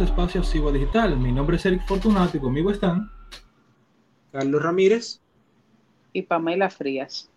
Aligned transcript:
su 0.00 0.04
espacio 0.04 0.42
Sigua 0.42 0.72
Digital. 0.72 1.18
Mi 1.18 1.30
nombre 1.30 1.56
es 1.56 1.66
Eric 1.66 1.86
Fortunato 1.86 2.34
y 2.34 2.40
conmigo 2.40 2.70
están 2.70 3.10
Carlos 4.32 4.62
Ramírez 4.62 5.20
y 6.14 6.22
Pamela 6.22 6.70
Frías. 6.70 7.30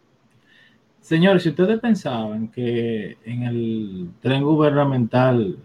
Señores, 1.01 1.43
si 1.43 1.49
ustedes 1.49 1.81
pensaban 1.81 2.47
que 2.47 3.17
en 3.25 3.43
el 3.43 4.11
tren 4.21 4.43
gubernamental 4.43 5.57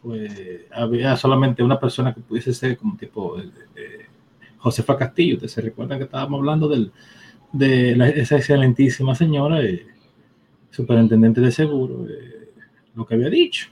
pues 0.00 0.62
había 0.72 1.16
solamente 1.16 1.62
una 1.62 1.78
persona 1.78 2.14
que 2.14 2.22
pudiese 2.22 2.54
ser 2.54 2.78
como 2.78 2.96
tipo 2.96 3.36
Josefa 4.56 4.96
Castillo, 4.96 5.34
ustedes 5.34 5.52
se 5.52 5.60
recuerdan 5.60 5.98
que 5.98 6.04
estábamos 6.04 6.38
hablando 6.38 6.66
de 7.52 7.92
esa 8.16 8.36
excelentísima 8.36 9.14
señora, 9.14 9.60
eh, 9.60 9.84
superintendente 10.70 11.42
de 11.42 11.52
seguro, 11.52 12.06
eh, 12.08 12.48
lo 12.94 13.04
que 13.04 13.16
había 13.16 13.28
dicho. 13.28 13.68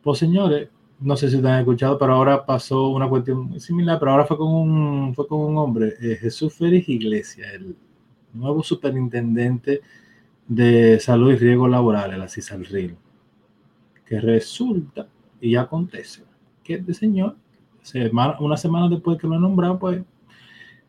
Pues 0.00 0.18
señores, 0.20 0.68
no 1.00 1.16
sé 1.16 1.28
si 1.28 1.36
ustedes 1.36 1.54
han 1.54 1.60
escuchado, 1.60 1.98
pero 1.98 2.14
ahora 2.14 2.44
pasó 2.44 2.88
una 2.88 3.08
cuestión 3.08 3.46
muy 3.46 3.60
similar, 3.60 3.98
pero 3.98 4.12
ahora 4.12 4.24
fue 4.24 4.38
con 4.38 4.48
un, 4.48 5.14
fue 5.14 5.26
con 5.26 5.40
un 5.40 5.58
hombre, 5.58 5.94
eh, 6.00 6.16
Jesús 6.20 6.54
Félix 6.54 6.88
Iglesias, 6.88 7.48
el 7.54 7.76
nuevo 8.32 8.62
superintendente 8.62 9.82
de 10.46 10.98
salud 11.00 11.32
y 11.32 11.36
riesgo 11.36 11.68
laboral, 11.68 12.18
la 12.18 12.28
CISALRIL, 12.28 12.96
que 14.06 14.20
resulta 14.20 15.08
y 15.40 15.56
acontece 15.56 16.22
que 16.62 16.74
este 16.74 16.94
señor, 16.94 17.36
una 18.40 18.56
semana 18.56 18.88
después 18.88 19.18
que 19.18 19.26
lo 19.26 19.34
han 19.34 19.42
nombrado, 19.42 19.78
pues, 19.78 20.02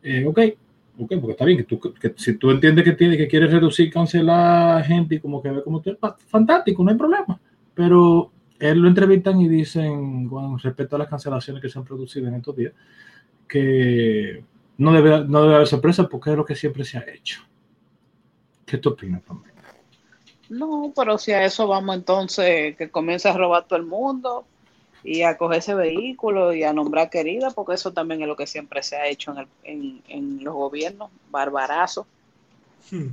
eh, 0.02 0.24
ok, 0.26 0.40
ok, 0.98 1.12
porque 1.20 1.30
está 1.32 1.44
bien, 1.44 1.58
que, 1.58 1.64
tú, 1.64 1.78
que 1.80 2.14
si 2.16 2.36
tú 2.36 2.50
entiendes 2.50 2.84
que 2.84 2.92
tiene, 2.92 3.16
que 3.16 3.28
quieres 3.28 3.52
reducir, 3.52 3.92
cancelar 3.92 4.84
gente 4.84 5.16
y 5.16 5.20
como 5.20 5.42
que 5.42 5.50
ve 5.50 5.62
como 5.62 5.78
usted, 5.78 5.96
fantástico, 6.26 6.82
no 6.82 6.90
hay 6.90 6.96
problema, 6.96 7.40
pero 7.74 8.32
él 8.58 8.78
lo 8.78 8.88
entrevistan 8.88 9.40
y 9.40 9.48
dicen, 9.48 10.28
con 10.28 10.58
respecto 10.58 10.96
a 10.96 11.00
las 11.00 11.08
cancelaciones 11.08 11.62
que 11.62 11.68
se 11.68 11.78
han 11.78 11.84
producido 11.84 12.28
en 12.28 12.34
estos 12.34 12.56
días, 12.56 12.72
que 13.46 14.44
no 14.78 14.92
debe, 14.92 15.24
no 15.24 15.42
debe 15.42 15.54
haber 15.56 15.66
sorpresa 15.66 16.08
porque 16.08 16.30
es 16.30 16.36
lo 16.36 16.44
que 16.44 16.54
siempre 16.54 16.84
se 16.84 16.98
ha 16.98 17.04
hecho. 17.08 17.42
¿Qué 18.66 18.78
tú 18.78 18.90
opinas, 18.90 19.22
Pamela? 19.22 19.54
No, 20.48 20.92
pero 20.94 21.18
si 21.18 21.32
a 21.32 21.44
eso 21.44 21.66
vamos 21.66 21.96
entonces, 21.96 22.76
que 22.76 22.90
comience 22.90 23.28
a 23.28 23.36
robar 23.36 23.64
todo 23.66 23.78
el 23.78 23.86
mundo 23.86 24.44
y 25.04 25.22
a 25.22 25.36
coger 25.36 25.58
ese 25.58 25.74
vehículo 25.74 26.52
y 26.52 26.64
a 26.64 26.72
nombrar 26.72 27.10
querida, 27.10 27.50
porque 27.50 27.74
eso 27.74 27.92
también 27.92 28.22
es 28.22 28.28
lo 28.28 28.36
que 28.36 28.46
siempre 28.46 28.82
se 28.82 28.96
ha 28.96 29.06
hecho 29.06 29.34
en, 29.62 30.02
en 30.08 30.42
los 30.42 30.54
gobiernos, 30.54 31.10
barbarazo. 31.30 32.06
Hmm. 32.90 33.08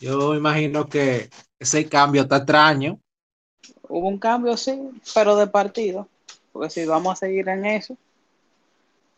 Yo 0.00 0.34
imagino 0.34 0.88
que 0.88 1.30
ese 1.58 1.88
cambio 1.88 2.22
está 2.22 2.38
extraño, 2.38 3.00
Hubo 3.90 4.06
un 4.06 4.18
cambio, 4.18 4.54
sí, 4.58 4.78
pero 5.14 5.34
de 5.36 5.46
partido, 5.46 6.08
porque 6.52 6.68
si 6.68 6.84
vamos 6.84 7.14
a 7.14 7.16
seguir 7.16 7.48
en 7.48 7.64
eso, 7.64 7.96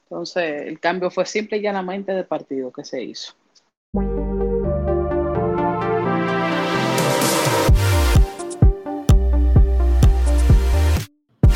entonces 0.05 0.63
el 0.63 0.79
cambio 0.79 1.11
fue 1.11 1.27
simple 1.27 1.59
y 1.59 1.63
llanamente 1.63 2.13
de 2.13 2.23
partido 2.23 2.71
que 2.71 2.85
se 2.85 3.03
hizo. 3.03 3.33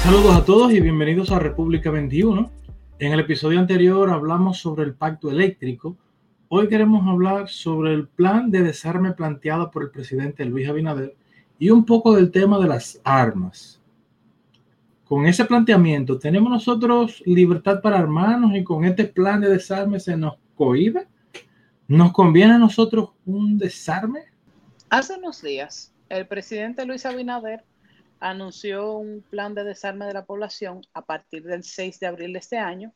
Saludos 0.03 0.37
a 0.37 0.45
todos 0.45 0.73
y 0.73 0.81
bienvenidos 0.81 1.31
a 1.31 1.39
República 1.39 1.93
21. 1.93 2.51
En 2.99 3.13
el 3.13 3.21
episodio 3.21 3.61
anterior 3.61 4.11
hablamos 4.11 4.59
sobre 4.59 4.83
el 4.83 4.95
pacto 4.95 5.31
eléctrico. 5.31 5.97
Hoy 6.49 6.69
queremos 6.69 7.07
hablar 7.07 7.49
sobre 7.49 7.95
el 7.95 8.09
plan 8.09 8.51
de 8.51 8.63
desarme 8.63 9.13
planteado 9.13 9.71
por 9.71 9.85
el 9.85 9.91
presidente 9.91 10.45
Luis 10.45 10.69
Abinader 10.69 11.15
y 11.59 11.71
un 11.71 11.85
poco 11.85 12.15
del 12.15 12.31
tema 12.31 12.59
de 12.59 12.69
las 12.69 13.01
armas. 13.05 13.81
Con 15.05 15.27
ese 15.27 15.45
planteamiento, 15.45 16.19
¿tenemos 16.19 16.51
nosotros 16.51 17.23
libertad 17.27 17.81
para 17.83 17.99
armarnos 17.99 18.55
y 18.57 18.65
con 18.65 18.85
este 18.85 19.05
plan 19.05 19.41
de 19.41 19.51
desarme 19.51 20.01
se 20.01 20.17
nos 20.17 20.35
cohibe? 20.57 21.07
¿Nos 21.87 22.13
conviene 22.13 22.55
a 22.55 22.59
nosotros 22.59 23.11
un 23.27 23.59
desarme? 23.59 24.25
Hace 24.89 25.19
unos 25.19 25.43
días, 25.43 25.93
el 26.09 26.27
presidente 26.27 26.87
Luis 26.87 27.05
Abinader 27.05 27.65
anunció 28.21 28.93
un 28.93 29.23
plan 29.29 29.55
de 29.55 29.65
desarme 29.65 30.07
de 30.07 30.15
la 30.15 30.25
población 30.25 30.81
a 30.95 31.03
partir 31.03 31.45
del 31.45 31.63
6 31.63 32.01
de 32.01 32.07
abril 32.07 32.33
de 32.33 32.39
este 32.39 32.59
año, 32.59 32.93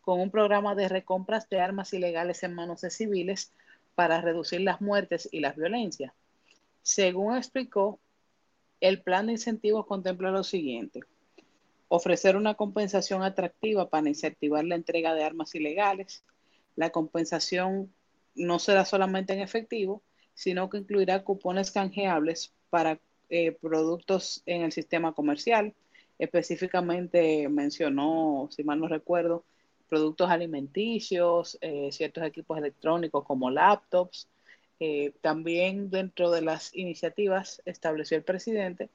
con 0.00 0.20
un 0.20 0.30
programa 0.30 0.74
de 0.74 0.88
recompras 0.88 1.48
de 1.48 1.60
armas 1.60 1.92
ilegales 1.92 2.42
en 2.44 2.54
manos 2.54 2.82
de 2.82 2.90
civiles 2.90 3.52
para 3.94 4.20
reducir 4.20 4.60
las 4.60 4.80
muertes 4.80 5.28
y 5.32 5.40
las 5.40 5.56
violencias. 5.56 6.12
Según 6.82 7.36
explicó, 7.36 8.00
el 8.80 9.02
plan 9.02 9.26
de 9.26 9.32
incentivos 9.32 9.86
contempla 9.86 10.30
lo 10.30 10.44
siguiente. 10.44 11.00
Ofrecer 11.88 12.36
una 12.36 12.54
compensación 12.54 13.22
atractiva 13.22 13.88
para 13.88 14.08
incentivar 14.08 14.64
la 14.64 14.74
entrega 14.74 15.14
de 15.14 15.24
armas 15.24 15.54
ilegales. 15.54 16.24
La 16.76 16.90
compensación 16.90 17.92
no 18.34 18.58
será 18.58 18.84
solamente 18.84 19.32
en 19.32 19.40
efectivo, 19.40 20.02
sino 20.34 20.70
que 20.70 20.78
incluirá 20.78 21.24
cupones 21.24 21.70
canjeables 21.70 22.52
para 22.70 23.00
eh, 23.30 23.52
productos 23.52 24.42
en 24.46 24.62
el 24.62 24.72
sistema 24.72 25.12
comercial. 25.12 25.74
Específicamente 26.18 27.48
mencionó, 27.48 28.48
si 28.50 28.62
mal 28.64 28.80
no 28.80 28.88
recuerdo, 28.88 29.44
productos 29.88 30.30
alimenticios, 30.30 31.58
eh, 31.60 31.88
ciertos 31.90 32.24
equipos 32.24 32.58
electrónicos 32.58 33.24
como 33.24 33.50
laptops, 33.50 34.28
eh, 34.80 35.12
también 35.20 35.90
dentro 35.90 36.30
de 36.30 36.42
las 36.42 36.74
iniciativas 36.74 37.60
estableció 37.64 38.16
el 38.16 38.22
presidente 38.22 38.90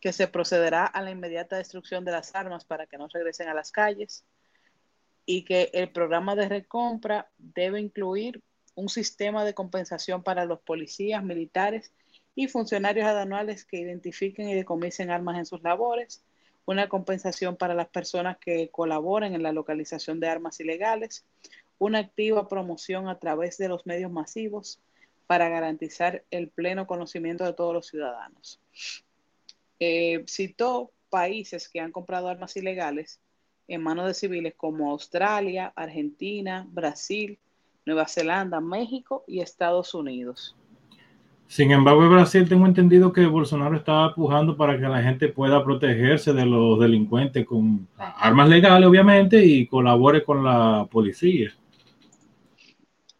que 0.00 0.12
se 0.12 0.28
procederá 0.28 0.84
a 0.84 1.02
la 1.02 1.10
inmediata 1.10 1.56
destrucción 1.56 2.04
de 2.04 2.12
las 2.12 2.34
armas 2.34 2.64
para 2.64 2.86
que 2.86 2.98
no 2.98 3.08
regresen 3.08 3.48
a 3.48 3.54
las 3.54 3.70
calles 3.70 4.24
y 5.26 5.44
que 5.44 5.70
el 5.74 5.90
programa 5.90 6.34
de 6.34 6.48
recompra 6.48 7.30
debe 7.38 7.80
incluir 7.80 8.42
un 8.74 8.88
sistema 8.88 9.44
de 9.44 9.54
compensación 9.54 10.22
para 10.22 10.44
los 10.44 10.60
policías, 10.60 11.22
militares 11.22 11.92
y 12.34 12.48
funcionarios 12.48 13.06
aduanales 13.06 13.64
que 13.64 13.78
identifiquen 13.78 14.48
y 14.48 14.54
decomisen 14.54 15.10
armas 15.10 15.38
en 15.38 15.46
sus 15.46 15.62
labores, 15.62 16.24
una 16.64 16.88
compensación 16.88 17.56
para 17.56 17.74
las 17.74 17.88
personas 17.88 18.38
que 18.38 18.70
colaboren 18.70 19.34
en 19.34 19.42
la 19.42 19.52
localización 19.52 20.20
de 20.20 20.28
armas 20.28 20.60
ilegales, 20.60 21.24
una 21.78 21.98
activa 21.98 22.48
promoción 22.48 23.08
a 23.08 23.18
través 23.18 23.58
de 23.58 23.68
los 23.68 23.86
medios 23.86 24.12
masivos, 24.12 24.80
para 25.28 25.50
garantizar 25.50 26.24
el 26.30 26.48
pleno 26.48 26.86
conocimiento 26.86 27.44
de 27.44 27.52
todos 27.52 27.74
los 27.74 27.86
ciudadanos. 27.86 28.60
Eh, 29.78 30.24
citó 30.26 30.90
países 31.10 31.68
que 31.68 31.80
han 31.80 31.92
comprado 31.92 32.28
armas 32.28 32.56
ilegales 32.56 33.20
en 33.68 33.82
manos 33.82 34.06
de 34.06 34.14
civiles 34.14 34.54
como 34.56 34.90
Australia, 34.90 35.70
Argentina, 35.76 36.66
Brasil, 36.70 37.38
Nueva 37.84 38.08
Zelanda, 38.08 38.60
México 38.60 39.24
y 39.26 39.40
Estados 39.40 39.92
Unidos. 39.92 40.56
Sin 41.46 41.72
embargo, 41.72 42.02
en 42.04 42.10
Brasil 42.10 42.48
tengo 42.48 42.64
entendido 42.64 43.12
que 43.12 43.26
Bolsonaro 43.26 43.76
estaba 43.76 44.14
pujando 44.14 44.56
para 44.56 44.78
que 44.78 44.88
la 44.88 45.02
gente 45.02 45.28
pueda 45.28 45.62
protegerse 45.62 46.32
de 46.32 46.46
los 46.46 46.80
delincuentes 46.80 47.44
con 47.44 47.86
armas 47.98 48.48
legales, 48.48 48.88
obviamente, 48.88 49.44
y 49.44 49.66
colabore 49.66 50.24
con 50.24 50.42
la 50.42 50.88
policía. 50.90 51.52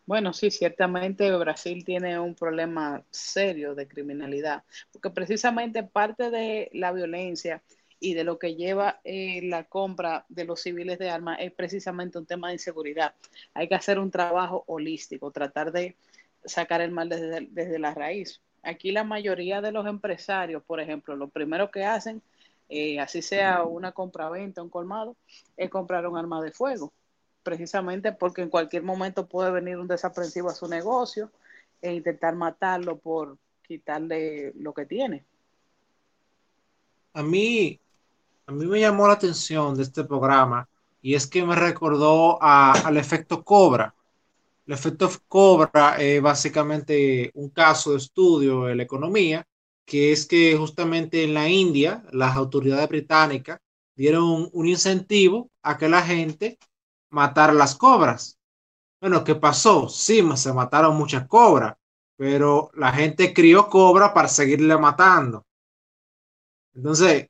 Bueno, 0.08 0.32
sí, 0.32 0.50
ciertamente 0.50 1.30
Brasil 1.36 1.84
tiene 1.84 2.18
un 2.18 2.34
problema 2.34 3.04
serio 3.10 3.74
de 3.74 3.86
criminalidad, 3.86 4.64
porque 4.90 5.10
precisamente 5.10 5.82
parte 5.82 6.30
de 6.30 6.70
la 6.72 6.92
violencia 6.92 7.62
y 8.00 8.14
de 8.14 8.24
lo 8.24 8.38
que 8.38 8.54
lleva 8.54 9.02
eh, 9.04 9.42
la 9.42 9.64
compra 9.64 10.24
de 10.30 10.46
los 10.46 10.62
civiles 10.62 10.98
de 10.98 11.10
armas 11.10 11.36
es 11.40 11.52
precisamente 11.52 12.16
un 12.16 12.24
tema 12.24 12.48
de 12.48 12.54
inseguridad. 12.54 13.14
Hay 13.52 13.68
que 13.68 13.74
hacer 13.74 13.98
un 13.98 14.10
trabajo 14.10 14.64
holístico, 14.66 15.30
tratar 15.30 15.72
de 15.72 15.94
sacar 16.42 16.80
el 16.80 16.90
mal 16.90 17.10
desde, 17.10 17.46
desde 17.50 17.78
la 17.78 17.92
raíz. 17.92 18.40
Aquí 18.62 18.92
la 18.92 19.04
mayoría 19.04 19.60
de 19.60 19.72
los 19.72 19.86
empresarios, 19.86 20.62
por 20.62 20.80
ejemplo, 20.80 21.16
lo 21.16 21.28
primero 21.28 21.70
que 21.70 21.84
hacen, 21.84 22.22
eh, 22.70 22.98
así 22.98 23.20
sea 23.20 23.64
una 23.64 23.92
compra-venta, 23.92 24.62
un 24.62 24.70
colmado, 24.70 25.16
es 25.58 25.68
comprar 25.68 26.06
un 26.08 26.16
arma 26.16 26.40
de 26.40 26.50
fuego 26.50 26.94
precisamente 27.48 28.12
porque 28.12 28.42
en 28.42 28.50
cualquier 28.50 28.82
momento 28.82 29.26
puede 29.26 29.50
venir 29.50 29.78
un 29.78 29.88
desaprensivo 29.88 30.50
a 30.50 30.54
su 30.54 30.68
negocio 30.68 31.30
e 31.80 31.94
intentar 31.94 32.34
matarlo 32.36 32.98
por 32.98 33.38
quitarle 33.66 34.52
lo 34.56 34.74
que 34.74 34.84
tiene. 34.84 35.24
A 37.14 37.22
mí, 37.22 37.80
a 38.46 38.52
mí 38.52 38.66
me 38.66 38.80
llamó 38.80 39.06
la 39.06 39.14
atención 39.14 39.74
de 39.74 39.84
este 39.84 40.04
programa 40.04 40.68
y 41.00 41.14
es 41.14 41.26
que 41.26 41.42
me 41.42 41.56
recordó 41.56 42.36
al 42.42 42.98
efecto 42.98 43.42
Cobra. 43.42 43.94
El 44.66 44.74
efecto 44.74 45.10
Cobra 45.26 45.96
es 45.98 46.20
básicamente 46.20 47.30
un 47.32 47.48
caso 47.48 47.92
de 47.92 47.96
estudio 47.96 48.68
en 48.68 48.76
la 48.76 48.82
economía, 48.82 49.46
que 49.86 50.12
es 50.12 50.26
que 50.26 50.54
justamente 50.54 51.24
en 51.24 51.32
la 51.32 51.48
India 51.48 52.02
las 52.12 52.36
autoridades 52.36 52.86
británicas 52.90 53.58
dieron 53.96 54.50
un 54.52 54.68
incentivo 54.68 55.48
a 55.62 55.78
que 55.78 55.88
la 55.88 56.02
gente 56.02 56.58
matar 57.10 57.54
las 57.54 57.74
cobras. 57.74 58.38
Bueno, 59.00 59.22
¿qué 59.24 59.34
pasó? 59.34 59.88
Sí, 59.88 60.22
se 60.36 60.52
mataron 60.52 60.96
muchas 60.96 61.26
cobras, 61.26 61.76
pero 62.16 62.70
la 62.74 62.92
gente 62.92 63.32
crió 63.32 63.68
cobra 63.68 64.12
para 64.12 64.28
seguirle 64.28 64.76
matando. 64.76 65.46
Entonces, 66.74 67.28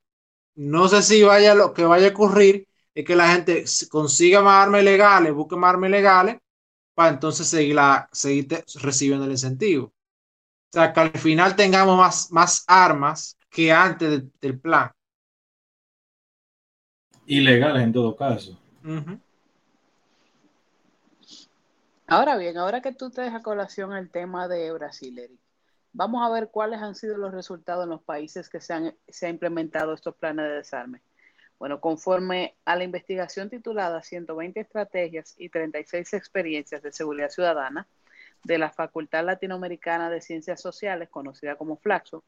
no 0.54 0.88
sé 0.88 1.02
si 1.02 1.22
vaya 1.22 1.54
lo 1.54 1.72
que 1.72 1.84
vaya 1.84 2.08
a 2.08 2.10
ocurrir 2.10 2.66
es 2.94 3.04
que 3.04 3.14
la 3.14 3.28
gente 3.32 3.64
consiga 3.90 4.42
más 4.42 4.64
armas 4.64 4.80
ilegales, 4.82 5.32
busque 5.32 5.56
más 5.56 5.70
armas 5.70 5.88
ilegales, 5.88 6.38
para 6.94 7.10
entonces 7.10 7.46
seguir, 7.46 7.76
la, 7.76 8.08
seguir 8.10 8.48
recibiendo 8.82 9.24
el 9.24 9.30
incentivo. 9.30 9.86
O 9.86 10.72
sea, 10.72 10.92
que 10.92 11.00
al 11.00 11.12
final 11.12 11.54
tengamos 11.54 11.96
más, 11.96 12.32
más 12.32 12.64
armas 12.66 13.38
que 13.48 13.70
antes 13.70 14.24
del 14.40 14.58
plan. 14.58 14.90
Ilegales 17.26 17.84
en 17.84 17.92
todo 17.92 18.16
caso. 18.16 18.58
Ahora 22.10 22.38
bien, 22.38 22.56
ahora 22.56 22.80
que 22.80 22.94
tú 22.94 23.10
te 23.10 23.20
dejas 23.20 23.42
colación 23.42 23.92
el 23.92 24.10
tema 24.10 24.48
de 24.48 24.72
Brasil, 24.72 25.18
Eric, 25.18 25.38
vamos 25.92 26.26
a 26.26 26.32
ver 26.32 26.48
cuáles 26.48 26.80
han 26.80 26.94
sido 26.94 27.18
los 27.18 27.34
resultados 27.34 27.84
en 27.84 27.90
los 27.90 28.02
países 28.02 28.48
que 28.48 28.62
se 28.62 28.72
han, 28.72 28.96
implementado 29.28 29.92
estos 29.92 30.16
planes 30.16 30.46
de 30.46 30.54
desarme. 30.54 31.02
Bueno, 31.58 31.82
conforme 31.82 32.56
a 32.64 32.76
la 32.76 32.84
investigación 32.84 33.50
titulada 33.50 34.02
120 34.02 34.58
estrategias 34.58 35.34
y 35.36 35.50
36 35.50 36.14
experiencias 36.14 36.82
de 36.82 36.92
seguridad 36.92 37.28
ciudadana 37.28 37.86
de 38.42 38.56
la 38.56 38.70
Facultad 38.70 39.26
Latinoamericana 39.26 40.08
de 40.08 40.22
Ciencias 40.22 40.62
Sociales, 40.62 41.10
conocida 41.10 41.56
como 41.56 41.76
Flaxo, 41.76 42.24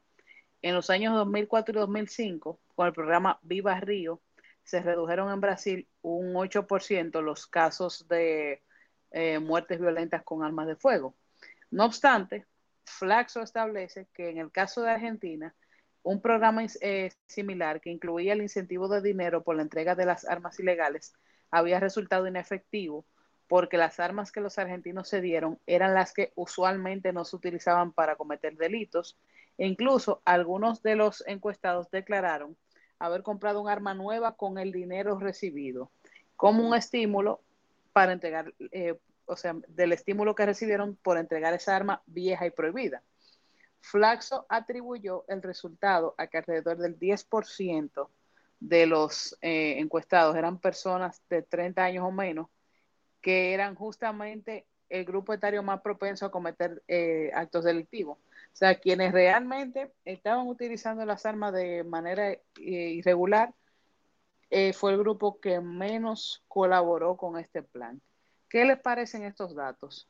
en 0.61 0.75
los 0.75 0.91
años 0.91 1.15
2004 1.15 1.73
y 1.73 1.79
2005, 1.79 2.59
con 2.75 2.85
el 2.85 2.93
programa 2.93 3.39
Viva 3.41 3.79
Río, 3.79 4.21
se 4.63 4.79
redujeron 4.83 5.33
en 5.33 5.41
Brasil 5.41 5.87
un 6.03 6.35
8% 6.35 7.19
los 7.23 7.47
casos 7.47 8.07
de 8.07 8.61
eh, 9.11 9.39
muertes 9.39 9.79
violentas 9.79 10.23
con 10.23 10.43
armas 10.43 10.67
de 10.67 10.75
fuego. 10.75 11.15
No 11.69 11.85
obstante, 11.85 12.45
Flaxo 12.85 13.41
establece 13.41 14.07
que 14.13 14.29
en 14.29 14.37
el 14.37 14.51
caso 14.51 14.81
de 14.81 14.91
Argentina, 14.91 15.55
un 16.03 16.21
programa 16.21 16.63
eh, 16.81 17.11
similar 17.27 17.79
que 17.81 17.91
incluía 17.91 18.33
el 18.33 18.41
incentivo 18.41 18.87
de 18.87 19.01
dinero 19.01 19.43
por 19.43 19.55
la 19.55 19.61
entrega 19.61 19.95
de 19.95 20.05
las 20.05 20.25
armas 20.25 20.59
ilegales 20.59 21.13
había 21.51 21.79
resultado 21.79 22.27
inefectivo 22.27 23.05
porque 23.47 23.77
las 23.77 23.99
armas 23.99 24.31
que 24.31 24.39
los 24.41 24.57
argentinos 24.57 25.09
se 25.09 25.21
dieron 25.21 25.59
eran 25.67 25.93
las 25.93 26.13
que 26.13 26.31
usualmente 26.35 27.13
no 27.13 27.25
se 27.25 27.35
utilizaban 27.35 27.91
para 27.91 28.15
cometer 28.15 28.55
delitos 28.55 29.19
e 29.57 29.67
incluso 29.67 30.21
algunos 30.25 30.81
de 30.81 30.95
los 30.95 31.23
encuestados 31.27 31.91
declararon 31.91 32.57
haber 32.97 33.21
comprado 33.23 33.61
un 33.61 33.69
arma 33.69 33.93
nueva 33.93 34.35
con 34.35 34.57
el 34.57 34.71
dinero 34.71 35.19
recibido 35.19 35.91
como 36.35 36.67
un 36.67 36.73
estímulo 36.75 37.41
para 37.93 38.13
entregar, 38.13 38.53
eh, 38.71 38.97
o 39.25 39.35
sea, 39.35 39.55
del 39.67 39.93
estímulo 39.93 40.35
que 40.35 40.45
recibieron 40.45 40.95
por 40.95 41.17
entregar 41.17 41.53
esa 41.53 41.75
arma 41.75 42.01
vieja 42.05 42.45
y 42.45 42.51
prohibida. 42.51 43.03
Flaxo 43.79 44.45
atribuyó 44.49 45.25
el 45.27 45.41
resultado 45.41 46.13
a 46.17 46.27
que 46.27 46.37
alrededor 46.37 46.77
del 46.77 46.99
10% 46.99 48.09
de 48.59 48.85
los 48.85 49.37
eh, 49.41 49.79
encuestados 49.79 50.35
eran 50.35 50.59
personas 50.59 51.21
de 51.29 51.41
30 51.41 51.83
años 51.83 52.05
o 52.05 52.11
menos, 52.11 52.47
que 53.21 53.53
eran 53.53 53.75
justamente 53.75 54.67
el 54.89 55.05
grupo 55.05 55.33
etario 55.33 55.63
más 55.63 55.81
propenso 55.81 56.25
a 56.25 56.31
cometer 56.31 56.83
eh, 56.87 57.31
actos 57.33 57.63
delictivos. 57.63 58.17
O 58.17 58.55
sea, 58.55 58.75
quienes 58.79 59.13
realmente 59.13 59.91
estaban 60.05 60.47
utilizando 60.47 61.05
las 61.05 61.25
armas 61.25 61.53
de 61.53 61.83
manera 61.83 62.37
irregular 62.57 63.53
fue 64.73 64.91
el 64.91 64.97
grupo 64.99 65.39
que 65.39 65.59
menos 65.59 66.43
colaboró 66.47 67.17
con 67.17 67.37
este 67.37 67.63
plan. 67.63 68.01
¿Qué 68.49 68.65
les 68.65 68.79
parecen 68.79 69.23
estos 69.23 69.55
datos? 69.55 70.09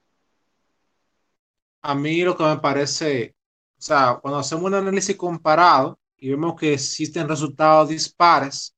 A 1.83 1.95
mí 1.95 2.21
lo 2.21 2.35
que 2.35 2.43
me 2.43 2.57
parece 2.57 3.35
o 3.81 3.83
sea, 3.83 4.19
cuando 4.21 4.37
hacemos 4.37 4.65
un 4.65 4.75
análisis 4.75 5.17
comparado 5.17 5.99
y 6.15 6.29
vemos 6.29 6.53
que 6.55 6.73
existen 6.73 7.27
resultados 7.27 7.89
dispares, 7.89 8.75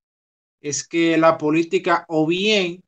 es 0.62 0.88
que 0.88 1.18
la 1.18 1.38
política 1.38 2.06
o 2.07 2.25
bien 2.25 2.81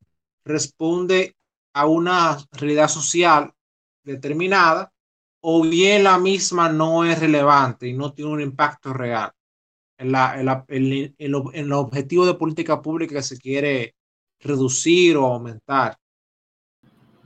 responde 0.45 1.35
a 1.73 1.87
una 1.87 2.37
realidad 2.53 2.87
social 2.87 3.51
determinada, 4.01 4.93
o 5.41 5.61
bien 5.61 6.05
la 6.05 6.17
misma 6.17 6.69
no 6.69 7.03
es 7.03 7.19
relevante 7.19 7.85
y 7.89 7.93
no 7.93 8.13
tiene 8.13 8.31
un 8.31 8.39
impacto 8.39 8.93
real 8.93 9.34
en, 9.97 10.11
la, 10.11 10.39
en, 10.39 10.45
la, 10.45 10.65
en, 10.67 11.15
el 11.53 11.73
objetivo 11.73 12.25
de 12.25 12.33
política 12.35 12.81
pública 12.81 13.15
que 13.15 13.21
se 13.21 13.37
quiere 13.37 13.95
reducir 14.39 15.17
o 15.17 15.25
aumentar. 15.25 15.97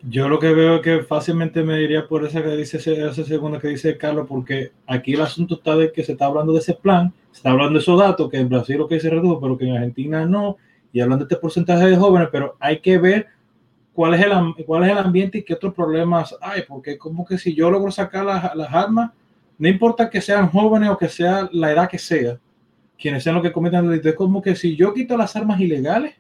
Yo 0.01 0.30
lo 0.30 0.39
que 0.39 0.54
veo 0.54 0.75
es 0.75 0.81
que 0.81 1.04
fácilmente 1.04 1.62
me 1.62 1.77
diría 1.77 2.07
por 2.07 2.25
esa 2.25 2.42
que 2.42 2.56
dice 2.56 2.77
esa 2.77 3.25
segunda 3.25 3.60
que 3.60 3.68
dice 3.68 3.98
Carlos, 3.98 4.27
porque 4.30 4.71
aquí 4.88 5.13
el 5.13 5.21
asunto 5.21 5.56
está 5.56 5.75
de 5.75 5.92
que 5.92 6.04
se 6.04 6.13
está 6.13 6.27
hablando 6.27 6.54
de 6.54 6.60
ese 6.60 6.74
plan, 6.74 7.13
se 7.31 7.38
está 7.38 7.50
hablando 7.50 7.74
de 7.74 7.80
esos 7.80 8.00
datos, 8.00 8.30
que 8.30 8.38
en 8.38 8.48
Brasil 8.48 8.77
lo 8.77 8.88
que 8.88 9.00
se 9.00 9.10
redujo, 9.10 9.42
pero 9.42 9.57
que 9.57 9.66
en 9.66 9.75
Argentina 9.75 10.25
no, 10.25 10.56
y 10.94 11.01
hablando 11.01 11.25
de 11.25 11.33
este 11.33 11.42
porcentaje 11.42 11.86
de 11.86 11.98
jóvenes, 11.98 12.30
pero 12.31 12.56
hay 12.62 12.80
que 12.80 12.98
ver 12.98 13.27
cuál 13.92 14.13
es 14.13 14.21
el, 14.21 14.66
cuál 14.66 14.86
es 14.86 14.92
el 14.92 14.98
ambiente 14.98 15.39
y 15.39 15.44
qué 15.44 15.56
otros 15.56 15.74
problemas 15.74 16.33
hay, 16.39 16.62
porque 16.62 16.98
como 16.98 17.25
que 17.25 17.38
si 17.38 17.54
yo 17.54 17.69
logro 17.69 17.92
sacar 17.92 18.24
las, 18.24 18.56
las 18.56 18.74
armas, 18.74 19.12
no 19.57 19.68
importa 19.68 20.10
que 20.10 20.21
sean 20.21 20.50
jóvenes 20.50 20.89
o 20.89 20.98
que 20.98 21.10
sea 21.10 21.50
la 21.51 21.74
edad 21.74 21.89
que 21.89 22.00
sea, 22.00 22.39
quienes 23.00 23.24
sean 23.24 23.36
los 23.36 23.44
que 23.44 23.51
cometan 23.51 23.86
el 23.86 23.92
delito, 23.92 24.10
es 24.10 24.16
como 24.16 24.42
que 24.42 24.56
si 24.56 24.75
yo 24.75 24.94
quito 24.94 25.16
las 25.16 25.36
armas 25.36 25.60
ilegales, 25.60 26.16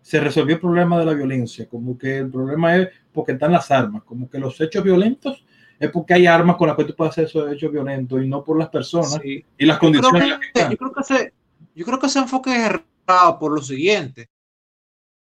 se 0.00 0.20
resolvió 0.20 0.56
el 0.56 0.60
problema 0.60 0.98
de 0.98 1.06
la 1.06 1.14
violencia, 1.14 1.68
como 1.68 1.98
que 1.98 2.18
el 2.18 2.30
problema 2.30 2.76
es 2.76 2.88
porque 3.12 3.32
están 3.32 3.52
las 3.52 3.70
armas, 3.70 4.02
como 4.04 4.28
que 4.28 4.38
los 4.38 4.60
hechos 4.60 4.84
violentos 4.84 5.44
es 5.78 5.90
porque 5.90 6.14
hay 6.14 6.26
armas 6.26 6.56
con 6.56 6.68
las 6.68 6.76
que 6.76 6.84
tú 6.84 6.94
puedes 6.94 7.12
hacer 7.12 7.24
esos 7.24 7.52
hechos 7.52 7.72
violentos 7.72 8.22
y 8.22 8.28
no 8.28 8.44
por 8.44 8.58
las 8.58 8.68
personas 8.68 9.18
y 9.24 9.44
las 9.58 9.78
condiciones. 9.78 10.38
yo, 10.54 10.76
creo 10.76 10.92
que 10.92 11.00
ese, 11.00 11.32
yo 11.74 11.84
creo 11.84 11.98
que 11.98 12.06
ese 12.06 12.18
enfoque 12.18 12.54
es 12.54 12.70
errado 12.70 13.38
por 13.38 13.52
lo 13.52 13.62
siguiente. 13.62 14.28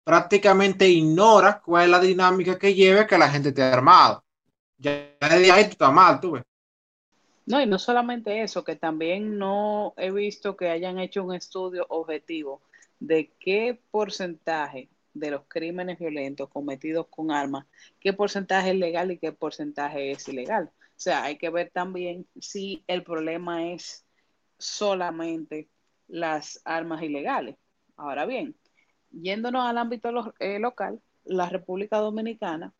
Prácticamente 0.02 0.88
ignora 0.88 1.60
cuál 1.60 1.84
es 1.84 1.90
la 1.90 2.00
dinámica 2.00 2.58
que 2.58 2.74
lleve 2.74 3.06
que 3.06 3.18
la 3.18 3.28
gente 3.28 3.50
esté 3.50 3.62
armado. 3.62 4.24
Ya 4.78 5.14
de 5.20 5.52
ahí 5.52 5.64
tú 5.64 5.72
estás 5.72 5.92
mal, 5.92 6.20
tú 6.20 6.32
ves. 6.32 6.42
No, 7.50 7.60
y 7.60 7.66
no 7.66 7.80
solamente 7.80 8.42
eso, 8.42 8.62
que 8.62 8.76
también 8.76 9.36
no 9.36 9.92
he 9.96 10.12
visto 10.12 10.56
que 10.56 10.68
hayan 10.68 11.00
hecho 11.00 11.24
un 11.24 11.34
estudio 11.34 11.84
objetivo 11.88 12.62
de 13.00 13.32
qué 13.40 13.80
porcentaje 13.90 14.88
de 15.14 15.32
los 15.32 15.42
crímenes 15.48 15.98
violentos 15.98 16.48
cometidos 16.48 17.08
con 17.08 17.32
armas, 17.32 17.66
qué 17.98 18.12
porcentaje 18.12 18.70
es 18.70 18.76
legal 18.76 19.10
y 19.10 19.18
qué 19.18 19.32
porcentaje 19.32 20.12
es 20.12 20.28
ilegal. 20.28 20.70
O 20.76 20.92
sea, 20.94 21.24
hay 21.24 21.38
que 21.38 21.50
ver 21.50 21.70
también 21.70 22.24
si 22.40 22.84
el 22.86 23.02
problema 23.02 23.72
es 23.72 24.06
solamente 24.56 25.68
las 26.06 26.62
armas 26.64 27.02
ilegales. 27.02 27.56
Ahora 27.96 28.26
bien, 28.26 28.54
yéndonos 29.10 29.66
al 29.66 29.78
ámbito 29.78 30.34
eh, 30.38 30.60
local, 30.60 31.00
la 31.24 31.48
República 31.48 31.98
Dominicana, 31.98 32.72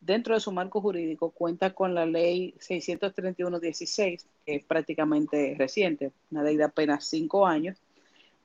dentro 0.00 0.34
de 0.34 0.40
su 0.40 0.50
marco 0.50 0.80
jurídico, 0.80 1.30
cuenta 1.30 1.74
con 1.74 1.94
la 1.94 2.06
ley 2.06 2.54
631-16, 2.58 4.24
que 4.44 4.54
es 4.56 4.64
prácticamente 4.64 5.54
reciente, 5.58 6.12
una 6.30 6.42
ley 6.42 6.56
de 6.56 6.64
apenas 6.64 7.04
cinco 7.04 7.46
años, 7.46 7.78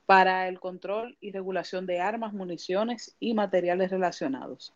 para 0.05 0.47
el 0.47 0.59
control 0.59 1.17
y 1.19 1.31
regulación 1.31 1.85
de 1.85 1.99
armas, 1.99 2.33
municiones 2.33 3.15
y 3.19 3.33
materiales 3.33 3.89
relacionados. 3.89 4.73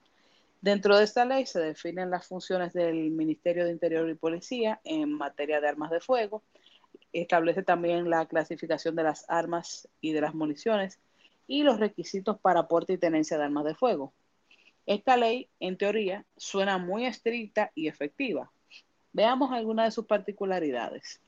Dentro 0.62 0.98
de 0.98 1.03
esta 1.03 1.24
ley 1.24 1.45
se 1.45 1.59
definen 1.59 2.09
las 2.09 2.27
funciones 2.27 2.74
del 2.74 3.12
Ministerio 3.12 3.65
de 3.65 3.71
Interior 3.71 4.09
y 4.09 4.15
Policía 4.15 4.81
en 4.83 5.13
materia 5.13 5.62
de 5.62 5.67
armas 5.67 5.91
de 5.91 6.01
fuego. 6.01 6.43
Establece 7.13 7.63
también 7.63 8.09
la 8.09 8.25
clasificación 8.25 8.95
de 8.95 9.03
las 9.03 9.25
armas 9.29 9.88
y 10.01 10.12
de 10.12 10.21
las 10.21 10.33
municiones 10.33 11.00
y 11.48 11.63
los 11.63 11.79
requisitos 11.79 12.39
para 12.39 12.62
aporte 12.62 12.93
y 12.93 12.98
tenencia 12.98 13.38
de 13.38 13.45
armas 13.45 13.65
de 13.65 13.75
fuego. 13.75 14.13
Esta 14.89 15.17
ley, 15.17 15.48
en 15.60 15.77
teoría, 15.77 16.25
suena 16.36 16.79
muy 16.79 17.05
estricta 17.05 17.72
y 17.75 17.88
efectiva. 17.88 18.51
Veamos 19.13 19.51
algunas 19.51 19.86
de 19.86 19.91
sus 19.91 20.08
particularidades. 20.08 21.22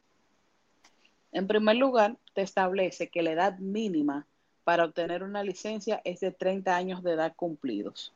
En 1.31 1.45
primer 1.45 1.75
lugar, 1.75 2.17
te 2.33 2.41
establece 2.41 3.09
que 3.09 3.21
la 3.21 3.33
edad 3.33 3.59
mínima 3.59 4.25
para 4.63 4.85
obtener 4.85 5.21
una 5.21 5.43
licencia 5.43 6.01
es 6.05 6.21
de 6.21 6.31
30 6.31 6.75
años 6.75 7.03
de 7.03 7.11
edad 7.11 7.35
cumplidos. 7.35 8.15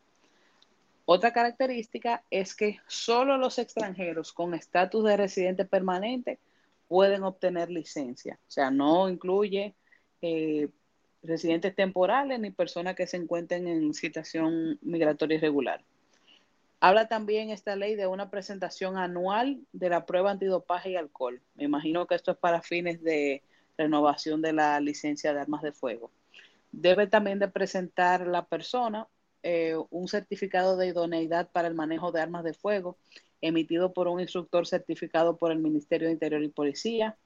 Otra 1.06 1.32
característica 1.32 2.24
es 2.32 2.56
que 2.56 2.80
solo 2.88 3.38
los 3.38 3.60
extranjeros 3.60 4.34
con 4.34 4.56
estatus 4.56 5.04
de 5.04 5.16
residente 5.16 5.64
permanente 5.64 6.40
pueden 6.88 7.24
obtener 7.24 7.70
licencia. 7.70 8.40
O 8.48 8.52
sea, 8.52 8.72
no 8.72 9.08
incluye 9.10 9.76
eh, 10.24 10.70
residentes 11.26 11.76
temporales 11.76 12.40
ni 12.40 12.52
personas 12.52 12.96
que 12.96 13.08
se 13.08 13.18
encuentren 13.18 13.68
en 13.68 13.94
situación 13.94 14.80
migratoria 14.82 15.38
irregular. 15.38 15.84
Habla 16.80 17.08
también 17.08 17.50
esta 17.50 17.76
ley 17.76 17.96
de 17.96 18.08
una 18.08 18.30
presentación 18.30 18.98
anual 18.98 19.60
de 19.74 19.90
la 19.90 20.06
prueba 20.06 20.32
antidopaje 20.32 20.92
y 20.92 20.96
alcohol. 20.96 21.42
Me 21.56 21.64
imagino 21.64 22.06
que 22.06 22.16
esto 22.16 22.32
es 22.32 22.38
para 22.38 22.62
fines 22.62 23.02
de 23.02 23.44
renovación 23.78 24.42
de 24.42 24.54
la 24.54 24.80
licencia 24.80 25.34
de 25.34 25.42
armas 25.42 25.62
de 25.62 25.72
fuego. 25.72 26.12
Debe 26.72 27.08
también 27.08 27.40
de 27.40 27.48
presentar 27.48 28.28
la 28.28 28.46
persona 28.46 29.08
eh, 29.44 29.76
un 29.92 30.08
certificado 30.08 30.76
de 30.76 30.88
idoneidad 30.88 31.52
para 31.52 31.68
el 31.68 31.76
manejo 31.76 32.12
de 32.12 32.22
armas 32.22 32.44
de 32.44 32.54
fuego 32.54 32.98
emitido 33.42 33.94
por 33.94 34.08
un 34.08 34.20
instructor 34.20 34.66
certificado 34.66 35.38
por 35.38 35.52
el 35.52 35.60
Ministerio 35.60 36.08
de 36.08 36.14
Interior 36.14 36.42
y 36.44 36.50
Policía, 36.50 37.18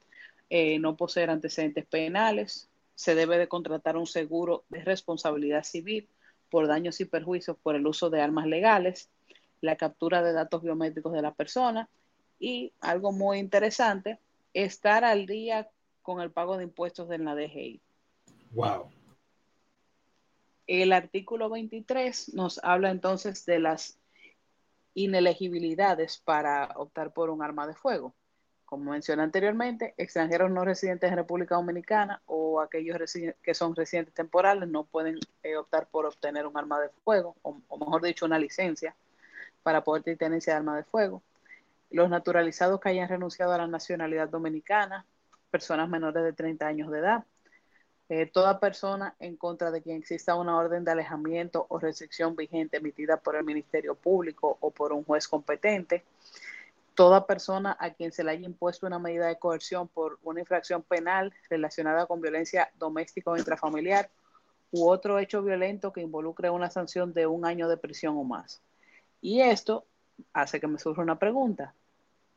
eh, 0.50 0.80
no 0.80 0.98
poseer 0.98 1.30
antecedentes 1.30 1.86
penales, 1.86 2.70
se 3.00 3.16
debe 3.16 3.38
de 3.38 3.48
contratar 3.48 3.96
un 3.96 4.08
seguro 4.08 4.66
de 4.68 4.84
responsabilidad 4.84 5.64
civil 5.64 6.10
por 6.50 6.68
daños 6.68 7.00
y 7.00 7.06
perjuicios 7.06 7.56
por 7.56 7.78
el 7.78 7.88
uso 7.88 8.10
de 8.10 8.20
armas 8.20 8.46
legales, 8.46 9.10
la 9.62 9.78
captura 9.78 10.22
de 10.22 10.34
datos 10.34 10.62
biométricos 10.62 11.14
de 11.14 11.22
la 11.22 11.34
persona 11.34 11.88
y 12.40 12.74
algo 12.82 13.14
muy 13.14 13.38
interesante, 13.38 14.20
estar 14.54 15.06
al 15.06 15.28
día 15.28 15.70
con 16.02 16.20
el 16.20 16.30
pago 16.30 16.58
de 16.58 16.66
impuestos 16.66 17.08
de 17.08 17.20
la 17.20 17.36
DGI. 17.36 17.80
Wow. 18.52 18.92
El 20.68 20.92
artículo 20.92 21.50
23 21.50 22.34
nos 22.34 22.60
habla 22.66 22.92
entonces 22.92 23.46
de 23.46 23.60
las 23.60 23.98
inelegibilidades 24.94 26.18
para 26.18 26.74
optar 26.76 27.14
por 27.14 27.30
un 27.30 27.42
arma 27.44 27.66
de 27.66 27.76
fuego. 27.76 28.14
Como 28.70 28.92
mencioné 28.92 29.24
anteriormente, 29.24 29.96
extranjeros 29.98 30.52
no 30.52 30.64
residentes 30.64 31.10
en 31.10 31.18
República 31.18 31.56
Dominicana 31.56 32.22
o 32.28 32.62
aquellos 32.62 33.00
que 33.42 33.54
son 33.56 33.76
residentes 33.76 34.14
temporales 34.14 34.70
no 34.70 34.84
pueden 34.84 35.18
eh, 35.42 35.58
optar 35.58 35.88
por 35.88 36.06
obtener 36.06 36.46
un 36.46 36.56
arma 36.56 36.80
de 36.80 36.90
fuego, 37.04 37.36
o, 37.42 37.58
mejor 37.80 38.04
dicho, 38.04 38.28
una 38.28 38.38
licencia 38.38 38.96
para 39.64 39.84
poder 39.84 40.04
tener 40.04 40.20
tenencia 40.20 40.54
de 40.54 40.58
arma 40.58 40.78
de 40.78 40.84
fuego. 40.84 41.24
Los 41.90 42.12
naturalizados 42.12 42.80
que 42.80 42.90
hayan 42.90 43.10
renunciado 43.10 43.54
a 43.54 43.58
la 43.58 43.66
nacionalidad 43.66 44.30
dominicana, 44.30 45.04
personas 45.50 45.90
menores 45.90 46.24
de 46.24 46.34
30 46.34 46.68
años 46.68 46.92
de 46.92 47.00
edad, 47.00 47.26
eh, 48.08 48.28
toda 48.28 48.60
persona 48.60 49.16
en 49.20 49.36
contra 49.36 49.72
de 49.72 49.82
quien 49.82 49.98
exista 49.98 50.36
una 50.36 50.56
orden 50.56 50.84
de 50.84 50.92
alejamiento 50.92 51.66
o 51.70 51.80
restricción 51.80 52.36
vigente 52.36 52.78
emitida 52.78 53.18
por 53.18 53.36
el 53.36 53.44
Ministerio 53.44 53.96
Público 53.96 54.60
o 54.62 54.70
por 54.70 54.94
un 54.94 55.04
juez 55.04 55.28
competente, 55.28 56.04
toda 57.00 57.26
persona 57.26 57.78
a 57.80 57.92
quien 57.92 58.12
se 58.12 58.26
le 58.26 58.32
haya 58.32 58.46
impuesto 58.46 58.86
una 58.86 59.00
medida 59.00 59.28
de 59.28 59.40
coerción 59.40 59.88
por 59.88 60.20
una 60.22 60.42
infracción 60.42 60.84
penal 60.84 61.34
relacionada 61.50 62.06
con 62.08 62.20
violencia 62.20 62.70
doméstica 62.78 63.32
o 63.32 63.38
intrafamiliar 63.38 64.10
u 64.70 64.86
otro 64.90 65.18
hecho 65.18 65.42
violento 65.42 65.94
que 65.94 66.02
involucre 66.02 66.50
una 66.50 66.70
sanción 66.70 67.14
de 67.14 67.26
un 67.26 67.46
año 67.46 67.70
de 67.70 67.78
prisión 67.78 68.18
o 68.18 68.26
más. 68.26 68.62
Y 69.22 69.40
esto 69.40 69.86
hace 70.34 70.60
que 70.60 70.68
me 70.68 70.78
surja 70.78 71.02
una 71.02 71.18
pregunta. 71.18 71.74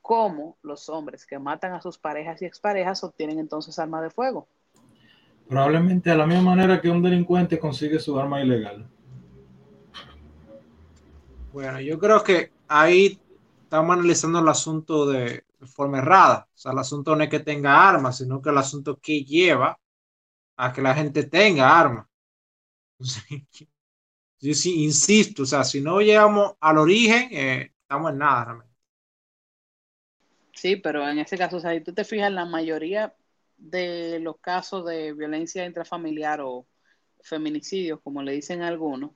¿Cómo 0.00 0.57
los 0.62 0.88
hombres 0.88 1.26
que 1.26 1.40
matan 1.40 1.73
a 1.73 1.83
sus 1.83 1.99
parejas 1.99 2.40
y 2.40 2.45
exparejas 2.45 3.02
obtienen 3.02 3.40
entonces 3.40 3.81
armas 3.81 4.02
de 4.02 4.11
fuego? 4.11 4.47
Probablemente 5.49 6.11
de 6.11 6.16
la 6.16 6.26
misma 6.28 6.54
manera 6.54 6.81
que 6.81 6.88
un 6.88 7.02
delincuente 7.02 7.59
consigue 7.59 7.99
su 7.99 8.16
arma 8.16 8.40
ilegal. 8.40 8.87
Bueno, 11.52 11.81
yo 11.81 11.99
creo 11.99 12.23
que 12.23 12.52
ahí 12.69 13.19
estamos 13.73 13.95
analizando 13.95 14.38
el 14.41 14.49
asunto 14.49 15.07
de, 15.07 15.47
forma 15.64 15.97
errada. 15.97 16.47
O 16.55 16.59
sea, 16.59 16.73
el 16.73 16.79
asunto 16.79 17.17
no 17.17 17.25
es 17.25 17.31
que 17.31 17.41
tenga 17.41 17.88
armas, 17.88 18.19
sino 18.19 18.43
que 18.43 18.50
el 18.50 18.59
asunto 18.59 18.99
que 19.00 19.25
lleva 19.25 19.81
a 20.57 20.73
que 20.75 20.83
la 20.83 20.95
gente 20.95 21.25
tenga 21.25 21.81
armas. 21.81 22.07
Yo 24.41 24.52
sí 24.52 24.85
insisto, 24.85 25.45
o 25.45 25.47
sea, 25.47 25.64
si 25.64 25.81
no 25.81 26.02
llegamos 26.02 26.52
al 26.61 26.76
origen, 26.76 27.29
eh, 27.33 27.73
estamos 27.81 28.12
en 28.12 28.19
nada 28.19 28.45
realmente. 28.45 28.75
Sí, 30.52 30.76
pero 30.76 31.09
en 31.09 31.21
ese 31.21 31.38
caso, 31.38 31.57
o 31.57 31.61
sea, 31.61 31.73
si 31.73 31.81
tú 31.81 31.95
te 31.95 32.05
fijas, 32.05 32.31
la 32.31 32.45
mayoría 32.45 33.14
de 33.57 34.19
los 34.21 34.37
casos 34.38 34.85
de 34.85 35.14
violencia 35.14 35.64
intrafamiliar 35.64 36.43
o 36.43 36.67
feminicidios, 37.23 38.00
como 38.02 38.23
le 38.23 38.33
dicen 38.33 38.61
algunos, 38.61 39.12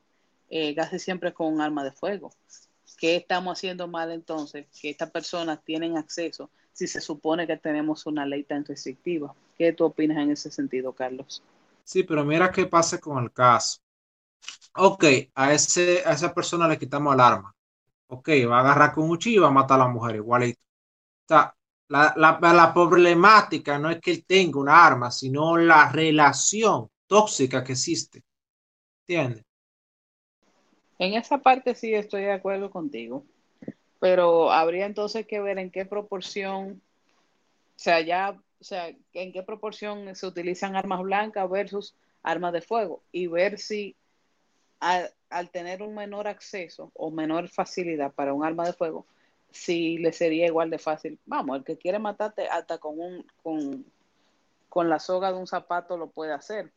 eh, 0.48 0.74
casi 0.74 0.98
siempre 0.98 1.34
con 1.34 1.52
un 1.52 1.60
arma 1.60 1.84
de 1.84 1.92
fuego. 1.92 2.32
¿Qué 2.96 3.16
estamos 3.16 3.58
haciendo 3.58 3.88
mal 3.88 4.10
entonces? 4.10 4.66
Que 4.80 4.90
estas 4.90 5.10
personas 5.10 5.62
tienen 5.64 5.96
acceso 5.96 6.50
si 6.72 6.86
se 6.86 7.00
supone 7.00 7.46
que 7.46 7.56
tenemos 7.56 8.06
una 8.06 8.26
ley 8.26 8.44
tan 8.44 8.64
restrictiva. 8.64 9.34
¿Qué 9.56 9.72
tú 9.72 9.84
opinas 9.84 10.18
en 10.18 10.30
ese 10.30 10.50
sentido, 10.50 10.92
Carlos? 10.92 11.42
Sí, 11.84 12.02
pero 12.02 12.24
mira 12.24 12.50
qué 12.50 12.66
pasa 12.66 12.98
con 12.98 13.22
el 13.22 13.32
caso. 13.32 13.78
Ok, 14.74 15.04
a, 15.34 15.54
ese, 15.54 16.02
a 16.04 16.12
esa 16.12 16.34
persona 16.34 16.68
le 16.68 16.78
quitamos 16.78 17.14
el 17.14 17.20
arma. 17.20 17.54
Ok, 18.08 18.28
va 18.50 18.58
a 18.58 18.60
agarrar 18.60 18.92
con 18.92 19.04
un 19.04 19.10
cuchillo 19.10 19.38
y 19.38 19.42
va 19.42 19.48
a 19.48 19.52
matar 19.52 19.80
a 19.80 19.84
la 19.84 19.88
mujer 19.88 20.16
igualito. 20.16 20.60
O 20.60 21.28
sea, 21.28 21.56
la, 21.88 22.14
la, 22.16 22.74
problemática 22.74 23.78
no 23.78 23.90
es 23.90 24.00
que 24.00 24.10
él 24.10 24.24
tenga 24.26 24.58
un 24.60 24.68
arma, 24.68 25.10
sino 25.10 25.56
la 25.56 25.90
relación 25.90 26.88
tóxica 27.06 27.64
que 27.64 27.72
existe. 27.72 28.22
¿Entiendes? 29.06 29.45
En 30.98 31.14
esa 31.14 31.38
parte 31.38 31.74
sí 31.74 31.94
estoy 31.94 32.22
de 32.22 32.32
acuerdo 32.32 32.70
contigo, 32.70 33.24
pero 34.00 34.50
habría 34.50 34.86
entonces 34.86 35.26
que 35.26 35.40
ver 35.40 35.58
en 35.58 35.70
qué 35.70 35.84
proporción, 35.84 36.80
o 36.80 37.78
sea, 37.78 38.00
ya, 38.00 38.40
o 38.60 38.64
sea, 38.64 38.88
en 39.12 39.32
qué 39.32 39.42
proporción 39.42 40.14
se 40.14 40.26
utilizan 40.26 40.76
armas 40.76 41.02
blancas 41.02 41.48
versus 41.50 41.94
armas 42.22 42.52
de 42.52 42.62
fuego 42.62 43.02
y 43.12 43.26
ver 43.26 43.58
si 43.58 43.94
al, 44.80 45.50
tener 45.50 45.82
un 45.82 45.94
menor 45.94 46.28
acceso 46.28 46.90
o 46.94 47.10
menor 47.10 47.48
facilidad 47.48 48.12
para 48.12 48.34
un 48.34 48.44
arma 48.44 48.66
de 48.66 48.72
fuego, 48.72 49.06
si 49.50 49.98
le 49.98 50.12
sería 50.12 50.46
igual 50.46 50.70
de 50.70 50.78
fácil. 50.78 51.18
Vamos, 51.26 51.58
el 51.58 51.64
que 51.64 51.76
quiere 51.76 51.98
matarte 51.98 52.48
hasta 52.48 52.78
con 52.78 52.98
un 52.98 53.26
con, 53.42 53.84
con 54.68 54.88
la 54.88 54.98
soga 54.98 55.32
de 55.32 55.38
un 55.38 55.46
zapato 55.46 55.96
lo 55.96 56.08
puede 56.08 56.32
hacer. 56.32 56.72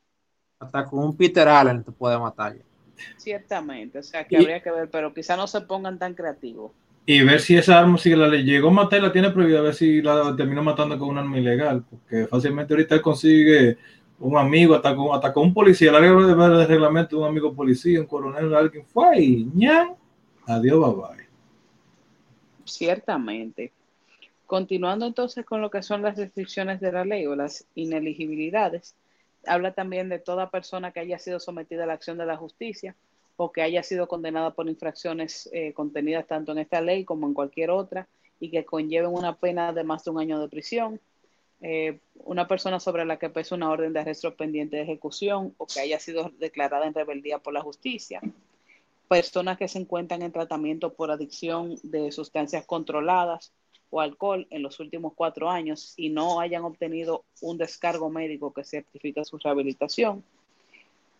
Hasta 0.59 0.85
con 0.85 0.99
un 0.99 1.15
Peter 1.15 1.47
Allen 1.47 1.83
te 1.83 1.91
puede 1.91 2.17
matar. 2.17 2.55
Ciertamente, 3.17 3.99
o 3.99 4.03
sea 4.03 4.25
que 4.25 4.37
habría 4.37 4.61
que 4.61 4.71
ver, 4.71 4.89
pero 4.89 5.13
quizá 5.13 5.35
no 5.35 5.47
se 5.47 5.61
pongan 5.61 5.99
tan 5.99 6.13
creativos. 6.13 6.71
Y 7.05 7.21
ver 7.23 7.39
si 7.39 7.57
esa 7.57 7.79
arma, 7.79 7.97
si 7.97 8.15
la 8.15 8.27
le 8.27 8.43
llegó 8.43 8.69
a 8.69 8.71
matar, 8.71 9.01
la 9.01 9.11
tiene 9.11 9.31
prohibida, 9.31 9.59
a 9.59 9.63
ver 9.63 9.73
si 9.73 10.01
la 10.01 10.35
terminó 10.35 10.61
matando 10.61 10.97
con 10.99 11.09
un 11.09 11.17
arma 11.17 11.39
ilegal, 11.39 11.83
porque 11.89 12.27
fácilmente 12.27 12.73
ahorita 12.73 12.95
él 12.95 13.01
consigue 13.01 13.77
un 14.19 14.37
amigo, 14.37 14.75
hasta 14.75 14.95
con, 14.95 15.15
hasta 15.15 15.33
con 15.33 15.47
un 15.47 15.53
policía, 15.53 15.91
la 15.91 15.99
regla 15.99 16.49
de, 16.49 16.67
reglamento 16.67 17.15
de 17.15 17.21
un 17.23 17.29
amigo 17.29 17.53
policía, 17.53 18.01
un 18.01 18.05
coronel, 18.05 18.53
alguien 18.53 18.85
fue 18.85 19.21
y 19.21 19.45
ñan, 19.55 19.95
adiós, 20.45 20.79
bye 20.79 20.95
bye. 20.95 21.25
Ciertamente. 22.65 23.71
Continuando 24.45 25.05
entonces 25.05 25.45
con 25.45 25.61
lo 25.61 25.69
que 25.69 25.81
son 25.81 26.01
las 26.01 26.17
restricciones 26.17 26.79
de 26.79 26.91
la 26.91 27.05
ley 27.05 27.25
o 27.25 27.35
las 27.35 27.65
ineligibilidades, 27.75 28.95
habla 29.45 29.73
también 29.73 30.09
de 30.09 30.19
toda 30.19 30.49
persona 30.49 30.91
que 30.91 30.99
haya 30.99 31.19
sido 31.19 31.39
sometida 31.39 31.83
a 31.83 31.87
la 31.87 31.93
acción 31.93 32.17
de 32.17 32.25
la 32.25 32.37
justicia 32.37 32.95
o 33.37 33.51
que 33.51 33.61
haya 33.61 33.83
sido 33.83 34.07
condenada 34.07 34.51
por 34.51 34.67
infracciones 34.67 35.49
eh, 35.53 35.73
contenidas 35.73 36.27
tanto 36.27 36.51
en 36.51 36.59
esta 36.59 36.81
ley 36.81 37.05
como 37.05 37.27
en 37.27 37.33
cualquier 37.33 37.71
otra 37.71 38.07
y 38.39 38.51
que 38.51 38.65
conlleven 38.65 39.11
una 39.11 39.35
pena 39.35 39.73
de 39.73 39.83
más 39.83 40.03
de 40.03 40.11
un 40.11 40.19
año 40.19 40.39
de 40.39 40.49
prisión. 40.49 40.99
Eh, 41.61 41.99
una 42.23 42.47
persona 42.47 42.79
sobre 42.79 43.05
la 43.05 43.17
que 43.17 43.29
pesa 43.29 43.55
una 43.55 43.69
orden 43.69 43.91
de 43.91 43.99
arresto 43.99 44.33
pendiente 44.35 44.77
de 44.77 44.83
ejecución 44.83 45.53
o 45.57 45.67
que 45.67 45.81
haya 45.81 45.99
sido 45.99 46.31
declarada 46.39 46.87
en 46.87 46.93
rebeldía 46.93 47.39
por 47.39 47.53
la 47.53 47.61
justicia 47.61 48.21
personas 49.09 49.57
que 49.57 49.67
se 49.67 49.79
encuentran 49.79 50.21
en 50.21 50.31
tratamiento 50.31 50.93
por 50.93 51.11
adicción 51.11 51.75
de 51.83 52.11
sustancias 52.11 52.65
controladas 52.65 53.51
o 53.89 54.01
alcohol 54.01 54.47
en 54.49 54.61
los 54.61 54.79
últimos 54.79 55.13
cuatro 55.15 55.49
años 55.49 55.93
y 55.97 56.09
no 56.09 56.39
hayan 56.39 56.63
obtenido 56.63 57.25
un 57.41 57.57
descargo 57.57 58.09
médico 58.09 58.53
que 58.53 58.63
certifique 58.63 59.23
su 59.25 59.37
rehabilitación. 59.37 60.23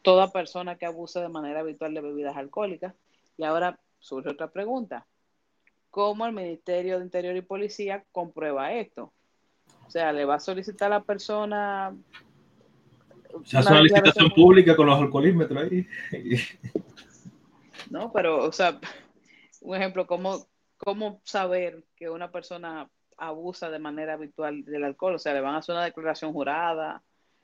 Toda 0.02 0.32
persona 0.32 0.76
que 0.76 0.86
abuse 0.86 1.20
de 1.20 1.30
manera 1.30 1.60
habitual 1.62 1.94
de 1.94 2.02
bebidas 2.02 2.38
alcohólicas. 2.38 2.94
Y 3.38 3.44
ahora 3.44 3.80
surge 4.00 4.30
otra 4.30 4.50
pregunta. 4.50 5.06
¿Cómo 5.90 6.26
el 6.26 6.34
Ministerio 6.34 7.00
de 7.00 7.06
Interior 7.06 7.36
y 7.36 7.42
Policía 7.42 8.04
comprueba 8.12 8.74
esto? 8.74 9.12
O 9.88 9.92
sea, 9.92 10.14
le 10.14 10.26
va 10.26 10.36
a 10.36 10.40
solicitar 10.40 10.92
a 10.92 10.98
la 10.98 11.04
persona... 11.04 11.96
Se 13.46 13.58
hace 13.58 13.72
una 13.72 13.82
licitación 13.82 14.30
pública 14.32 14.76
con 14.76 14.88
los 14.88 15.00
alcoholímetros 15.00 15.64
ahí. 15.64 15.88
¿no? 17.90 18.12
Pero, 18.12 18.46
o 18.46 18.52
sea, 18.52 18.80
un 19.62 19.76
ejemplo, 19.76 20.06
¿cómo, 20.08 20.46
cómo 20.90 21.22
saber 21.24 21.84
que 21.96 22.10
una 22.10 22.32
persona 22.32 22.90
abusa 23.16 23.70
de 23.70 23.78
manera 23.78 24.14
habitual 24.14 24.66
del 24.66 24.84
alcohol? 24.84 25.16
O 25.16 25.20
sea, 25.20 25.36
le 25.36 25.42
van 25.42 25.54
a 25.54 25.60
hacer 25.60 25.76
una 25.76 25.84
declaración 25.84 26.34
jurada, 26.34 27.04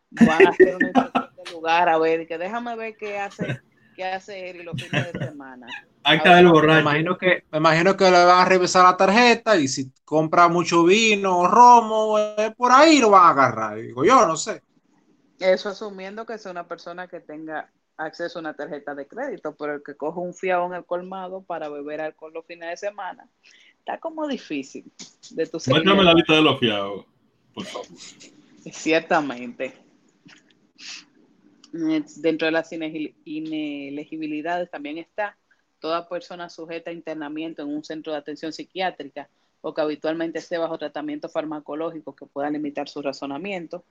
van 0.10 0.48
a 0.48 0.50
hacer 0.50 0.76
una 0.78 1.32
de 1.38 1.52
lugar 1.52 1.88
a 1.88 2.00
ver, 2.00 2.26
que 2.28 2.40
déjame 2.40 2.76
ver 2.76 2.98
qué 2.98 3.20
hace, 3.20 3.62
qué 3.96 4.04
hace 4.04 4.50
él 4.50 4.62
y 4.62 4.64
los 4.64 4.82
fines 4.82 5.14
de 5.14 5.20
semana. 5.28 5.68
Acá 6.04 6.38
del 6.38 6.48
borracho. 6.48 6.74
Me 6.74 6.82
imagino, 6.82 7.18
que, 7.20 7.44
me 7.52 7.60
imagino 7.60 7.96
que 7.96 8.06
le 8.06 8.26
van 8.26 8.40
a 8.40 8.46
revisar 8.46 8.84
la 8.84 8.98
tarjeta 8.98 9.56
y 9.58 9.68
si 9.68 9.92
compra 10.04 10.48
mucho 10.48 10.84
vino 10.84 11.38
o 11.38 11.48
romo, 11.48 12.18
eh, 12.18 12.52
por 12.58 12.72
ahí 12.72 13.00
lo 13.00 13.12
van 13.12 13.26
a 13.26 13.30
agarrar. 13.30 13.78
Digo, 13.78 14.04
yo 14.04 14.26
no 14.26 14.36
sé. 14.38 14.64
Eso 15.38 15.70
asumiendo 15.70 16.26
que 16.26 16.40
sea 16.40 16.52
una 16.52 16.68
persona 16.68 17.08
que 17.08 17.20
tenga 17.20 17.70
acceso 17.98 18.40
a 18.40 18.42
una 18.42 18.54
tarjeta 18.54 18.96
de 18.96 19.08
crédito, 19.08 19.56
pero 19.56 19.76
el 19.76 19.84
que 19.84 19.96
coge 19.96 20.20
un 20.20 20.34
fiado 20.34 20.66
en 20.68 20.74
el 20.74 20.86
colmado 20.86 21.44
para 21.44 21.70
beber 21.70 22.02
alcohol 22.02 22.34
los 22.34 22.46
fines 22.46 22.70
de 22.70 22.78
semana, 22.78 23.30
está 23.80 24.00
como 24.00 24.28
difícil 24.28 24.92
de 25.32 25.48
tu 25.48 25.58
Muéstrame 25.68 26.04
la 26.04 26.14
lista 26.14 26.34
de 26.34 26.42
los 26.42 26.60
fiados, 26.60 27.06
por 27.54 27.66
favor. 27.66 27.88
Ciertamente. 28.72 29.74
Dentro 31.72 32.46
de 32.46 32.52
las 32.52 32.72
inelegibilidades 32.72 34.72
también 34.72 34.98
está 34.98 35.38
toda 35.80 36.08
persona 36.08 36.50
sujeta 36.50 36.90
a 36.90 36.94
internamiento 36.94 37.62
en 37.62 37.76
un 37.76 37.84
centro 37.84 38.14
de 38.14 38.20
atención 38.20 38.54
psiquiátrica 38.54 39.30
o 39.62 39.74
que 39.74 39.82
habitualmente 39.82 40.40
esté 40.40 40.58
bajo 40.58 40.78
tratamiento 40.78 41.28
farmacológico 41.28 42.16
que 42.16 42.28
pueda 42.28 42.50
limitar 42.50 42.88
su 42.88 43.02
razonamiento, 43.02 43.84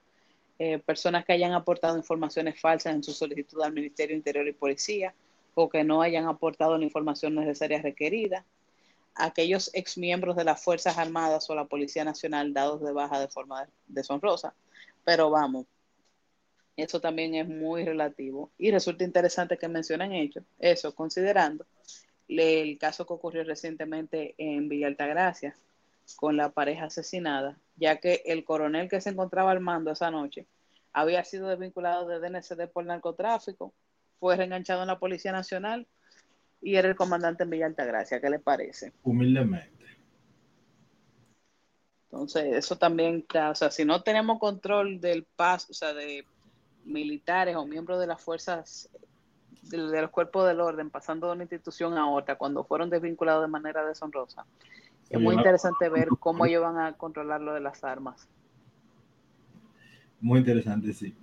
eh, 0.57 0.79
personas 0.79 1.25
que 1.25 1.33
hayan 1.33 1.53
aportado 1.53 1.97
informaciones 1.97 2.59
falsas 2.59 2.95
en 2.95 3.03
su 3.03 3.13
solicitud 3.13 3.61
al 3.61 3.73
Ministerio 3.73 4.15
Interior 4.15 4.47
y 4.47 4.53
Policía 4.53 5.13
o 5.53 5.69
que 5.69 5.83
no 5.83 6.01
hayan 6.01 6.27
aportado 6.27 6.77
la 6.77 6.83
información 6.83 7.35
necesaria 7.35 7.81
requerida, 7.81 8.45
aquellos 9.15 9.71
exmiembros 9.73 10.35
de 10.35 10.43
las 10.43 10.63
Fuerzas 10.63 10.97
Armadas 10.97 11.49
o 11.49 11.55
la 11.55 11.65
Policía 11.65 12.03
Nacional 12.03 12.53
dados 12.53 12.81
de 12.81 12.91
baja 12.91 13.19
de 13.19 13.27
forma 13.27 13.67
deshonrosa. 13.87 14.53
Pero 15.03 15.29
vamos, 15.29 15.65
eso 16.77 16.99
también 16.99 17.35
es 17.35 17.47
muy 17.47 17.85
relativo 17.85 18.51
y 18.57 18.71
resulta 18.71 19.03
interesante 19.03 19.57
que 19.57 19.67
mencionen 19.67 20.11
hecho, 20.11 20.41
eso, 20.59 20.93
considerando 20.93 21.65
el 22.27 22.77
caso 22.77 23.05
que 23.05 23.13
ocurrió 23.13 23.43
recientemente 23.43 24.35
en 24.37 24.67
Villa 24.67 24.87
Altagracia 24.87 25.55
con 26.15 26.37
la 26.37 26.49
pareja 26.49 26.85
asesinada, 26.85 27.57
ya 27.75 27.97
que 27.97 28.23
el 28.25 28.43
coronel 28.43 28.89
que 28.89 29.01
se 29.01 29.09
encontraba 29.09 29.51
al 29.51 29.59
mando 29.59 29.91
esa 29.91 30.11
noche 30.11 30.47
había 30.93 31.23
sido 31.23 31.49
desvinculado 31.49 32.07
de 32.07 32.19
DNCD 32.19 32.69
por 32.71 32.85
narcotráfico, 32.85 33.73
fue 34.19 34.37
reenganchado 34.37 34.81
en 34.81 34.87
la 34.87 34.99
Policía 34.99 35.31
Nacional 35.31 35.87
y 36.61 36.75
era 36.75 36.87
el 36.87 36.95
comandante 36.95 37.43
en 37.43 37.49
Villa 37.49 37.65
Altagracia. 37.65 38.21
¿Qué 38.21 38.29
le 38.29 38.39
parece? 38.39 38.93
Humildemente. 39.03 39.85
Entonces, 42.05 42.55
eso 42.55 42.77
también 42.77 43.17
está, 43.17 43.49
o 43.49 43.55
sea, 43.55 43.69
si 43.69 43.83
no 43.83 44.01
tenemos 44.01 44.39
control 44.39 45.01
del 45.01 45.25
paso, 45.25 45.67
o 45.71 45.73
sea, 45.73 45.93
de 45.93 46.25
militares 46.85 47.57
o 47.57 47.65
miembros 47.65 47.99
de 47.99 48.07
las 48.07 48.21
fuerzas 48.21 48.89
de, 49.63 49.77
los 49.77 50.11
cuerpos 50.11 50.47
del 50.47 50.61
orden 50.61 50.89
pasando 50.89 51.27
de 51.27 51.33
una 51.33 51.43
institución 51.43 51.97
a 51.97 52.09
otra 52.09 52.37
cuando 52.37 52.63
fueron 52.63 52.89
desvinculados 52.89 53.43
de 53.43 53.47
manera 53.47 53.85
deshonrosa. 53.85 54.45
Es 55.09 55.19
muy 55.19 55.35
interesante 55.35 55.89
ver 55.89 56.09
cómo 56.19 56.45
ellos 56.45 56.63
van 56.63 56.79
a 56.79 56.93
controlar 56.93 57.41
lo 57.41 57.53
de 57.53 57.61
las 57.61 57.83
armas. 57.83 58.27
Muy 60.19 60.39
interesante, 60.39 60.93
sí. 60.93 61.15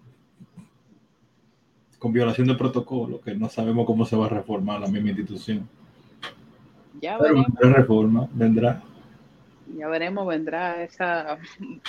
Con 1.99 2.13
violación 2.13 2.49
de 2.49 2.55
protocolo, 2.55 3.21
que 3.21 3.35
no 3.35 3.49
sabemos 3.49 3.87
cómo 3.87 4.05
se 4.05 4.17
va 4.17 4.27
a 4.27 4.29
reformar 4.29 4.81
la 4.81 4.89
misma 4.89 5.11
institución. 5.11 5.69
Ya 7.01 7.19
veremos. 7.19 7.47
reforma, 7.61 8.29
vendrá. 8.33 8.83
Ya 9.77 9.89
veremos, 9.89 10.27
vendrá 10.27 10.83
esa 10.83 11.39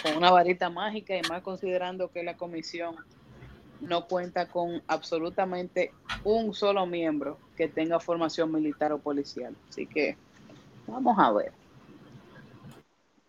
con 0.01 0.17
una 0.17 0.31
varita 0.31 0.69
mágica 0.69 1.15
y 1.17 1.21
más 1.29 1.41
considerando 1.41 2.09
que 2.09 2.23
la 2.23 2.38
comisión 2.38 2.95
no 3.81 4.07
cuenta 4.07 4.47
con 4.47 4.81
absolutamente 4.88 5.91
un 6.23 6.53
solo 6.53 6.85
miembro 6.85 7.38
que 7.57 7.67
tenga 7.67 8.00
formación 8.00 8.51
militar 8.51 8.93
o 8.93 9.00
policial. 9.00 9.55
Así 9.69 9.85
que 9.85 10.15
vamos 10.88 11.17
a 11.19 11.31
ver. 11.31 11.62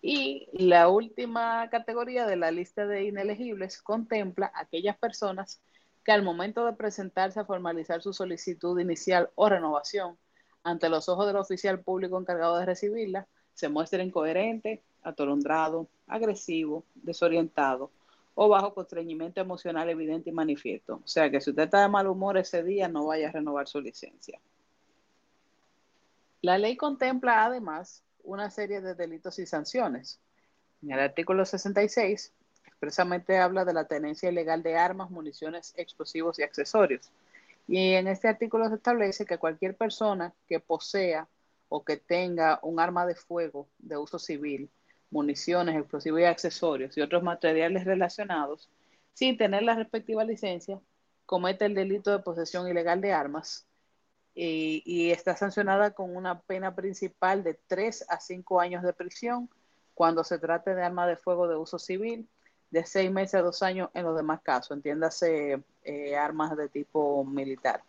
Y 0.07 0.51
la 0.53 0.91
última 0.91 1.67
categoría 1.71 2.27
de 2.27 2.37
la 2.37 2.51
lista 2.51 2.87
de 2.87 3.05
inelegibles 3.05 3.81
contempla 3.81 4.53
aquellas 4.55 4.99
personas 4.99 5.63
que 6.05 6.13
al 6.13 6.23
momento 6.23 6.67
de 6.67 6.75
presentarse 6.75 7.41
a 7.41 7.47
formalizar 7.47 8.03
su 8.03 8.13
solicitud 8.13 8.79
inicial 8.79 9.31
o 9.35 9.49
renovación 9.49 10.19
ante 10.63 10.91
los 10.91 11.09
ojos 11.09 11.27
del 11.27 11.37
oficial 11.37 11.81
público 11.81 12.21
encargado 12.21 12.59
de 12.59 12.67
recibirla, 12.67 13.27
se 13.55 13.71
muestren 13.71 14.09
incoherente, 14.09 14.83
atolondrado, 15.03 15.89
agresivo, 16.07 16.85
desorientado 16.97 17.91
o 18.35 18.51
bajo 18.51 18.75
constreñimiento 18.75 19.41
emocional 19.41 19.89
evidente 19.89 20.29
y 20.29 20.35
manifiesto. 20.35 21.01
O 21.03 21.09
sea 21.09 21.31
que 21.31 21.41
si 21.41 21.49
usted 21.49 21.63
está 21.63 21.81
de 21.81 21.89
mal 21.89 22.09
humor 22.09 22.37
ese 22.37 22.63
día, 22.63 22.89
no 22.89 23.07
vaya 23.07 23.31
a 23.31 23.33
renovar 23.33 23.67
su 23.69 23.81
licencia. 23.81 24.39
La 26.43 26.59
ley 26.59 26.77
contempla 26.77 27.47
además 27.47 28.04
una 28.25 28.51
serie 28.51 28.81
de 28.81 28.95
delitos 28.95 29.39
y 29.39 29.47
sanciones. 29.47 30.21
En 30.83 30.93
el 30.93 31.01
artículo 31.01 31.45
66 31.45 32.33
expresamente 32.67 33.39
habla 33.39 33.65
de 33.65 33.73
la 33.73 33.87
tenencia 33.87 34.31
ilegal 34.31 34.63
de 34.63 34.77
armas, 34.77 35.11
municiones, 35.11 35.73
explosivos 35.77 36.39
y 36.39 36.43
accesorios. 36.43 37.11
Y 37.67 37.95
en 37.95 38.09
este 38.09 38.29
artículo 38.29 38.69
se 38.69 38.75
establece 38.75 39.25
que 39.25 39.39
cualquier 39.39 39.77
persona 39.77 40.35
que 40.47 40.61
posea 40.61 41.29
o 41.69 41.85
que 41.85 41.97
tenga 41.97 42.59
un 42.63 42.79
arma 42.79 43.07
de 43.07 43.15
fuego 43.15 43.69
de 43.79 43.97
uso 43.97 44.19
civil 44.19 44.71
municiones, 45.11 45.77
explosivos 45.77 46.21
y 46.21 46.25
accesorios 46.25 46.97
y 46.99 47.01
otros 47.01 47.23
materiales 47.23 47.85
relacionados, 47.85 48.69
sin 49.13 49.39
tener 49.39 49.63
la 49.63 49.77
respectiva 49.77 50.25
licencia, 50.25 50.81
comete 51.25 51.65
el 51.65 51.75
delito 51.75 52.11
de 52.11 52.19
posesión 52.19 52.69
ilegal 52.69 53.01
de 53.01 53.13
armas 53.13 53.67
y, 54.35 55.11
está 55.11 55.37
sancionada 55.37 55.93
con 55.93 56.15
una 56.17 56.41
pena 56.41 56.75
principal 56.75 57.45
de 57.45 57.55
3 57.67 58.07
a 58.09 58.21
5 58.21 58.61
años 58.61 58.83
de 58.83 58.93
prisión 58.93 59.49
cuando 59.95 60.25
se 60.25 60.39
trate 60.39 60.75
de 60.75 60.83
arma 60.83 61.07
de 61.07 61.17
fuego 61.17 61.47
de 61.47 61.57
uso 61.57 61.79
civil, 61.79 62.29
de 62.71 62.85
6 62.85 63.13
meses 63.13 63.35
a 63.37 63.43
2 63.43 63.63
años 63.63 63.91
en 63.95 64.05
los 64.05 64.17
demás 64.17 64.41
casos, 64.43 64.77
entiéndase 64.77 65.63
eh, 65.85 66.17
armas 66.17 66.57
de 66.57 66.69
tipo 66.69 67.25
militar, 67.25 67.83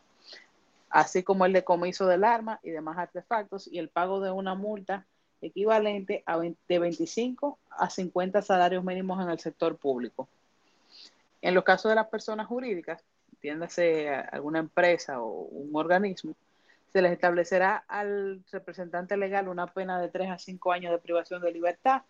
así 0.90 1.24
como 1.24 1.46
el 1.46 1.54
decomiso 1.54 2.06
del 2.06 2.24
arma 2.24 2.60
y 2.62 2.70
demás 2.70 2.98
artefactos 2.98 3.68
y 3.68 3.80
el 3.80 3.90
pago 3.90 4.20
de 4.20 4.32
una 4.32 4.54
multa 4.54 5.06
equivalente 5.42 6.24
a 6.26 6.40
de 6.40 6.80
25 6.80 7.58
a 7.72 7.90
50 7.90 8.42
salarios 8.42 8.84
mínimos 8.84 9.22
en 9.22 9.30
el 9.30 9.40
sector 9.40 9.78
público. 9.78 10.28
En 11.42 11.54
los 11.54 11.64
casos 11.64 11.90
de 11.90 11.96
las 11.96 12.08
personas 12.08 12.48
jurídicas, 12.48 13.04
entiéndase 13.46 14.10
alguna 14.10 14.60
empresa 14.60 15.22
o 15.22 15.44
un 15.46 15.76
organismo, 15.76 16.34
se 16.92 17.02
les 17.02 17.12
establecerá 17.12 17.84
al 17.88 18.44
representante 18.52 19.18
legal 19.18 19.48
una 19.50 19.68
pena 19.68 20.02
de 20.02 20.10
3 20.10 20.32
a 20.32 20.38
5 20.40 20.72
años 20.72 20.92
de 20.92 20.98
privación 20.98 21.42
de 21.42 21.52
libertad, 21.52 22.02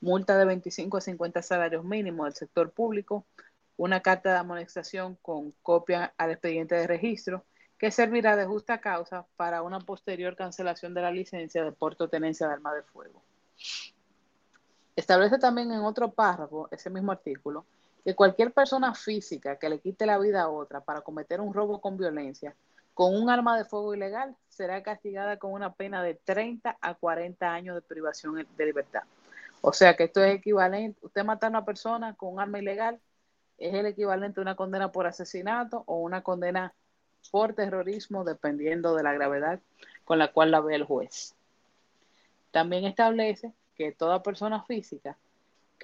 multa 0.00 0.36
de 0.36 0.44
25 0.44 0.96
a 0.96 1.00
50 1.00 1.42
salarios 1.42 1.84
mínimos 1.84 2.26
del 2.26 2.34
sector 2.34 2.70
público, 2.70 3.24
una 3.76 4.00
carta 4.00 4.32
de 4.32 4.38
amonestación 4.38 5.16
con 5.22 5.52
copia 5.62 6.12
al 6.16 6.32
expediente 6.32 6.74
de 6.74 6.86
registro 6.86 7.44
que 7.78 7.90
servirá 7.90 8.34
de 8.34 8.46
justa 8.46 8.80
causa 8.80 9.26
para 9.36 9.62
una 9.62 9.78
posterior 9.80 10.34
cancelación 10.36 10.94
de 10.94 11.02
la 11.02 11.10
licencia 11.10 11.62
de 11.62 11.72
porte 11.72 12.04
o 12.04 12.08
tenencia 12.08 12.48
de 12.48 12.54
arma 12.54 12.74
de 12.74 12.82
fuego. 12.82 13.22
Establece 14.96 15.38
también 15.38 15.70
en 15.70 15.80
otro 15.80 16.10
párrafo, 16.10 16.68
ese 16.70 16.88
mismo 16.88 17.12
artículo, 17.12 17.64
que 18.04 18.14
cualquier 18.14 18.52
persona 18.52 18.94
física 18.94 19.56
que 19.56 19.68
le 19.68 19.80
quite 19.80 20.06
la 20.06 20.18
vida 20.18 20.42
a 20.42 20.48
otra 20.48 20.80
para 20.82 21.00
cometer 21.00 21.40
un 21.40 21.54
robo 21.54 21.80
con 21.80 21.96
violencia 21.96 22.54
con 22.92 23.16
un 23.16 23.28
arma 23.28 23.56
de 23.58 23.64
fuego 23.64 23.94
ilegal 23.94 24.36
será 24.48 24.82
castigada 24.82 25.36
con 25.38 25.52
una 25.52 25.74
pena 25.74 26.02
de 26.02 26.14
30 26.14 26.78
a 26.80 26.94
40 26.94 27.52
años 27.52 27.74
de 27.74 27.82
privación 27.82 28.46
de 28.56 28.66
libertad. 28.66 29.02
O 29.60 29.72
sea 29.72 29.96
que 29.96 30.04
esto 30.04 30.22
es 30.22 30.36
equivalente, 30.36 31.00
usted 31.02 31.24
mata 31.24 31.46
a 31.46 31.50
una 31.50 31.64
persona 31.64 32.14
con 32.14 32.34
un 32.34 32.40
arma 32.40 32.60
ilegal, 32.60 33.00
es 33.58 33.74
el 33.74 33.86
equivalente 33.86 34.40
a 34.40 34.42
una 34.42 34.54
condena 34.54 34.92
por 34.92 35.06
asesinato 35.06 35.82
o 35.86 35.96
una 35.96 36.22
condena 36.22 36.72
por 37.32 37.54
terrorismo 37.54 38.22
dependiendo 38.22 38.94
de 38.94 39.02
la 39.02 39.12
gravedad 39.12 39.58
con 40.04 40.18
la 40.18 40.30
cual 40.32 40.50
la 40.50 40.60
ve 40.60 40.74
el 40.76 40.84
juez. 40.84 41.34
También 42.52 42.84
establece 42.84 43.52
que 43.74 43.90
toda 43.90 44.22
persona 44.22 44.62
física 44.62 45.16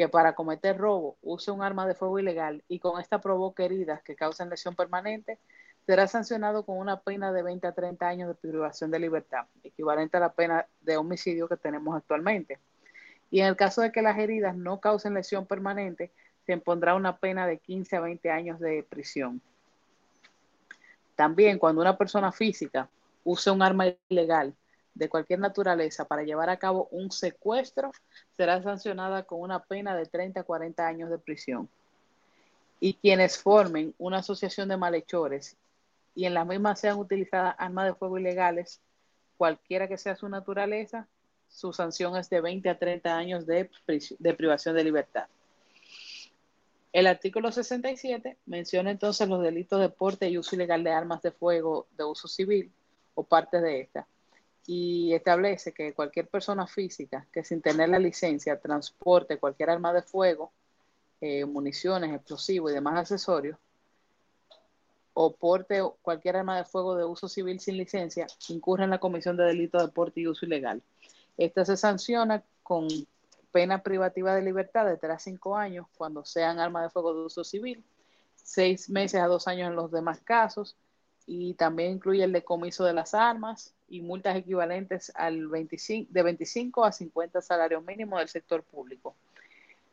que 0.01 0.09
para 0.09 0.35
cometer 0.35 0.79
robo 0.79 1.19
use 1.21 1.51
un 1.51 1.61
arma 1.61 1.87
de 1.87 1.95
fuego 1.95 2.19
ilegal 2.19 2.65
y 2.69 2.79
con 2.79 2.99
esta 2.99 3.21
provoque 3.21 3.67
heridas 3.67 4.01
que 4.01 4.17
causen 4.17 4.49
lesión 4.49 4.75
permanente, 4.75 5.39
será 5.85 6.07
sancionado 6.07 6.65
con 6.65 6.79
una 6.79 7.01
pena 7.01 7.35
de 7.35 7.43
20 7.43 7.67
a 7.67 7.73
30 7.73 8.09
años 8.09 8.29
de 8.29 8.35
privación 8.35 8.91
de 8.91 8.99
libertad, 8.99 9.45
equivalente 9.63 10.17
a 10.17 10.21
la 10.21 10.33
pena 10.33 10.67
de 10.81 10.97
homicidio 10.97 11.49
que 11.49 11.59
tenemos 11.59 11.95
actualmente. 11.95 12.59
Y 13.31 13.41
en 13.41 13.49
el 13.49 13.57
caso 13.57 13.83
de 13.83 13.93
que 13.93 14.01
las 14.01 14.19
heridas 14.19 14.57
no 14.57 14.81
causen 14.81 15.13
lesión 15.13 15.45
permanente, 15.45 16.11
se 16.47 16.55
impondrá 16.55 16.95
una 16.95 17.19
pena 17.19 17.47
de 17.47 17.59
15 17.59 17.97
a 17.97 18.01
20 18.01 18.31
años 18.31 18.59
de 18.59 18.83
prisión. 18.89 19.43
También 21.15 21.59
cuando 21.59 21.83
una 21.83 21.99
persona 21.99 22.33
física 22.33 22.89
use 23.23 23.51
un 23.51 23.61
arma 23.61 23.85
ilegal 24.09 24.55
de 25.01 25.09
cualquier 25.09 25.39
naturaleza 25.39 26.05
para 26.05 26.25
llevar 26.25 26.51
a 26.51 26.59
cabo 26.59 26.87
un 26.91 27.11
secuestro, 27.11 27.91
será 28.37 28.63
sancionada 28.63 29.23
con 29.23 29.41
una 29.41 29.65
pena 29.65 29.97
de 29.97 30.05
30 30.05 30.41
a 30.41 30.45
40 30.45 30.87
años 30.87 31.09
de 31.09 31.17
prisión. 31.19 31.71
Y 32.81 32.93
quienes 32.93 33.39
formen 33.39 33.95
una 33.97 34.19
asociación 34.19 34.69
de 34.69 34.77
malhechores 34.77 35.57
y 36.15 36.27
en 36.27 36.35
la 36.35 36.45
misma 36.45 36.77
sean 36.77 36.99
utilizadas 36.99 37.55
armas 37.57 37.87
de 37.87 37.95
fuego 37.95 38.19
ilegales, 38.19 38.83
cualquiera 39.39 39.89
que 39.89 39.97
sea 39.97 40.17
su 40.17 40.29
naturaleza, 40.29 41.09
su 41.49 41.73
sanción 41.73 42.15
es 42.19 42.29
de 42.29 42.43
20 42.43 42.69
a 42.69 42.79
30 42.79 43.17
años 43.17 43.47
de, 43.47 43.71
de 44.19 44.35
privación 44.35 44.75
de 44.75 44.85
libertad. 44.85 45.29
El 46.93 47.07
artículo 47.07 47.51
67 47.53 48.37
menciona 48.45 48.91
entonces 48.91 49.27
los 49.27 49.43
delitos 49.43 49.81
de 49.81 49.89
porte 49.89 50.29
y 50.29 50.37
uso 50.37 50.57
ilegal 50.57 50.85
de 50.85 50.91
armas 50.91 51.23
de 51.23 51.31
fuego 51.31 51.87
de 51.97 52.05
uso 52.05 52.29
civil 52.29 52.71
o 53.15 53.23
parte 53.25 53.63
de 53.63 53.81
esta 53.81 54.07
y 54.67 55.13
establece 55.15 55.73
que 55.73 55.95
cualquier 55.95 56.29
persona 56.29 56.67
física 56.67 57.27
que 57.33 57.45
sin 57.45 57.63
tener 57.63 57.89
la 57.89 57.99
licencia 57.99 58.61
transporte 58.61 59.39
cualquier 59.39 59.71
arma 59.71 59.93
de 59.93 60.03
fuego, 60.03 60.53
eh, 61.21 61.45
municiones, 61.45 62.15
explosivos 62.15 62.71
y 62.71 62.75
demás 62.75 62.99
accesorios, 62.99 63.59
o 65.13 65.35
porte 65.35 65.83
cualquier 66.03 66.37
arma 66.37 66.57
de 66.57 66.65
fuego 66.65 66.95
de 66.95 67.05
uso 67.05 67.29
civil 67.29 67.61
sin 67.61 67.77
licencia, 67.77 68.27
incurre 68.49 68.85
en 68.85 68.91
la 68.91 69.01
comisión 69.01 69.37
de 69.37 69.45
delito 69.45 69.79
de 69.79 69.93
porte 69.93 70.21
y 70.21 70.29
uso 70.29 70.47
ilegal. 70.47 70.83
Esta 71.37 71.65
se 71.65 71.77
sanciona 71.77 72.43
con 72.63 72.89
pena 73.51 73.83
privativa 73.83 74.35
de 74.35 74.43
libertad 74.43 74.87
de 74.87 74.97
3 74.97 75.13
a 75.13 75.19
5 75.19 75.57
años 75.57 75.87
cuando 75.97 76.25
sean 76.25 76.59
armas 76.59 76.85
de 76.85 76.91
fuego 76.91 77.15
de 77.15 77.25
uso 77.25 77.45
civil, 77.45 77.85
6 78.37 78.91
meses 78.91 79.21
a 79.21 79.27
2 79.27 79.49
años 79.49 79.69
en 79.69 79.77
los 79.77 79.91
demás 79.91 80.21
casos, 80.21 80.77
y 81.27 81.55
también 81.55 81.93
incluye 81.93 82.25
el 82.25 82.33
decomiso 82.33 82.85
de 82.85 82.93
las 82.93 83.15
armas 83.15 83.75
y 83.91 84.01
multas 84.01 84.37
equivalentes 84.37 85.13
al 85.15 85.49
25, 85.49 86.11
de 86.11 86.23
25 86.23 86.85
a 86.85 86.93
50 86.93 87.43
salarios 87.43 87.85
mínimos 87.85 88.21
del 88.21 88.29
sector 88.29 88.63
público. 88.63 89.15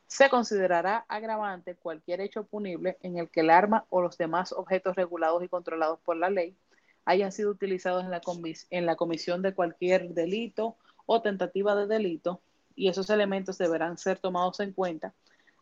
Se 0.06 0.30
considerará 0.30 1.06
agravante 1.10 1.76
cualquier 1.76 2.22
hecho 2.22 2.46
punible 2.46 2.98
en 3.02 3.18
el 3.18 3.30
que 3.30 3.42
el 3.42 3.50
arma 3.50 3.86
o 3.90 4.02
los 4.02 4.18
demás 4.18 4.54
objetos 4.54 4.96
regulados 4.96 5.44
y 5.44 5.50
controlados 5.50 6.00
por 6.00 6.16
la 6.16 6.30
ley 6.30 6.56
hayan 7.04 7.32
sido 7.32 7.52
utilizados 7.52 8.06
en 8.06 8.12
la, 8.12 8.22
en 8.70 8.86
la 8.86 8.96
comisión 8.96 9.42
de 9.42 9.54
cualquier 9.54 10.14
delito 10.14 10.78
o 11.06 11.22
tentativa 11.22 11.76
de 11.76 11.88
delito 11.88 12.42
y 12.76 12.90
esos 12.90 13.10
elementos 13.10 13.58
deberán 13.58 13.98
ser 13.98 14.20
tomados 14.20 14.60
en 14.60 14.72
cuenta 14.72 15.14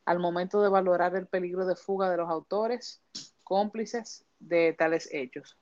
al 0.06 0.20
momento 0.20 0.62
de 0.62 0.70
valorar 0.70 1.16
el 1.16 1.26
peligro 1.26 1.66
de 1.66 1.76
fuga 1.76 2.10
de 2.12 2.18
los 2.18 2.30
autores, 2.30 3.02
cómplices 3.44 4.26
de 4.40 4.74
tales 4.74 5.10
hechos. 5.12 5.58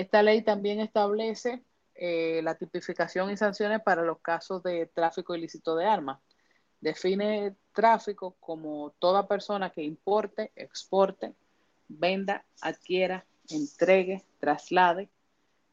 Esta 0.00 0.22
ley 0.22 0.40
también 0.40 0.80
establece 0.80 1.62
eh, 1.94 2.40
la 2.42 2.54
tipificación 2.54 3.30
y 3.30 3.36
sanciones 3.36 3.82
para 3.82 4.00
los 4.00 4.18
casos 4.20 4.62
de 4.62 4.86
tráfico 4.86 5.34
ilícito 5.34 5.76
de 5.76 5.84
armas. 5.84 6.18
Define 6.80 7.54
tráfico 7.74 8.34
como 8.40 8.94
toda 8.98 9.28
persona 9.28 9.68
que 9.68 9.82
importe, 9.82 10.52
exporte, 10.56 11.34
venda, 11.86 12.46
adquiera, 12.62 13.26
entregue, 13.50 14.24
traslade, 14.38 15.10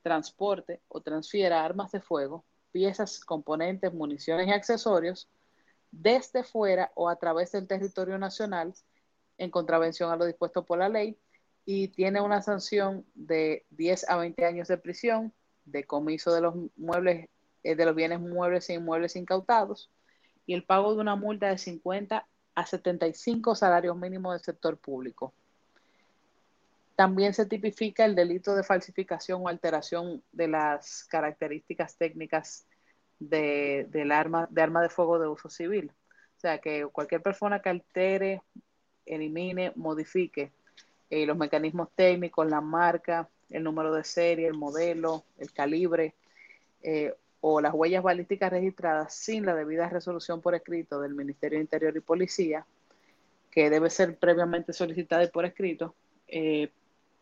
transporte 0.02 0.82
o 0.90 1.00
transfiera 1.00 1.64
armas 1.64 1.94
de 1.94 2.02
fuego, 2.02 2.44
piezas, 2.74 3.24
componentes, 3.24 3.94
municiones 3.94 4.50
y 4.50 4.52
accesorios 4.52 5.30
desde 5.90 6.44
fuera 6.44 6.92
o 6.96 7.08
a 7.08 7.16
través 7.16 7.54
del 7.54 7.66
territorio 7.66 8.18
nacional 8.18 8.74
en 9.38 9.52
contravención 9.52 10.12
a 10.12 10.18
lo 10.18 10.26
dispuesto 10.26 10.66
por 10.66 10.80
la 10.80 10.90
ley 10.90 11.18
y 11.70 11.90
tiene 11.90 12.22
una 12.22 12.42
sanción 12.42 13.06
de 13.14 13.66
10 13.72 14.10
a 14.10 14.16
20 14.16 14.46
años 14.46 14.70
de 14.70 14.78
prisión, 14.78 15.34
de 15.66 15.84
comiso 15.84 16.34
de 16.34 16.40
los 16.40 16.56
muebles, 16.78 17.28
eh, 17.62 17.76
de 17.76 17.86
los 17.86 17.94
bienes 17.94 18.22
muebles 18.22 18.70
e 18.70 18.76
inmuebles 18.76 19.18
incautados 19.18 19.92
y 20.46 20.54
el 20.54 20.64
pago 20.64 20.96
de 20.96 21.02
una 21.02 21.18
multa 21.18 21.50
de 21.50 21.58
50 21.58 22.26
a 22.56 22.66
75 22.66 23.54
salarios 23.54 23.98
mínimos 23.98 24.34
del 24.34 24.46
sector 24.46 24.78
público. 24.78 25.34
También 26.96 27.34
se 27.34 27.46
tipifica 27.46 28.06
el 28.06 28.16
delito 28.16 28.56
de 28.56 28.64
falsificación 28.64 29.42
o 29.44 29.50
alteración 29.50 30.24
de 30.32 30.48
las 30.48 31.04
características 31.04 31.98
técnicas 31.98 32.66
de, 33.20 33.88
del 33.90 34.14
arma, 34.14 34.48
de 34.50 34.62
arma 34.62 34.82
de 34.82 34.90
fuego 34.90 35.20
de 35.20 35.28
uso 35.28 35.50
civil. 35.50 35.92
O 36.38 36.40
sea, 36.40 36.60
que 36.60 36.88
cualquier 36.88 37.22
persona 37.22 37.62
que 37.62 37.68
altere, 37.68 38.42
elimine, 39.06 39.74
modifique 39.76 40.54
eh, 41.10 41.26
los 41.26 41.38
mecanismos 41.38 41.90
técnicos, 41.96 42.48
la 42.50 42.62
marca, 42.62 43.30
el 43.50 43.64
número 43.64 43.94
de 43.94 44.04
serie, 44.04 44.48
el 44.48 44.54
modelo, 44.54 45.24
el 45.38 45.52
calibre 45.54 46.16
eh, 46.84 47.14
o 47.40 47.62
las 47.62 47.74
huellas 47.74 48.04
balísticas 48.04 48.52
registradas 48.52 49.14
sin 49.14 49.46
la 49.46 49.56
debida 49.56 49.90
resolución 49.90 50.42
por 50.42 50.56
escrito 50.56 51.00
del 51.00 51.16
Ministerio 51.16 51.58
de 51.58 51.64
Interior 51.64 51.96
y 51.96 52.02
Policía, 52.02 52.66
que 53.52 53.70
debe 53.70 53.90
ser 53.90 54.18
previamente 54.18 54.74
solicitada 54.74 55.24
y 55.24 55.28
por 55.30 55.46
escrito, 55.46 55.96
eh, 56.28 56.72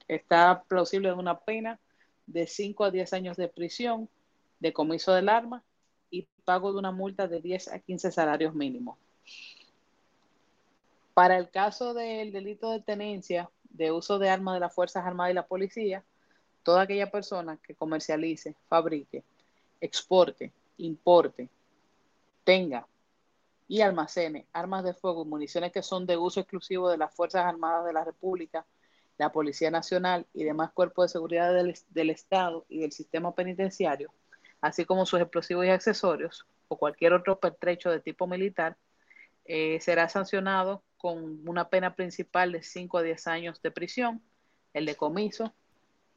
está 0.07 0.63
plausible 0.67 1.09
de 1.09 1.15
una 1.15 1.39
pena 1.39 1.79
de 2.25 2.47
5 2.47 2.85
a 2.85 2.91
10 2.91 3.13
años 3.13 3.37
de 3.37 3.47
prisión, 3.47 4.09
de 4.59 4.73
comiso 4.73 5.13
del 5.13 5.29
arma 5.29 5.63
y 6.09 6.27
pago 6.43 6.71
de 6.71 6.79
una 6.79 6.91
multa 6.91 7.27
de 7.27 7.41
10 7.41 7.67
a 7.67 7.79
15 7.79 8.11
salarios 8.11 8.55
mínimos. 8.55 8.97
Para 11.13 11.37
el 11.37 11.49
caso 11.49 11.93
del 11.93 12.31
delito 12.31 12.71
de 12.71 12.81
tenencia 12.81 13.49
de 13.69 13.91
uso 13.91 14.19
de 14.19 14.29
armas 14.29 14.55
de 14.55 14.59
las 14.61 14.73
Fuerzas 14.73 15.05
Armadas 15.05 15.31
y 15.31 15.35
la 15.35 15.47
Policía, 15.47 16.03
toda 16.63 16.81
aquella 16.81 17.11
persona 17.11 17.57
que 17.61 17.75
comercialice, 17.75 18.55
fabrique, 18.67 19.23
exporte, 19.79 20.51
importe, 20.77 21.49
tenga 22.43 22.87
y 23.67 23.81
almacene 23.81 24.47
armas 24.53 24.83
de 24.83 24.93
fuego 24.93 25.23
y 25.23 25.29
municiones 25.29 25.71
que 25.71 25.81
son 25.81 26.05
de 26.05 26.17
uso 26.17 26.39
exclusivo 26.39 26.89
de 26.89 26.97
las 26.97 27.13
Fuerzas 27.13 27.45
Armadas 27.45 27.85
de 27.85 27.93
la 27.93 28.03
República, 28.03 28.65
la 29.17 29.31
Policía 29.31 29.71
Nacional 29.71 30.25
y 30.33 30.43
demás 30.43 30.71
cuerpos 30.71 31.05
de 31.05 31.13
seguridad 31.13 31.53
del, 31.53 32.09
Estado 32.09 32.65
y 32.69 32.79
del 32.79 32.91
sistema 32.91 33.33
penitenciario, 33.33 34.13
así 34.61 34.85
como 34.85 35.05
sus 35.05 35.21
explosivos 35.21 35.65
y 35.65 35.69
accesorios 35.69 36.45
o 36.67 36.77
cualquier 36.77 37.13
otro 37.13 37.39
pertrecho 37.39 37.89
de 37.89 37.99
tipo 37.99 38.27
militar, 38.27 38.77
eh, 39.45 39.79
será 39.81 40.09
sancionado 40.09 40.83
con 41.05 41.47
una 41.47 41.69
pena 41.69 41.93
principal 41.95 42.51
de 42.51 42.63
5 42.63 42.97
a 42.97 43.03
10 43.03 43.27
años 43.27 43.61
de 43.61 43.69
prisión, 43.69 44.23
el 44.73 44.87
decomiso 44.87 45.53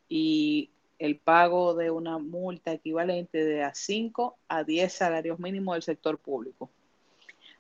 y 0.09 0.71
el 0.99 1.19
pago 1.19 1.75
de 1.75 1.91
una 1.91 2.17
multa 2.17 2.73
equivalente 2.73 3.45
de 3.45 3.63
a 3.65 3.75
5 3.75 4.39
a 4.49 4.65
10 4.65 4.91
salarios 4.91 5.39
mínimos 5.39 5.75
del 5.75 5.83
sector 5.83 6.17
público. 6.17 6.71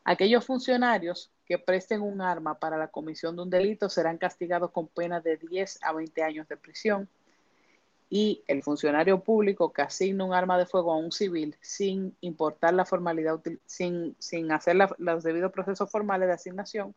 Aquellos 0.04 0.46
funcionarios 0.46 1.30
que 1.44 1.58
presten 1.58 2.00
un 2.00 2.22
arma 2.22 2.58
para 2.58 2.78
la 2.78 2.88
comisión 2.88 3.36
de 3.36 3.42
un 3.42 3.50
delito 3.50 3.90
serán 3.90 4.16
castigados 4.16 4.70
con 4.70 4.88
penas 4.88 5.22
de 5.22 5.36
10 5.36 5.80
a 5.82 5.92
20 5.92 6.22
años 6.22 6.48
de 6.48 6.56
prisión 6.56 7.10
y 8.08 8.42
el 8.46 8.62
funcionario 8.62 9.22
público 9.22 9.70
que 9.70 9.82
asigna 9.82 10.24
un 10.24 10.32
arma 10.32 10.56
de 10.56 10.64
fuego 10.64 10.94
a 10.94 10.96
un 10.96 11.12
civil 11.12 11.58
sin 11.60 12.16
importar 12.22 12.72
la 12.72 12.86
formalidad, 12.86 13.38
sin, 13.66 14.16
sin 14.18 14.50
hacer 14.50 14.76
los 14.96 15.22
debidos 15.22 15.52
procesos 15.52 15.90
formales 15.90 16.28
de 16.28 16.32
asignación, 16.32 16.94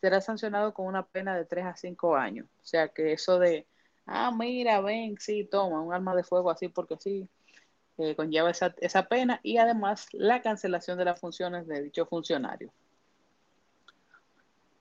será 0.00 0.20
sancionado 0.20 0.72
con 0.74 0.86
una 0.86 1.06
pena 1.06 1.36
de 1.36 1.44
3 1.44 1.66
a 1.66 1.76
5 1.76 2.16
años. 2.16 2.46
O 2.62 2.66
sea 2.66 2.88
que 2.88 3.12
eso 3.12 3.38
de, 3.38 3.66
ah, 4.06 4.32
mira, 4.36 4.80
ven, 4.80 5.16
sí, 5.18 5.44
toma 5.44 5.82
un 5.82 5.92
arma 5.92 6.14
de 6.14 6.24
fuego 6.24 6.50
así 6.50 6.68
porque 6.68 6.96
sí, 6.98 7.28
eh, 7.98 8.16
conlleva 8.16 8.50
esa, 8.50 8.74
esa 8.80 9.08
pena 9.08 9.40
y 9.42 9.58
además 9.58 10.08
la 10.12 10.40
cancelación 10.42 10.96
de 10.98 11.04
las 11.04 11.20
funciones 11.20 11.66
de 11.66 11.82
dicho 11.82 12.06
funcionario. 12.06 12.72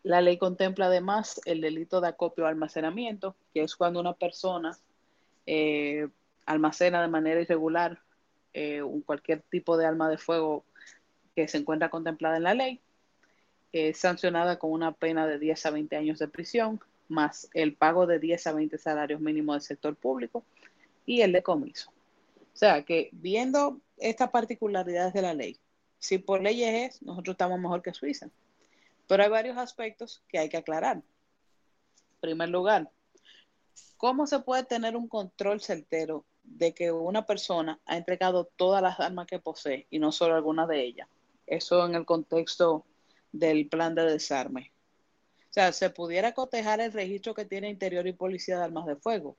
La 0.04 0.22
ley 0.22 0.38
contempla 0.38 0.86
además 0.86 1.42
el 1.46 1.60
delito 1.60 2.00
de 2.00 2.08
acopio 2.08 2.46
o 2.46 2.48
almacenamiento, 2.48 3.36
que 3.54 3.64
es 3.64 3.76
cuando 3.76 4.00
una 4.00 4.14
persona 4.14 4.78
eh, 5.46 6.08
almacena 6.46 7.02
de 7.02 7.10
manera 7.10 7.42
irregular 7.42 8.02
eh, 8.54 8.82
cualquier 9.06 9.42
tipo 9.42 9.76
de 9.76 9.86
arma 9.86 10.10
de 10.10 10.18
fuego 10.18 10.64
que 11.36 11.48
se 11.48 11.58
encuentra 11.58 11.90
contemplada 11.90 12.38
en 12.38 12.44
la 12.44 12.54
ley 12.54 12.82
es 13.72 13.98
sancionada 13.98 14.60
con 14.60 14.72
una 14.72 14.92
pena 14.92 15.28
de 15.28 15.40
10 15.40 15.66
a 15.66 15.72
20 15.72 15.96
años 15.96 16.20
de 16.20 16.28
prisión, 16.28 16.80
más 17.08 17.50
el 17.54 17.76
pago 17.76 18.06
de 18.08 18.20
10 18.20 18.48
a 18.48 18.54
20 18.54 18.78
salarios 18.78 19.20
mínimos 19.20 19.56
del 19.56 19.62
sector 19.62 19.96
público 19.96 20.44
y 21.06 21.22
el 21.22 21.32
decomiso. 21.32 21.92
O 22.54 22.58
sea 22.60 22.84
que 22.84 23.10
viendo 23.12 23.80
estas 23.98 24.30
particularidades 24.30 25.14
de 25.14 25.22
la 25.22 25.34
ley, 25.34 25.60
si 26.00 26.18
por 26.18 26.42
leyes 26.42 26.94
es, 26.94 27.02
nosotros 27.02 27.34
estamos 27.34 27.60
mejor 27.60 27.82
que 27.82 27.94
Suiza. 27.94 28.30
Pero 29.08 29.24
hay 29.24 29.30
varios 29.30 29.58
aspectos 29.58 30.24
que 30.28 30.40
hay 30.40 30.50
que 30.50 30.58
aclarar. 30.58 30.98
En 30.98 31.04
primer 32.22 32.50
lugar, 32.50 32.90
¿cómo 33.98 34.28
se 34.28 34.40
puede 34.40 34.64
tener 34.64 34.96
un 34.96 35.08
control 35.08 35.62
certero 35.62 36.26
de 36.44 36.74
que 36.74 36.92
una 36.92 37.26
persona 37.26 37.80
ha 37.86 37.98
entregado 37.98 38.46
todas 38.56 38.82
las 38.82 39.00
armas 39.00 39.28
que 39.28 39.40
posee 39.40 39.88
y 39.90 40.00
no 40.00 40.12
solo 40.12 40.36
algunas 40.36 40.68
de 40.68 40.84
ellas? 40.84 41.08
Eso 41.48 41.86
en 41.86 41.96
el 41.96 42.06
contexto 42.06 42.86
del 43.32 43.68
plan 43.68 43.96
de 43.96 44.04
desarme. 44.04 44.72
O 45.50 45.54
sea, 45.54 45.72
se 45.72 45.90
pudiera 45.90 46.34
cotejar 46.34 46.80
el 46.80 46.94
registro 46.94 47.34
que 47.34 47.46
tiene 47.46 47.70
Interior 47.70 48.06
y 48.06 48.14
Policía 48.14 48.58
de 48.58 48.64
Armas 48.66 48.86
de 48.86 48.96
Fuego, 48.96 49.36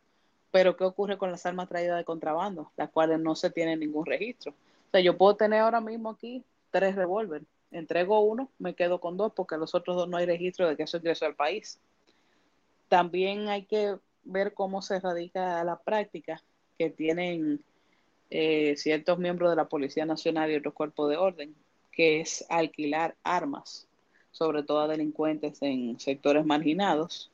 pero 0.51 0.77
¿qué 0.77 0.85
ocurre 0.85 1.19
con 1.19 1.31
las 1.31 1.47
armas 1.47 1.69
traídas 1.69 1.97
de 1.97 2.05
contrabando, 2.05 2.73
las 2.77 2.91
cuales 2.91 3.21
no 3.21 3.37
se 3.37 3.51
tiene 3.51 3.77
ningún 3.77 4.07
registro? 4.07 4.53
O 4.53 4.91
sea, 4.91 5.01
yo 5.01 5.17
puedo 5.17 5.37
tener 5.37 5.61
ahora 5.61 5.81
mismo 5.81 6.11
aquí 6.11 6.45
tres 6.71 6.97
revólveres, 6.97 7.47
entrego 7.71 8.21
uno, 8.21 8.51
me 8.59 8.75
quedo 8.75 9.01
con 9.01 9.17
dos, 9.17 9.33
porque 9.35 9.57
los 9.57 9.75
otros 9.75 9.97
dos 9.97 10.09
no 10.09 10.17
hay 10.17 10.27
registro 10.27 10.69
de 10.69 10.77
que 10.77 10.83
eso 10.83 10.97
ingresó 10.97 11.27
al 11.27 11.37
país. 11.37 11.79
También 12.89 13.49
hay 13.49 13.65
que 13.67 13.97
ver 14.25 14.53
cómo 14.53 14.83
se 14.83 14.99
radica 14.99 15.63
la 15.63 15.79
práctica 15.79 16.43
que 16.77 16.91
tienen 16.91 17.63
eh, 18.31 18.75
ciertos 18.77 19.19
miembros 19.19 19.51
de 19.51 19.57
la 19.57 19.69
Policía 19.69 20.07
Nacional 20.07 20.51
y 20.51 20.57
otros 20.57 20.75
cuerpos 20.75 21.09
de 21.09 21.17
orden 21.17 21.55
que 22.01 22.23
es 22.23 22.47
alquilar 22.49 23.15
armas, 23.23 23.87
sobre 24.31 24.63
todo 24.63 24.81
a 24.81 24.89
delincuentes 24.89 25.59
en 25.61 26.01
sectores 26.01 26.47
marginados, 26.47 27.31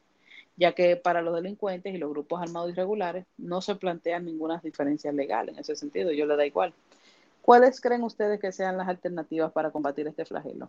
ya 0.57 0.73
que 0.73 0.97
para 0.97 1.23
los 1.23 1.37
delincuentes 1.37 1.95
y 1.95 1.99
los 1.99 2.11
grupos 2.11 2.43
armados 2.43 2.71
irregulares 2.73 3.27
no 3.39 3.63
se 3.63 3.77
plantean 3.77 4.25
ninguna 4.25 4.59
diferencia 4.59 5.13
legal 5.13 5.51
en 5.51 5.61
ese 5.61 5.77
sentido, 5.77 6.11
yo 6.11 6.27
le 6.27 6.35
da 6.35 6.45
igual. 6.45 6.75
¿Cuáles 7.43 7.81
creen 7.81 8.03
ustedes 8.03 8.41
que 8.41 8.51
sean 8.51 8.77
las 8.77 8.89
alternativas 8.89 9.53
para 9.53 9.71
combatir 9.71 10.09
este 10.09 10.25
flagelo? 10.25 10.69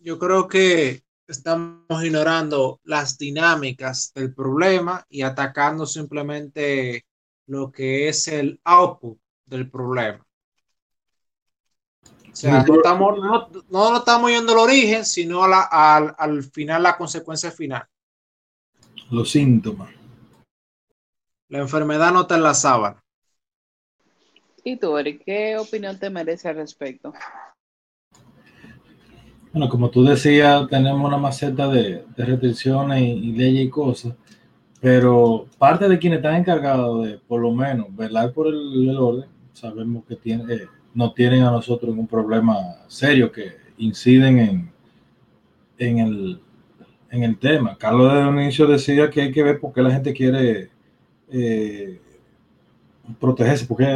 Yo 0.00 0.18
creo 0.18 0.48
que 0.48 1.04
estamos 1.28 2.02
ignorando 2.02 2.80
las 2.82 3.16
dinámicas 3.16 4.12
del 4.16 4.34
problema 4.34 5.06
y 5.08 5.22
atacando 5.22 5.86
simplemente 5.86 7.04
lo 7.46 7.70
que 7.70 8.08
es 8.08 8.26
el 8.26 8.60
output 8.64 9.16
del 9.46 9.70
problema. 9.70 10.27
O 12.32 12.36
sea, 12.36 12.62
no, 12.62 12.74
estamos, 12.76 13.18
no, 13.18 13.48
no, 13.70 13.96
estamos 13.96 14.30
yendo 14.30 14.52
al 14.52 14.58
origen, 14.58 15.04
sino 15.04 15.44
a 15.44 15.48
la, 15.48 15.62
al, 15.62 16.14
al 16.16 16.42
final, 16.44 16.82
la 16.82 16.96
consecuencia 16.96 17.50
final. 17.50 17.84
Los 19.10 19.30
síntomas. 19.30 19.90
La 21.48 21.58
enfermedad 21.58 22.12
no 22.12 22.22
está 22.22 22.36
en 22.36 22.42
la 22.42 22.54
sábana. 22.54 23.02
¿Y 24.62 24.76
tú, 24.76 24.98
Eric, 24.98 25.22
qué 25.24 25.56
opinión 25.56 25.98
te 25.98 26.10
merece 26.10 26.48
al 26.48 26.56
respecto? 26.56 27.12
Bueno, 29.52 29.70
como 29.70 29.90
tú 29.90 30.04
decías, 30.04 30.68
tenemos 30.68 31.06
una 31.06 31.16
maceta 31.16 31.68
de, 31.68 32.04
restricciones 32.16 33.00
y, 33.00 33.32
leyes 33.32 33.66
y 33.66 33.70
cosas, 33.70 34.14
pero 34.80 35.46
parte 35.56 35.88
de 35.88 35.98
quienes 35.98 36.18
están 36.18 36.36
encargados 36.36 37.06
de, 37.06 37.18
por 37.18 37.40
lo 37.40 37.50
menos, 37.52 37.86
velar 37.96 38.32
por 38.32 38.48
el, 38.48 38.96
orden, 38.96 39.28
sabemos 39.54 40.04
que 40.06 40.16
tiene, 40.16 40.52
eh, 40.52 40.68
no 40.98 41.12
tienen 41.12 41.44
a 41.44 41.52
nosotros 41.52 41.96
un 41.96 42.08
problema 42.08 42.56
serio 42.88 43.30
que 43.30 43.52
inciden 43.76 44.40
en, 44.40 44.72
en, 45.78 45.98
el, 46.00 46.40
en 47.08 47.22
el 47.22 47.38
tema. 47.38 47.78
Carlos 47.78 48.12
de 48.12 48.42
inicio 48.42 48.66
decía 48.66 49.08
que 49.08 49.20
hay 49.20 49.30
que 49.30 49.44
ver 49.44 49.60
por 49.60 49.72
qué 49.72 49.80
la 49.80 49.92
gente 49.92 50.12
quiere 50.12 50.70
eh, 51.30 52.00
protegerse, 53.20 53.64
porque, 53.64 53.86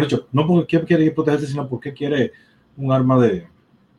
dicho, 0.00 0.26
no 0.32 0.44
porque 0.44 0.80
quiere 0.84 1.12
protegerse, 1.12 1.46
sino 1.46 1.68
porque 1.68 1.94
quiere 1.94 2.32
un 2.76 2.90
arma 2.90 3.16
de, 3.22 3.46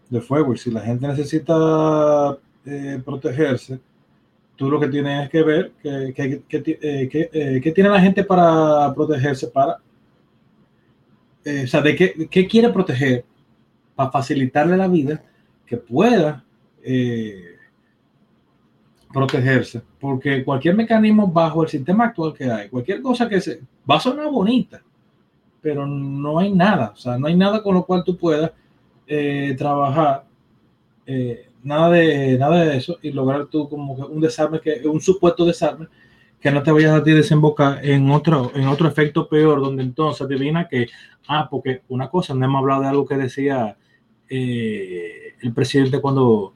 de 0.09 0.19
fuego. 0.19 0.53
Y 0.53 0.57
si 0.57 0.71
la 0.71 0.81
gente 0.81 1.07
necesita 1.07 2.37
eh, 2.65 3.01
protegerse, 3.05 3.79
tú 4.57 4.69
lo 4.69 4.77
que 4.77 4.89
tienes 4.89 5.29
que 5.29 5.41
ver 5.41 5.71
que, 5.81 6.13
que, 6.13 6.43
que, 6.49 6.79
eh, 6.81 7.29
eh, 7.31 7.71
tiene 7.71 7.89
la 7.89 8.01
gente 8.01 8.25
para 8.25 8.93
protegerse, 8.93 9.47
para, 9.47 9.77
o 11.45 11.67
sea, 11.67 11.81
de 11.81 11.95
qué, 12.29 12.47
quiere 12.47 12.69
proteger 12.69 13.25
para 13.95 14.11
facilitarle 14.11 14.77
la 14.77 14.87
vida, 14.87 15.23
que 15.65 15.77
pueda 15.77 16.43
protegerse, 19.11 19.81
porque 19.99 20.43
cualquier 20.43 20.75
mecanismo 20.75 21.27
bajo 21.27 21.63
el 21.63 21.69
sistema 21.69 22.05
actual 22.05 22.33
que 22.33 22.49
hay, 22.49 22.69
cualquier 22.69 23.01
cosa 23.01 23.27
que 23.27 23.41
se 23.41 23.61
va 23.89 23.97
a 23.97 23.99
sonar 23.99 24.29
bonita, 24.31 24.81
pero 25.61 25.85
no 25.85 26.39
hay 26.39 26.51
nada, 26.51 26.91
o 26.93 26.97
sea, 26.97 27.17
no 27.17 27.27
hay 27.27 27.35
nada 27.35 27.61
con 27.61 27.75
lo 27.75 27.85
cual 27.85 28.03
tú 28.03 28.17
puedas 28.17 28.51
eh, 29.07 29.55
trabajar 29.57 30.25
eh, 31.05 31.49
nada 31.63 31.89
de 31.91 32.37
nada 32.37 32.63
de 32.63 32.77
eso 32.77 32.97
y 33.01 33.11
lograr 33.11 33.47
tú 33.47 33.67
como 33.67 33.93
un 33.93 34.21
desarme 34.21 34.59
que 34.61 34.81
un 34.87 35.01
supuesto 35.01 35.45
desarme 35.45 35.87
que 36.41 36.51
no 36.51 36.63
te 36.63 36.71
vayas 36.71 36.93
a 36.93 37.03
ti 37.03 37.11
desembocar 37.11 37.85
en 37.85 38.09
otro 38.09 38.51
en 38.55 38.67
otro 38.67 38.87
efecto 38.87 39.29
peor 39.29 39.61
donde 39.61 39.83
entonces 39.83 40.23
adivina 40.23 40.67
que 40.67 40.87
ah 41.27 41.47
porque 41.49 41.83
una 41.89 42.09
cosa 42.09 42.33
no 42.33 42.43
hemos 42.43 42.59
hablado 42.59 42.81
de 42.81 42.87
algo 42.87 43.05
que 43.05 43.15
decía 43.15 43.77
eh, 44.27 45.35
el 45.39 45.53
presidente 45.53 46.01
cuando 46.01 46.53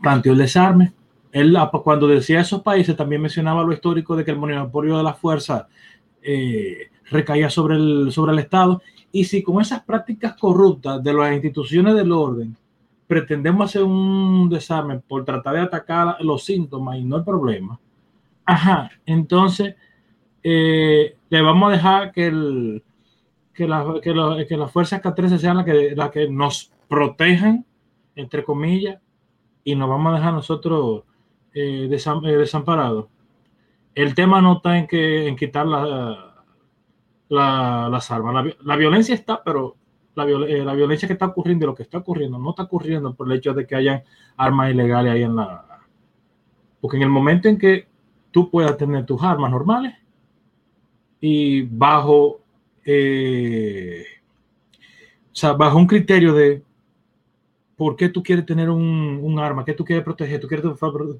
planteó 0.00 0.32
el 0.32 0.38
desarme. 0.38 0.92
Él 1.32 1.56
cuando 1.82 2.06
decía 2.06 2.40
esos 2.40 2.62
países 2.62 2.96
también 2.96 3.20
mencionaba 3.20 3.64
lo 3.64 3.72
histórico 3.72 4.14
de 4.14 4.24
que 4.24 4.30
el 4.30 4.36
monopolio 4.36 4.96
de 4.96 5.02
la 5.02 5.14
fuerza 5.14 5.68
recaía 7.10 7.50
sobre 7.50 7.76
el 7.76 8.12
sobre 8.12 8.32
el 8.32 8.38
estado. 8.38 8.82
Y 9.10 9.24
si 9.24 9.42
con 9.42 9.60
esas 9.60 9.82
prácticas 9.82 10.36
corruptas 10.36 11.02
de 11.02 11.12
las 11.12 11.32
instituciones 11.32 11.94
del 11.94 12.12
orden 12.12 12.56
pretendemos 13.06 13.70
hacer 13.70 13.82
un 13.82 14.48
desarme 14.48 14.98
por 14.98 15.24
tratar 15.24 15.54
de 15.54 15.60
atacar 15.60 16.16
los 16.20 16.44
síntomas 16.44 16.98
y 16.98 17.04
no 17.04 17.18
el 17.18 17.24
problema, 17.24 17.78
ajá, 18.44 18.90
entonces 19.06 19.76
eh, 20.42 21.16
le 21.28 21.42
vamos 21.42 21.68
a 21.68 21.72
dejar 21.72 22.12
que, 22.12 22.26
el, 22.26 22.84
que, 23.52 23.66
la, 23.66 24.00
que, 24.02 24.56
las 24.56 24.70
fuerzas 24.70 25.02
K13 25.02 25.38
sean 25.38 25.56
las 25.56 25.64
que, 25.64 25.94
las 25.96 26.10
que 26.10 26.28
nos 26.28 26.72
protejan, 26.88 27.64
entre 28.14 28.44
comillas, 28.44 29.00
y 29.64 29.74
nos 29.74 29.88
vamos 29.88 30.12
a 30.12 30.16
dejar 30.16 30.34
nosotros 30.34 31.04
eh, 31.54 31.88
eh, 31.90 32.36
desamparados. 32.36 33.06
El 33.94 34.14
tema 34.14 34.40
no 34.40 34.56
está 34.56 34.78
en, 34.78 34.86
que, 34.86 35.28
en 35.28 35.36
quitar 35.36 35.66
la 35.66 36.34
las 37.28 38.10
armas. 38.10 38.54
La, 38.62 38.76
violencia 38.76 39.14
está, 39.14 39.42
pero 39.42 39.76
la, 40.14 40.24
la, 40.24 40.74
violencia 40.74 41.08
que 41.08 41.14
está 41.14 41.26
ocurriendo 41.26 41.64
y 41.64 41.68
lo 41.68 41.74
que 41.74 41.82
está 41.82 41.98
ocurriendo 41.98 42.38
no 42.38 42.50
está 42.50 42.64
ocurriendo 42.64 43.14
por 43.14 43.30
el 43.30 43.38
hecho 43.38 43.54
de 43.54 43.66
que 43.66 43.76
hayan 43.76 44.02
armas 44.36 44.70
ilegales 44.70 45.12
ahí 45.12 45.22
en 45.22 45.36
la... 45.36 45.64
Porque 46.80 46.96
en 46.96 47.04
el 47.04 47.08
momento 47.08 47.48
en 47.48 47.58
que 47.58 47.88
tú 48.34 48.50
puedas 48.50 48.76
tener 48.76 49.06
tus 49.06 49.22
armas 49.22 49.48
normales 49.48 49.94
y 51.20 51.62
bajo, 51.62 52.40
eh, 52.84 54.04
o 55.26 55.36
sea, 55.36 55.52
bajo 55.52 55.78
un 55.78 55.86
criterio 55.86 56.34
de 56.34 56.60
por 57.76 57.94
qué 57.94 58.08
tú 58.08 58.24
quieres 58.24 58.44
tener 58.44 58.70
un, 58.70 59.20
un 59.22 59.38
arma, 59.38 59.64
qué 59.64 59.72
tú 59.72 59.84
quieres 59.84 60.04
proteger, 60.04 60.40
tú 60.40 60.48
quieres 60.48 60.66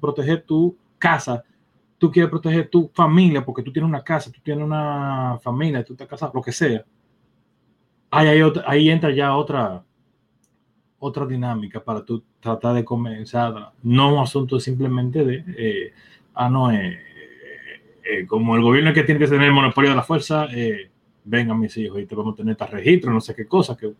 proteger 0.01 0.43
tu 0.43 0.75
casa, 0.99 1.41
tú 1.97 2.11
quieres 2.11 2.29
proteger 2.29 2.67
tu 2.69 2.91
familia 2.93 3.45
porque 3.45 3.63
tú 3.63 3.71
tienes 3.71 3.87
una 3.87 4.03
casa, 4.03 4.29
tú 4.29 4.41
tienes 4.43 4.65
una 4.65 5.39
familia, 5.41 5.85
tú 5.85 5.93
estás 5.93 6.09
casado, 6.09 6.33
lo 6.35 6.41
que 6.41 6.51
sea. 6.51 6.83
Ahí, 8.11 8.41
ahí 8.65 8.89
entra 8.89 9.11
ya 9.11 9.37
otra, 9.37 9.85
otra 10.99 11.25
dinámica 11.25 11.81
para 11.81 12.03
tú 12.03 12.21
tratar 12.41 12.75
de 12.75 12.83
comenzar, 12.83 13.71
no 13.83 14.15
un 14.15 14.19
asunto 14.21 14.59
simplemente 14.59 15.23
de, 15.23 15.45
eh, 15.57 15.93
ah, 16.35 16.49
no, 16.49 16.71
eh, 16.71 16.99
eh, 18.03 18.25
como 18.27 18.55
el 18.55 18.61
gobierno 18.61 18.91
es 18.91 18.95
que 18.95 19.03
tiene 19.03 19.19
que 19.19 19.27
tener 19.27 19.47
el 19.47 19.53
monopolio 19.53 19.89
de 19.89 19.95
la 19.95 20.03
fuerza, 20.03 20.47
vengan 21.23 21.59
mis 21.59 21.75
hijos 21.77 21.99
y 21.99 22.05
te 22.05 22.15
vamos 22.15 22.33
a 22.33 22.37
tener 22.37 22.51
este 22.51 22.67
registro, 22.67 23.11
no 23.11 23.19
sé 23.19 23.33
qué 23.33 23.47
cosa, 23.47 23.75
que, 23.75 23.93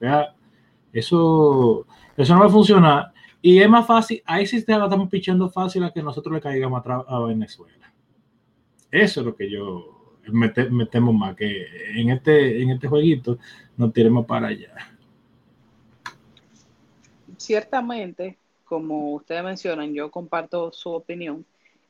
eso, 0.94 1.86
eso 2.16 2.34
no 2.34 2.40
va 2.40 2.46
a 2.46 2.50
funcionar. 2.50 3.14
Y 3.42 3.60
es 3.60 3.70
más 3.70 3.86
fácil, 3.86 4.22
ahí 4.26 4.46
sí 4.46 4.58
estamos 4.58 5.10
pichando 5.10 5.50
fácil 5.50 5.84
a 5.84 5.92
que 5.92 6.02
nosotros 6.02 6.34
le 6.34 6.42
caigamos 6.42 6.80
atrás 6.80 7.04
a 7.08 7.20
Venezuela. 7.20 7.94
Eso 8.92 9.20
es 9.20 9.26
lo 9.26 9.36
que 9.36 9.50
yo 9.50 10.14
me, 10.32 10.52
más, 11.12 11.36
que 11.36 11.66
en 11.96 12.10
este, 12.10 12.62
en 12.62 12.72
este 12.72 12.88
jueguito 12.88 13.38
nos 13.78 13.94
tiremos 13.94 14.26
para 14.26 14.48
allá. 14.48 14.74
Ciertamente, 17.38 18.38
como 18.64 19.14
ustedes 19.14 19.44
mencionan, 19.44 19.94
yo 19.94 20.10
comparto 20.10 20.72
su 20.72 20.90
opinión 20.90 21.46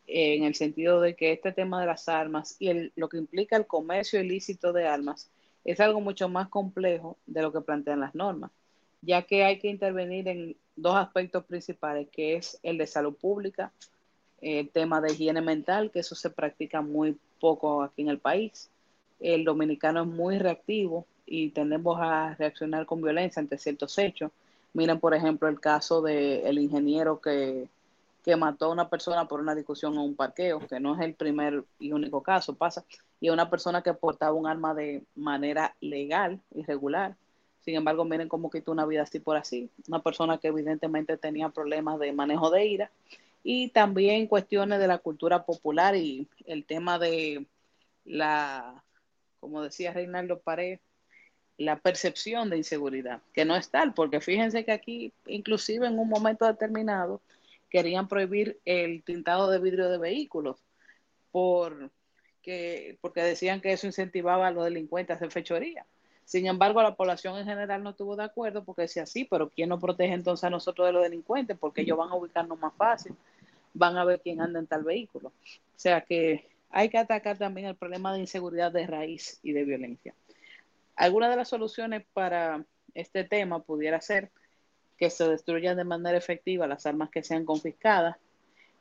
en 0.07 0.43
el 0.43 0.55
sentido 0.55 1.01
de 1.01 1.15
que 1.15 1.31
este 1.31 1.51
tema 1.51 1.81
de 1.81 1.87
las 1.87 2.07
armas 2.09 2.55
y 2.59 2.69
el, 2.69 2.91
lo 2.95 3.09
que 3.09 3.17
implica 3.17 3.55
el 3.57 3.65
comercio 3.65 4.21
ilícito 4.21 4.73
de 4.73 4.87
armas 4.87 5.29
es 5.63 5.79
algo 5.79 5.99
mucho 6.01 6.29
más 6.29 6.47
complejo 6.49 7.17
de 7.25 7.41
lo 7.41 7.51
que 7.51 7.61
plantean 7.61 7.99
las 7.99 8.13
normas, 8.13 8.51
ya 9.01 9.23
que 9.23 9.43
hay 9.43 9.59
que 9.59 9.67
intervenir 9.67 10.27
en 10.27 10.55
dos 10.75 10.95
aspectos 10.95 11.45
principales, 11.45 12.07
que 12.11 12.35
es 12.35 12.59
el 12.63 12.77
de 12.77 12.87
salud 12.87 13.15
pública 13.15 13.71
el 14.41 14.69
tema 14.69 15.01
de 15.01 15.11
higiene 15.13 15.41
mental, 15.41 15.91
que 15.91 15.99
eso 15.99 16.13
se 16.15 16.29
practica 16.29 16.81
muy 16.81 17.17
poco 17.39 17.81
aquí 17.81 18.03
en 18.03 18.09
el 18.09 18.19
país. 18.19 18.69
El 19.19 19.43
dominicano 19.43 20.01
es 20.01 20.07
muy 20.07 20.37
reactivo 20.37 21.05
y 21.25 21.49
tendemos 21.49 21.97
a 21.99 22.35
reaccionar 22.35 22.85
con 22.85 23.01
violencia 23.01 23.39
ante 23.39 23.57
ciertos 23.57 23.97
hechos. 23.97 24.31
Miren, 24.73 24.99
por 24.99 25.15
ejemplo, 25.15 25.47
el 25.47 25.59
caso 25.59 26.01
del 26.01 26.59
ingeniero 26.59 27.19
que, 27.19 27.67
que 28.25 28.35
mató 28.35 28.65
a 28.65 28.69
una 28.69 28.89
persona 28.89 29.27
por 29.27 29.39
una 29.39 29.53
discusión 29.53 29.93
en 29.93 29.99
un 29.99 30.15
parqueo, 30.15 30.59
que 30.67 30.79
no 30.79 30.95
es 30.95 31.01
el 31.01 31.13
primer 31.13 31.63
y 31.77 31.91
único 31.91 32.23
caso, 32.23 32.55
pasa, 32.55 32.83
y 33.19 33.29
una 33.29 33.51
persona 33.51 33.83
que 33.83 33.93
portaba 33.93 34.33
un 34.33 34.47
arma 34.47 34.73
de 34.73 35.03
manera 35.13 35.75
legal, 35.79 36.41
irregular. 36.55 37.15
Sin 37.61 37.75
embargo, 37.75 38.03
miren 38.03 38.27
cómo 38.27 38.49
quitó 38.49 38.71
una 38.71 38.87
vida 38.87 39.03
así 39.03 39.19
por 39.19 39.37
así. 39.37 39.69
Una 39.87 40.01
persona 40.01 40.39
que 40.39 40.47
evidentemente 40.47 41.17
tenía 41.17 41.49
problemas 41.49 41.99
de 41.99 42.13
manejo 42.13 42.49
de 42.49 42.65
ira 42.65 42.91
y 43.43 43.69
también 43.69 44.25
cuestiones 44.25 44.79
de 44.79 44.87
la 44.87 44.97
cultura 44.97 45.45
popular 45.45 45.95
y 45.95 46.27
el 46.47 46.65
tema 46.65 46.97
de 46.97 47.45
la, 48.05 48.83
como 49.39 49.61
decía 49.61 49.93
Reinaldo 49.93 50.39
Pared, 50.39 50.79
la 51.59 51.77
percepción 51.77 52.49
de 52.49 52.57
inseguridad, 52.57 53.21
que 53.33 53.45
no 53.45 53.55
es 53.55 53.69
tal, 53.69 53.93
porque 53.93 54.19
fíjense 54.19 54.65
que 54.65 54.71
aquí, 54.71 55.13
inclusive 55.27 55.85
en 55.85 55.99
un 55.99 56.09
momento 56.09 56.45
determinado, 56.45 57.21
querían 57.75 58.07
prohibir 58.07 58.59
el 58.63 59.03
tintado 59.03 59.49
de 59.49 59.59
vidrio 59.59 59.89
de 59.89 59.97
vehículos 59.97 60.63
por 61.31 61.91
que, 62.41 62.97
porque 63.01 63.21
decían 63.21 63.59
que 63.59 63.73
eso 63.73 63.87
incentivaba 63.87 64.47
a 64.47 64.51
los 64.51 64.63
delincuentes 64.63 65.13
a 65.13 65.17
hacer 65.17 65.31
fechoría. 65.31 65.85
Sin 66.23 66.47
embargo, 66.47 66.81
la 66.81 66.95
población 66.95 67.37
en 67.37 67.45
general 67.45 67.83
no 67.83 67.89
estuvo 67.89 68.15
de 68.15 68.23
acuerdo 68.23 68.63
porque 68.63 68.83
decía, 68.83 69.05
sí, 69.05 69.25
pero 69.25 69.49
¿quién 69.49 69.69
nos 69.69 69.81
protege 69.81 70.13
entonces 70.13 70.45
a 70.45 70.49
nosotros 70.49 70.87
de 70.87 70.93
los 70.93 71.03
delincuentes? 71.03 71.57
Porque 71.59 71.81
ellos 71.81 71.97
van 71.97 72.11
a 72.11 72.15
ubicarnos 72.15 72.57
más 72.59 72.73
fácil 72.75 73.13
van 73.75 73.97
a 73.97 74.05
ver 74.05 74.21
quién 74.21 74.41
anda 74.41 74.59
en 74.59 74.67
tal 74.67 74.83
vehículo. 74.83 75.29
O 75.29 75.77
sea 75.77 76.01
que 76.01 76.47
hay 76.71 76.89
que 76.89 76.97
atacar 76.97 77.37
también 77.37 77.67
el 77.67 77.75
problema 77.75 78.13
de 78.13 78.19
inseguridad 78.19 78.71
de 78.71 78.87
raíz 78.87 79.39
y 79.43 79.51
de 79.51 79.65
violencia. 79.65 80.15
Alguna 80.95 81.29
de 81.29 81.35
las 81.35 81.49
soluciones 81.49 82.05
para 82.13 82.65
este 82.93 83.25
tema 83.25 83.61
pudiera 83.61 83.99
ser 84.01 84.31
que 84.97 85.09
se 85.09 85.27
destruyan 85.27 85.77
de 85.77 85.83
manera 85.83 86.17
efectiva 86.17 86.67
las 86.67 86.85
armas 86.85 87.09
que 87.09 87.23
sean 87.23 87.45
confiscadas, 87.45 88.17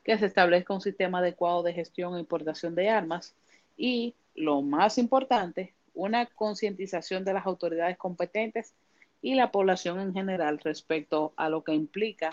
que 0.03 0.17
se 0.17 0.27
establezca 0.27 0.73
un 0.73 0.81
sistema 0.81 1.19
adecuado 1.19 1.63
de 1.63 1.73
gestión 1.73 2.15
e 2.15 2.19
importación 2.19 2.75
de 2.75 2.89
armas 2.89 3.35
y, 3.77 4.15
lo 4.35 4.61
más 4.61 4.97
importante, 4.97 5.73
una 5.93 6.25
concientización 6.25 7.25
de 7.25 7.33
las 7.33 7.45
autoridades 7.45 7.97
competentes 7.97 8.73
y 9.21 9.35
la 9.35 9.51
población 9.51 9.99
en 9.99 10.13
general 10.13 10.59
respecto 10.59 11.33
a 11.35 11.49
lo 11.49 11.63
que 11.63 11.73
implica 11.73 12.29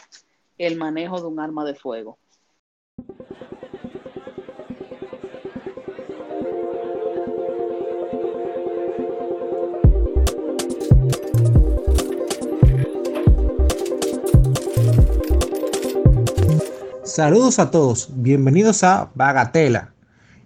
el 0.58 0.76
manejo 0.76 1.20
de 1.20 1.26
un 1.26 1.40
arma 1.40 1.64
de 1.64 1.74
fuego. 1.74 2.18
Saludos 17.14 17.58
a 17.58 17.70
todos, 17.70 18.08
bienvenidos 18.10 18.82
a 18.84 19.12
Bagatela, 19.14 19.92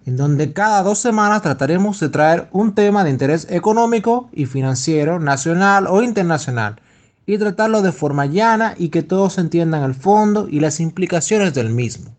en 0.05 0.17
donde 0.17 0.51
cada 0.51 0.83
dos 0.83 0.99
semanas 0.99 1.41
trataremos 1.41 1.97
de 2.01 2.09
traer 2.09 2.49
un 2.51 2.75
tema 2.75 3.05
de 3.05 3.09
interés 3.09 3.49
económico 3.49 4.29
y 4.33 4.47
financiero, 4.47 5.17
nacional 5.17 5.87
o 5.87 6.03
internacional, 6.03 6.81
y 7.25 7.37
tratarlo 7.37 7.81
de 7.81 7.93
forma 7.93 8.25
llana 8.25 8.75
y 8.77 8.89
que 8.89 9.01
todos 9.01 9.37
entiendan 9.37 9.83
el 9.83 9.95
fondo 9.95 10.49
y 10.49 10.59
las 10.59 10.81
implicaciones 10.81 11.53
del 11.53 11.69
mismo. 11.69 12.17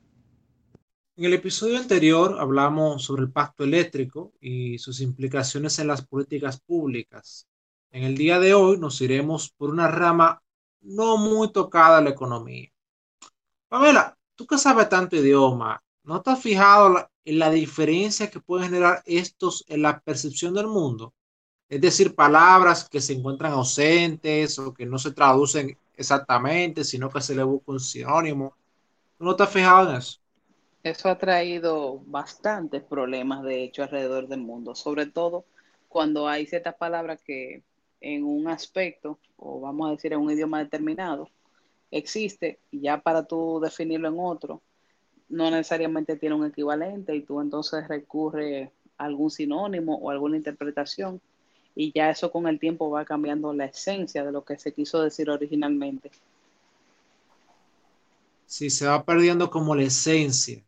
En 1.19 1.27
el 1.27 1.35
episodio 1.35 1.77
anterior 1.77 2.39
hablamos 2.41 3.05
sobre 3.05 3.25
el 3.25 3.31
pacto 3.31 3.65
eléctrico 3.65 4.33
y 4.41 4.79
sus 4.79 5.03
implicaciones 5.03 5.79
en 5.79 5.89
las 5.89 6.01
políticas 6.01 6.59
públicas. 6.59 7.47
En 7.91 8.03
el 8.03 8.17
día 8.17 8.41
de 8.41 8.55
hoy 8.55 8.79
nos 8.79 8.99
iremos 9.03 9.51
por 9.51 9.69
una 9.69 9.89
rama 9.89 10.41
no 10.81 11.19
muy 11.19 11.53
tocada 11.53 11.99
a 11.99 12.01
la 12.01 12.09
economía. 12.09 12.71
Pamela, 13.69 14.18
tú 14.39 14.47
que 14.47 14.57
sabes 14.57 14.89
tanto 14.89 15.17
idioma, 15.17 15.83
¿no 16.05 16.23
te 16.23 16.37
fijado 16.37 17.11
en 17.25 17.39
la 17.41 17.51
diferencia 17.51 18.31
que 18.31 18.39
pueden 18.39 18.69
generar 18.69 19.03
estos 19.05 19.65
en 19.67 19.83
la 19.83 19.99
percepción 19.99 20.55
del 20.55 20.69
mundo? 20.69 21.13
Es 21.69 21.81
decir, 21.81 22.15
palabras 22.15 22.89
que 22.89 23.01
se 23.01 23.15
encuentran 23.15 23.53
ausentes 23.53 24.57
o 24.61 24.73
que 24.73 24.87
no 24.87 24.97
se 24.97 25.11
traducen 25.11 25.77
exactamente, 25.93 26.85
sino 26.85 27.11
que 27.11 27.21
se 27.21 27.35
le 27.35 27.43
busca 27.43 27.73
un 27.73 27.81
sinónimo. 27.81 28.55
¿Tú 29.19 29.25
no 29.25 29.35
te 29.35 29.45
fijado 29.45 29.91
en 29.91 29.97
eso? 29.97 30.21
Eso 30.85 31.09
ha 31.09 31.19
traído 31.19 32.01
bastantes 32.07 32.85
problemas, 32.85 33.43
de 33.43 33.65
hecho, 33.65 33.83
alrededor 33.83 34.29
del 34.29 34.41
mundo, 34.41 34.77
sobre 34.77 35.07
todo 35.07 35.47
cuando 35.89 36.29
hay 36.29 36.47
ciertas 36.47 36.77
palabras 36.77 37.21
que 37.25 37.65
en 38.01 38.23
un 38.23 38.47
aspecto, 38.47 39.19
o 39.37 39.59
vamos 39.59 39.89
a 39.89 39.91
decir 39.91 40.13
en 40.13 40.21
un 40.21 40.31
idioma 40.31 40.61
determinado, 40.61 41.29
existe 41.91 42.61
y 42.71 42.81
ya 42.81 43.01
para 43.01 43.25
tú 43.25 43.61
definirlo 43.63 44.09
en 44.09 44.17
otro, 44.19 44.63
no 45.29 45.51
necesariamente 45.51 46.17
tiene 46.17 46.35
un 46.35 46.47
equivalente 46.47 47.15
y 47.15 47.23
tú 47.23 47.41
entonces 47.41 47.87
recurres 47.89 48.71
a 48.97 49.05
algún 49.05 49.31
sinónimo 49.31 49.97
o 49.97 50.11
alguna 50.11 50.37
interpretación 50.37 51.21
y 51.75 51.93
ya 51.93 52.11
eso 52.11 52.31
con 52.33 52.49
el 52.49 52.59
tiempo 52.59 52.91
va 52.91 53.05
cambiando 53.05 53.53
la 53.53 53.67
esencia 53.67 54.25
de 54.25 54.33
lo 54.33 54.45
que 54.45 54.59
se 54.59 54.73
quiso 54.73 55.03
decir 55.03 55.31
originalmente. 55.31 56.11
Sí, 58.47 58.71
se 58.71 58.87
va 58.87 59.05
perdiendo 59.05 59.51
como 59.51 59.77
la 59.77 59.83
esencia. 59.83 60.65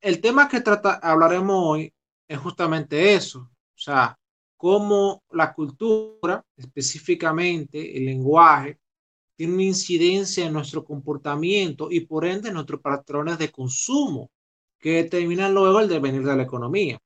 El 0.00 0.20
tema 0.20 0.48
que 0.48 0.60
trata, 0.60 0.94
hablaremos 0.94 1.56
hoy 1.58 1.92
es 2.28 2.38
justamente 2.38 3.14
eso, 3.14 3.40
o 3.40 3.78
sea, 3.78 4.16
cómo 4.56 5.22
la 5.30 5.52
cultura, 5.52 6.42
específicamente 6.56 7.96
el 7.96 8.06
lenguaje, 8.06 8.78
tiene 9.36 9.54
una 9.54 9.62
incidencia 9.64 10.46
en 10.46 10.52
nuestro 10.52 10.84
comportamiento 10.84 11.88
y 11.90 12.00
por 12.00 12.24
ende 12.24 12.48
en 12.48 12.54
nuestros 12.54 12.80
patrones 12.80 13.38
de 13.38 13.50
consumo 13.50 14.30
que 14.78 15.02
determinan 15.02 15.54
luego 15.54 15.80
el 15.80 15.88
devenir 15.88 16.22
de 16.22 16.36
la 16.36 16.42
economía. 16.42 16.98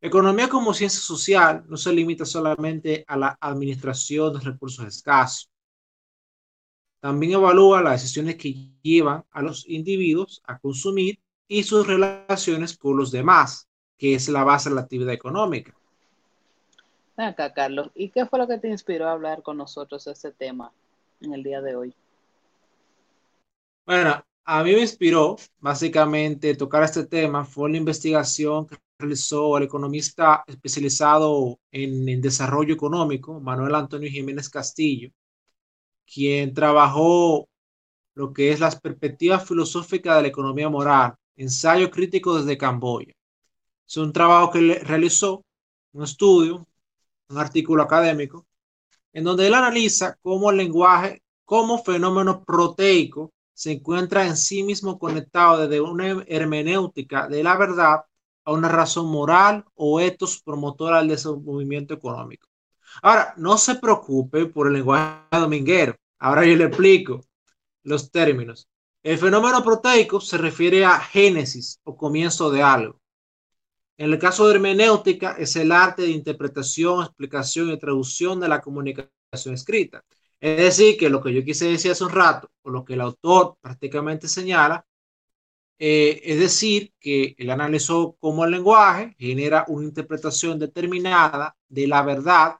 Economía 0.00 0.48
como 0.48 0.72
ciencia 0.74 1.00
social 1.00 1.64
no 1.68 1.76
se 1.76 1.92
limita 1.92 2.24
solamente 2.24 3.04
a 3.08 3.16
la 3.16 3.36
administración 3.40 4.32
de 4.32 4.40
recursos 4.40 4.86
escasos. 4.86 5.50
También 7.00 7.32
evalúa 7.32 7.82
las 7.82 8.02
decisiones 8.02 8.36
que 8.36 8.54
llevan 8.82 9.24
a 9.30 9.42
los 9.42 9.68
individuos 9.68 10.40
a 10.44 10.58
consumir 10.58 11.18
y 11.48 11.62
sus 11.62 11.86
relaciones 11.86 12.76
con 12.76 12.96
los 12.96 13.10
demás, 13.10 13.68
que 13.96 14.14
es 14.14 14.28
la 14.28 14.44
base 14.44 14.68
de 14.68 14.76
la 14.76 14.82
actividad 14.82 15.14
económica. 15.14 15.74
Acá, 17.16 17.52
Carlos, 17.52 17.90
¿y 17.94 18.10
qué 18.10 18.26
fue 18.26 18.38
lo 18.38 18.46
que 18.46 18.58
te 18.58 18.68
inspiró 18.68 19.08
a 19.08 19.12
hablar 19.12 19.42
con 19.42 19.56
nosotros 19.56 20.04
de 20.04 20.12
este 20.12 20.30
tema? 20.30 20.72
En 21.20 21.34
el 21.34 21.42
día 21.42 21.60
de 21.60 21.76
hoy? 21.76 21.94
Bueno, 23.86 24.22
a 24.44 24.64
mí 24.64 24.72
me 24.72 24.80
inspiró 24.80 25.36
básicamente 25.60 26.54
tocar 26.54 26.82
este 26.82 27.06
tema, 27.06 27.44
fue 27.44 27.70
la 27.70 27.76
investigación 27.76 28.66
que 28.66 28.76
realizó 28.98 29.56
el 29.56 29.64
economista 29.64 30.42
especializado 30.46 31.58
en, 31.70 32.20
desarrollo 32.20 32.74
económico, 32.74 33.40
Manuel 33.40 33.74
Antonio 33.74 34.10
Jiménez 34.10 34.48
Castillo, 34.48 35.10
quien 36.06 36.54
trabajó 36.54 37.48
lo 38.14 38.32
que 38.32 38.50
es 38.50 38.60
las 38.60 38.80
perspectivas 38.80 39.46
filosóficas 39.46 40.16
de 40.16 40.22
la 40.22 40.28
economía 40.28 40.68
moral, 40.68 41.14
ensayo 41.36 41.90
crítico 41.90 42.38
desde 42.38 42.58
Camboya. 42.58 43.14
Es 43.86 43.96
un 43.96 44.12
trabajo 44.12 44.50
que 44.50 44.80
realizó, 44.82 45.44
un 45.92 46.04
estudio, 46.04 46.66
un 47.28 47.38
artículo 47.38 47.82
académico, 47.82 48.47
en 49.18 49.24
donde 49.24 49.48
él 49.48 49.54
analiza 49.54 50.16
cómo 50.22 50.50
el 50.50 50.58
lenguaje, 50.58 51.24
como 51.44 51.82
fenómeno 51.82 52.44
proteico, 52.44 53.32
se 53.52 53.72
encuentra 53.72 54.24
en 54.24 54.36
sí 54.36 54.62
mismo 54.62 54.96
conectado 54.96 55.66
desde 55.66 55.80
una 55.80 56.22
hermenéutica 56.28 57.26
de 57.26 57.42
la 57.42 57.56
verdad 57.56 58.04
a 58.44 58.52
una 58.52 58.68
razón 58.68 59.06
moral 59.10 59.64
o 59.74 59.98
etos 59.98 60.40
promotora 60.40 61.02
del 61.02 61.18
movimiento 61.42 61.94
económico. 61.94 62.46
Ahora, 63.02 63.34
no 63.36 63.58
se 63.58 63.74
preocupe 63.74 64.46
por 64.46 64.68
el 64.68 64.74
lenguaje 64.74 65.24
dominguero. 65.32 65.96
Ahora 66.20 66.46
yo 66.46 66.54
le 66.54 66.66
explico 66.66 67.20
los 67.82 68.12
términos. 68.12 68.68
El 69.02 69.18
fenómeno 69.18 69.64
proteico 69.64 70.20
se 70.20 70.38
refiere 70.38 70.84
a 70.84 71.00
génesis 71.00 71.80
o 71.82 71.96
comienzo 71.96 72.52
de 72.52 72.62
algo. 72.62 73.00
En 73.98 74.12
el 74.12 74.18
caso 74.18 74.46
de 74.46 74.54
hermenéutica, 74.54 75.32
es 75.32 75.56
el 75.56 75.72
arte 75.72 76.02
de 76.02 76.10
interpretación, 76.10 77.02
explicación 77.02 77.70
y 77.70 77.78
traducción 77.78 78.38
de 78.38 78.48
la 78.48 78.60
comunicación 78.60 79.54
escrita. 79.54 80.04
Es 80.40 80.56
decir, 80.56 80.96
que 80.96 81.10
lo 81.10 81.20
que 81.20 81.34
yo 81.34 81.42
quise 81.42 81.68
decir 81.68 81.90
hace 81.90 82.04
un 82.04 82.10
rato, 82.10 82.48
o 82.62 82.70
lo 82.70 82.84
que 82.84 82.94
el 82.94 83.00
autor 83.00 83.56
prácticamente 83.60 84.28
señala, 84.28 84.86
eh, 85.80 86.20
es 86.24 86.38
decir, 86.38 86.92
que 87.00 87.34
él 87.38 87.50
analizó 87.50 88.16
cómo 88.20 88.44
el 88.44 88.52
lenguaje 88.52 89.16
genera 89.18 89.64
una 89.66 89.86
interpretación 89.86 90.60
determinada 90.60 91.56
de 91.68 91.88
la 91.88 92.02
verdad 92.02 92.56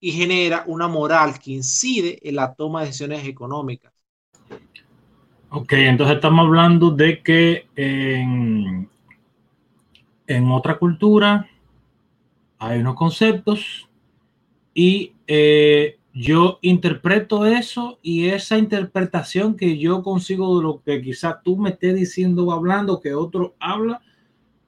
y 0.00 0.12
genera 0.12 0.64
una 0.66 0.88
moral 0.88 1.38
que 1.38 1.52
incide 1.52 2.18
en 2.22 2.36
la 2.36 2.54
toma 2.54 2.80
de 2.80 2.86
decisiones 2.86 3.26
económicas. 3.26 3.92
Ok, 5.50 5.72
entonces 5.74 6.16
estamos 6.16 6.46
hablando 6.46 6.90
de 6.90 7.22
que 7.22 7.66
en, 7.76 8.88
en 10.28 10.50
otra 10.50 10.78
cultura 10.78 11.48
hay 12.58 12.80
unos 12.80 12.94
conceptos 12.94 13.88
y 14.74 15.14
eh, 15.26 15.96
yo 16.12 16.58
interpreto 16.62 17.46
eso 17.46 17.98
y 18.02 18.28
esa 18.28 18.58
interpretación 18.58 19.56
que 19.56 19.78
yo 19.78 20.02
consigo 20.02 20.56
de 20.58 20.62
lo 20.64 20.82
que 20.82 21.00
quizás 21.00 21.36
tú 21.42 21.56
me 21.56 21.70
estés 21.70 21.94
diciendo 21.94 22.46
o 22.46 22.52
hablando, 22.52 23.00
que 23.00 23.14
otro 23.14 23.54
habla, 23.58 24.02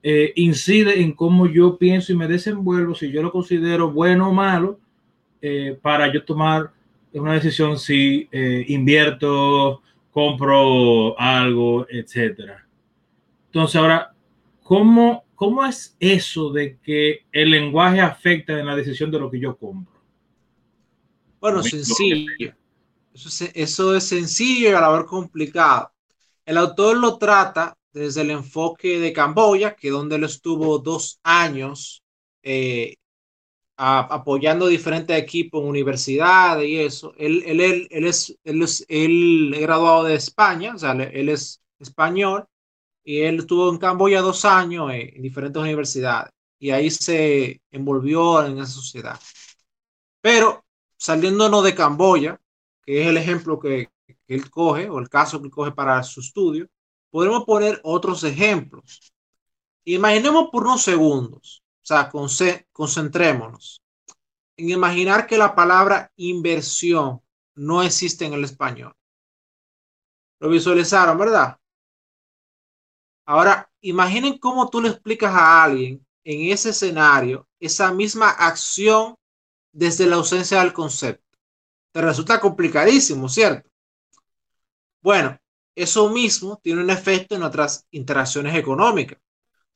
eh, 0.03 0.33
incide 0.37 1.03
en 1.03 1.13
cómo 1.13 1.47
yo 1.47 1.77
pienso 1.77 2.13
y 2.13 2.17
me 2.17 2.29
desenvuelvo, 2.29 2.95
si 2.95 3.11
yo 3.11 3.23
lo 3.23 3.31
considero 3.31 3.93
bueno 3.93 4.31
o 4.31 4.33
malo, 4.33 4.79
eh, 5.43 5.79
para 5.81 6.13
yo 6.13 6.25
tomar 6.25 6.71
una 7.13 7.35
decisión 7.35 7.79
si 7.79 8.29
invierto, 8.69 9.83
compro 10.13 11.19
algo, 11.19 11.87
etcétera. 11.91 12.65
Entonces 13.47 13.77
ahora, 13.77 14.15
¿cómo 14.63 15.25
¿Cómo 15.41 15.65
es 15.65 15.97
eso 15.99 16.51
de 16.51 16.79
que 16.81 17.21
el 17.33 17.51
lenguaje 17.51 17.99
afecta 17.99 18.61
en 18.61 18.67
la 18.67 18.77
decisión 18.77 19.11
de 19.11 19.19
lo 19.19 19.31
que 19.31 19.41
yo 19.41 19.57
compro? 19.57 19.99
Bueno, 21.41 21.63
sencillo. 21.63 22.55
Eso 23.55 23.97
es, 23.97 24.05
sencillo 24.05 24.69
y 24.69 24.75
a 24.75 24.83
la 24.83 24.91
vez 24.91 25.05
complicado. 25.05 25.93
El 26.45 26.59
autor 26.59 26.99
lo 26.99 27.17
trata 27.17 27.75
desde 27.91 28.21
el 28.21 28.33
enfoque 28.33 29.01
de 29.01 29.15
Camboya, 29.15 29.75
que 29.75 29.89
donde 29.89 30.17
él 30.17 30.25
estuvo 30.25 30.79
dos 30.79 31.19
años 31.23 32.05
eh, 32.43 32.97
apoyando 33.79 34.67
diferentes 34.67 35.17
equipos 35.17 35.63
en 35.63 35.71
universidades 35.71 36.69
y 36.69 36.81
eso. 36.81 37.15
Él, 37.17 37.43
él, 37.47 37.89
él, 37.91 38.07
es, 38.07 38.37
él 38.45 39.55
es 39.55 39.61
graduado 39.63 40.05
de 40.05 40.17
España, 40.17 40.75
o 40.75 40.79
sea, 40.79 40.93
él 40.93 41.31
es 41.31 41.63
español 41.79 42.47
y 43.05 43.21
él 43.23 43.41
estuvo 43.41 43.71
en 43.71 43.79
Camboya 43.79 44.21
dos 44.21 44.45
años 44.45 44.91
en 44.93 45.23
diferentes 45.23 45.61
universidades 45.61 46.33
y 46.59 46.71
ahí 46.71 46.91
se 46.91 47.63
envolvió 47.71 48.45
en 48.45 48.59
esa 48.59 48.71
sociedad. 48.71 49.19
Pero 50.21 50.65
saliéndonos 50.97 51.65
de 51.65 51.75
Camboya, 51.75 52.41
que 52.83 53.01
es 53.01 53.09
el 53.09 53.17
ejemplo 53.17 53.59
que, 53.59 53.89
él 54.29 54.49
coge 54.49 54.89
o 54.89 55.01
el 55.01 55.09
caso 55.09 55.43
que 55.43 55.51
coge 55.51 55.73
para 55.73 56.01
su 56.05 56.21
estudio, 56.21 56.69
podemos 57.11 57.45
poner 57.45 57.81
otros 57.83 58.23
ejemplos. 58.23 59.13
Imaginemos 59.85 60.51
por 60.53 60.63
unos 60.63 60.83
segundos, 60.83 61.65
o 61.83 61.87
sea, 61.87 62.11
concentrémonos. 62.73 63.83
en 64.57 64.71
imaginar 64.71 65.27
que 65.27 65.39
la 65.39 65.55
palabra 65.55 66.13
inversión 66.17 67.21
no 67.57 67.83
existe 67.83 68.25
en 68.25 68.35
el 68.35 68.45
español. 68.45 68.95
Lo 70.39 70.49
visualizaron, 70.49 71.19
¿verdad? 71.19 71.60
Ahora, 73.31 73.71
imaginen 73.81 74.39
cómo 74.39 74.69
tú 74.71 74.83
le 74.83 74.89
explicas 74.89 75.33
a 75.33 75.63
alguien 75.63 76.05
en 76.25 76.51
ese 76.51 76.71
escenario 76.71 77.47
esa 77.61 77.93
misma 77.93 78.29
acción 78.29 79.15
desde 79.71 80.05
la 80.07 80.17
ausencia 80.17 80.59
del 80.59 80.73
concepto. 80.73 81.39
Te 81.93 82.01
resulta 82.01 82.41
complicadísimo, 82.41 83.29
¿cierto? 83.29 83.71
Bueno, 85.01 85.39
eso 85.77 86.11
mismo 86.11 86.59
tiene 86.61 86.83
un 86.83 86.91
efecto 86.91 87.37
en 87.37 87.45
otras 87.45 87.87
interacciones 87.93 88.57
económicas. 88.57 89.21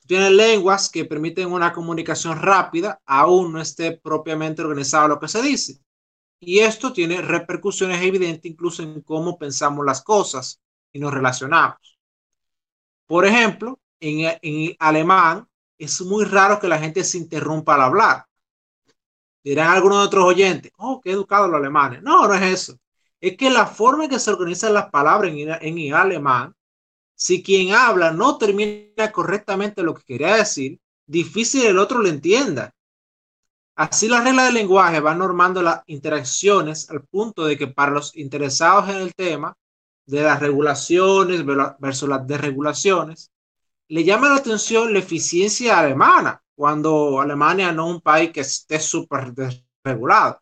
Tienes 0.05 0.33
lenguas 0.33 0.91
que 0.91 1.05
permiten 1.05 1.53
una 1.53 1.73
comunicación 1.73 2.43
rápida, 2.43 3.01
aún 3.07 3.53
no 3.53 3.61
esté 3.61 3.93
propiamente 3.97 4.63
organizado 4.63 5.07
lo 5.07 5.21
que 5.21 5.29
se 5.29 5.41
dice. 5.41 5.79
Y 6.41 6.59
esto 6.59 6.93
tiene 6.93 7.23
repercusiones 7.23 8.03
evidentes 8.03 8.51
incluso 8.51 8.83
en 8.83 9.01
cómo 9.03 9.39
pensamos 9.39 9.87
las 9.87 10.03
cosas 10.03 10.61
y 10.93 10.99
nos 10.99 11.15
relacionamos. 11.15 11.94
Por 13.07 13.27
ejemplo, 13.27 13.79
en, 14.01 14.39
en 14.43 14.77
alemán 14.79 15.47
es 15.79 16.01
muy 16.03 16.25
raro 16.25 16.59
que 16.59 16.69
la 16.69 16.79
gente 16.79 17.05
se 17.05 17.19
interrumpa 17.19 17.75
al 17.75 17.83
hablar. 17.83 18.27
Dirán 19.43 19.71
algunos 19.71 19.99
de 19.99 20.07
otros 20.07 20.25
oyentes, 20.25 20.73
oh, 20.79 21.01
qué 21.03 21.11
educados 21.11 21.51
los 21.51 21.59
alemanes. 21.59 22.03
No, 22.03 22.27
no 22.27 22.35
es 22.35 22.43
eso. 22.43 22.79
Es 23.21 23.37
que 23.37 23.51
la 23.51 23.67
forma 23.67 24.05
en 24.05 24.11
que 24.11 24.19
se 24.19 24.31
organizan 24.31 24.75
las 24.75 24.91
palabras 24.91 25.33
en, 25.33 25.51
en 25.61 25.95
alemán, 25.95 26.55
si 27.15 27.43
quien 27.43 27.75
habla 27.75 28.11
no 28.11 28.39
termina 28.39 29.13
correctamente 29.13 29.83
lo 29.83 29.95
que 29.95 30.03
quería 30.05 30.37
decir, 30.37 30.81
difícil 31.07 31.67
el 31.67 31.79
otro 31.79 31.99
lo 31.99 32.09
entienda. 32.09 32.75
Así 33.77 34.09
las 34.09 34.25
reglas 34.25 34.47
del 34.47 34.55
lenguaje 34.55 35.01
van 35.01 35.19
normando 35.19 35.61
las 35.61 35.83
interacciones 35.87 36.89
al 36.91 37.03
punto 37.05 37.45
de 37.45 37.59
que 37.59 37.67
para 37.67 37.93
los 37.93 38.17
interesados 38.17 38.89
en 38.89 38.97
el 38.97 39.15
tema 39.15 39.55
de 40.07 40.23
las 40.23 40.41
regulaciones 40.41 41.45
versus 41.79 42.09
las 42.09 42.27
desregulaciones, 42.27 43.31
le 43.89 44.05
llama 44.05 44.29
la 44.29 44.37
atención 44.37 44.93
la 44.93 44.99
eficiencia 44.99 45.79
alemana, 45.79 46.43
cuando 46.55 47.21
Alemania 47.21 47.73
no 47.73 47.89
es 47.89 47.95
un 47.97 48.01
país 48.01 48.31
que 48.31 48.41
esté 48.41 48.79
súper 48.79 49.33
desregulado. 49.33 50.41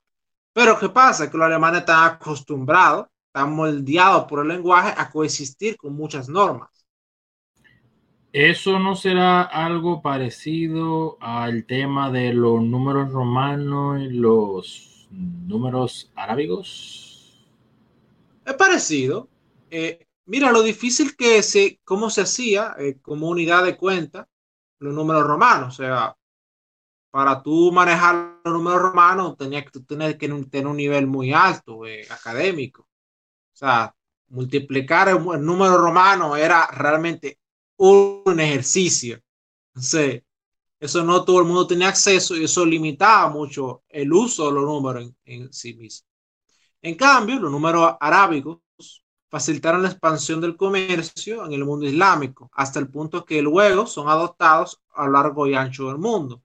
Pero 0.52 0.78
¿qué 0.78 0.88
pasa? 0.88 1.30
Que 1.30 1.38
los 1.38 1.46
alemanes 1.46 1.80
están 1.80 2.04
acostumbrados, 2.04 3.06
están 3.26 3.54
moldeados 3.54 4.24
por 4.26 4.40
el 4.40 4.48
lenguaje 4.48 4.94
a 4.96 5.10
coexistir 5.10 5.76
con 5.76 5.94
muchas 5.94 6.28
normas. 6.28 6.68
¿Eso 8.32 8.78
no 8.78 8.96
será 8.96 9.42
algo 9.42 10.00
parecido 10.00 11.18
al 11.20 11.66
tema 11.66 12.10
de 12.10 12.32
los 12.32 12.62
números 12.62 13.12
romanos 13.12 14.00
y 14.00 14.08
los 14.08 15.08
números 15.10 16.10
arábigos? 16.14 17.44
Es 18.46 18.54
parecido. 18.54 19.28
Eh, 19.74 20.06
mira, 20.26 20.52
lo 20.52 20.62
difícil 20.62 21.16
que 21.16 21.42
se, 21.42 21.80
cómo 21.82 22.10
se 22.10 22.20
hacía 22.20 22.74
eh, 22.78 22.98
como 23.00 23.28
unidad 23.28 23.64
de 23.64 23.78
cuenta 23.78 24.28
los 24.80 24.92
números 24.92 25.26
romanos. 25.26 25.74
O 25.74 25.82
sea, 25.82 26.14
para 27.10 27.42
tú 27.42 27.72
manejar 27.72 28.40
los 28.44 28.52
números 28.52 28.82
romanos 28.82 29.36
tenías 29.38 29.64
que 29.70 29.80
tener 29.80 30.18
que 30.18 30.28
tener 30.28 30.66
un 30.66 30.76
nivel 30.76 31.06
muy 31.06 31.32
alto 31.32 31.86
eh, 31.86 32.06
académico. 32.10 32.82
O 32.82 33.56
sea, 33.56 33.94
multiplicar 34.28 35.08
el, 35.08 35.24
número 35.42 35.78
romano 35.78 36.36
era 36.36 36.66
realmente 36.66 37.38
un 37.76 38.38
ejercicio. 38.38 39.20
Entonces, 39.68 40.22
eso 40.78 41.02
no 41.02 41.24
todo 41.24 41.40
el 41.40 41.46
mundo 41.46 41.66
tenía 41.66 41.88
acceso 41.88 42.36
y 42.36 42.44
eso 42.44 42.66
limitaba 42.66 43.30
mucho 43.30 43.84
el 43.88 44.12
uso 44.12 44.48
de 44.48 44.52
los 44.52 44.64
números 44.64 45.10
en, 45.24 45.50
sí 45.50 45.72
mismo. 45.74 46.06
En 46.82 46.94
cambio, 46.94 47.38
los 47.38 47.50
números 47.50 47.94
arábigos 48.00 48.58
facilitaron 49.32 49.80
la 49.80 49.88
expansión 49.88 50.42
del 50.42 50.58
comercio 50.58 51.46
en 51.46 51.54
el 51.54 51.64
mundo 51.64 51.86
islámico, 51.86 52.50
hasta 52.52 52.78
el 52.78 52.88
punto 52.88 53.24
que 53.24 53.40
luego 53.40 53.86
son 53.86 54.10
adoptados 54.10 54.82
a 54.92 55.06
lo 55.06 55.12
largo 55.12 55.46
y 55.46 55.54
ancho 55.54 55.88
del 55.88 55.96
mundo. 55.96 56.42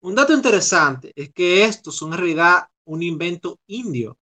Un 0.00 0.14
dato 0.14 0.32
interesante 0.32 1.12
es 1.14 1.30
que 1.34 1.62
estos 1.62 1.94
son 1.94 2.14
en 2.14 2.20
realidad 2.20 2.68
un 2.86 3.02
invento 3.02 3.60
indio, 3.66 4.16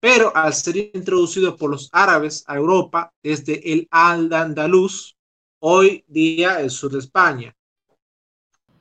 pero 0.00 0.36
al 0.36 0.52
ser 0.52 0.76
introducidos 0.92 1.54
por 1.54 1.70
los 1.70 1.88
árabes 1.92 2.42
a 2.48 2.56
Europa 2.56 3.12
desde 3.22 3.72
el 3.72 3.86
Al-Andalus, 3.92 5.16
hoy 5.60 6.02
día 6.08 6.60
el 6.60 6.70
sur 6.70 6.90
de 6.90 6.98
España. 6.98 7.54